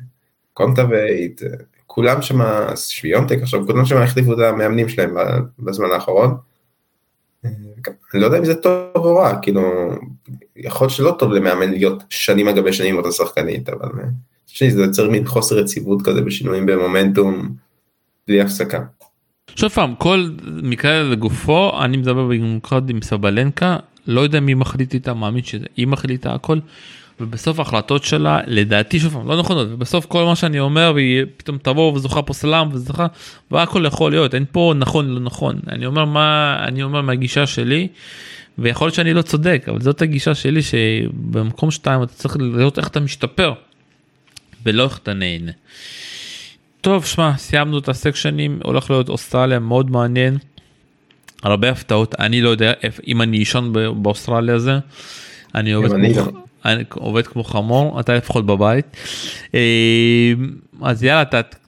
קונטאבייט, 0.53 1.43
אה, 1.43 1.49
כולם 1.87 2.21
שם, 2.21 2.39
שוויונטק 2.75 3.37
עכשיו, 3.41 3.65
כולם 3.65 3.85
שם 3.85 3.97
החליפו 3.97 4.33
את 4.33 4.39
המאמנים 4.39 4.89
שלהם 4.89 5.15
בזמן 5.59 5.87
האחרון. 5.93 6.37
אני 8.13 8.21
לא 8.21 8.25
יודע 8.25 8.37
אם 8.37 8.45
זה 8.45 8.55
טוב 8.55 8.91
או 8.95 9.15
רע, 9.15 9.39
כאילו, 9.41 9.61
יכול 10.55 10.85
להיות 10.85 10.95
שלא 10.95 11.15
טוב 11.19 11.31
למאמן 11.31 11.71
להיות 11.71 12.03
שנים 12.09 12.47
על 12.47 12.55
גבי 12.55 12.73
שנים 12.73 12.93
עם 12.93 12.97
אותה 12.97 13.11
שחקנית, 13.11 13.69
אבל 13.69 13.89
שני, 14.47 14.71
זה 14.71 14.81
יוצר 14.81 15.09
מין 15.09 15.25
חוסר 15.25 15.59
יציבות 15.59 16.01
כזה 16.01 16.21
בשינויים 16.21 16.65
במומנטום 16.65 17.49
בלי 18.27 18.41
הפסקה. 18.41 18.83
שוב 19.55 19.69
פעם, 19.69 19.95
כל 19.95 20.29
מקרה 20.63 21.03
לגופו, 21.03 21.83
אני 21.83 21.97
מדבר 21.97 22.23
במיוחד 22.23 22.89
עם 22.89 23.01
סבלנקה, 23.01 23.77
לא 24.07 24.21
יודע 24.21 24.39
מי 24.39 24.53
מחליט 24.53 24.93
איתה, 24.93 25.13
מאמין 25.13 25.43
שהיא 25.43 25.87
מחליטה 25.87 26.33
הכל. 26.33 26.59
ובסוף 27.19 27.59
ההחלטות 27.59 28.03
שלה 28.03 28.39
לדעתי 28.47 28.99
שוב 28.99 29.13
פעם 29.13 29.27
לא 29.27 29.39
נכונות 29.39 29.67
ובסוף 29.71 30.05
כל 30.05 30.23
מה 30.23 30.35
שאני 30.35 30.59
אומר 30.59 30.91
והיא 30.95 31.23
פתאום 31.37 31.57
תבוא 31.57 31.93
וזוכה 31.93 32.21
פה 32.21 32.33
סלאם 32.33 32.73
וזוכה 32.73 33.07
והכל 33.51 33.85
יכול 33.87 34.11
להיות 34.11 34.35
אין 34.35 34.45
פה 34.51 34.73
נכון 34.75 35.09
לא 35.09 35.19
נכון 35.19 35.59
אני 35.67 35.85
אומר 35.85 36.05
מה 36.05 36.57
אני 36.67 36.83
אומר 36.83 37.01
מהגישה 37.01 37.47
שלי 37.47 37.87
ויכול 38.57 38.87
להיות 38.87 38.95
שאני 38.95 39.13
לא 39.13 39.21
צודק 39.21 39.65
אבל 39.67 39.81
זאת 39.81 40.01
הגישה 40.01 40.35
שלי 40.35 40.61
שבמקום 40.61 41.71
שתיים 41.71 42.03
אתה 42.03 42.13
צריך 42.13 42.37
לראות 42.39 42.77
איך 42.77 42.87
אתה 42.87 42.99
משתפר 42.99 43.53
ולא 44.65 44.83
איך 44.83 44.97
אתה 44.97 45.13
נהנה. 45.13 45.51
טוב 46.81 47.05
שמע 47.05 47.37
סיימנו 47.37 47.77
את 47.77 47.89
הסקשנים 47.89 48.59
הולך 48.63 48.89
להיות 48.91 49.09
אוסטרליה 49.09 49.59
מאוד 49.59 49.91
מעניין. 49.91 50.37
הרבה 51.43 51.69
הפתעות 51.69 52.15
אני 52.19 52.41
לא 52.41 52.49
יודע 52.49 52.73
אם 53.07 53.21
אני 53.21 53.37
אישון 53.37 53.73
באוסטרליה 54.03 54.59
זה. 54.59 54.79
אני 55.55 55.71
עובד 55.71 55.89
כמו, 55.89 56.46
אני 56.67 56.83
עובד 56.93 57.27
כמו 57.27 57.43
חמור 57.43 57.99
אתה 57.99 58.15
לפחות 58.15 58.45
בבית 58.45 58.97
אה, 59.55 60.33
אז 60.81 61.03
יאללה 61.03 61.23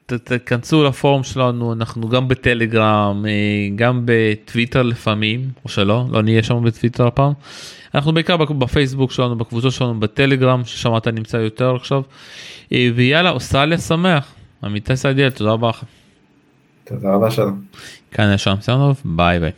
תכנסו 0.05 0.83
לפורום 0.83 1.23
שלנו 1.23 1.73
אנחנו 1.73 2.09
גם 2.09 2.27
בטלגרם 2.27 3.25
אה, 3.27 3.75
גם 3.75 4.01
בטוויטר 4.05 4.81
לפעמים 4.81 5.49
או 5.63 5.69
שלא 5.69 6.05
לא 6.11 6.21
נהיה 6.21 6.43
שם 6.43 6.63
בטוויטר 6.63 7.07
הפעם 7.07 7.33
אנחנו 7.95 8.13
בעיקר 8.13 8.37
בפייסבוק 8.37 9.11
שלנו 9.11 9.37
בקבוצות 9.37 9.73
שלנו 9.73 9.99
בטלגרם 9.99 10.65
ששם 10.65 10.97
אתה 10.97 11.11
נמצא 11.11 11.37
יותר 11.37 11.75
עכשיו 11.75 12.01
אה, 12.73 12.89
ויאללה 12.95 13.29
אוסטרליה 13.29 13.77
שמח 13.77 14.33
עמיתי 14.63 14.95
סעדיאל 14.95 15.29
תודה 15.29 15.51
רבה 15.51 15.69
לך. 15.69 15.83
תודה 16.83 17.13
רבה 17.13 17.31
שלום. 17.31 17.61
כאן 18.11 18.31
יש 18.33 18.43
שם 18.43 18.55
ביי 19.05 19.39
ביי. 19.39 19.51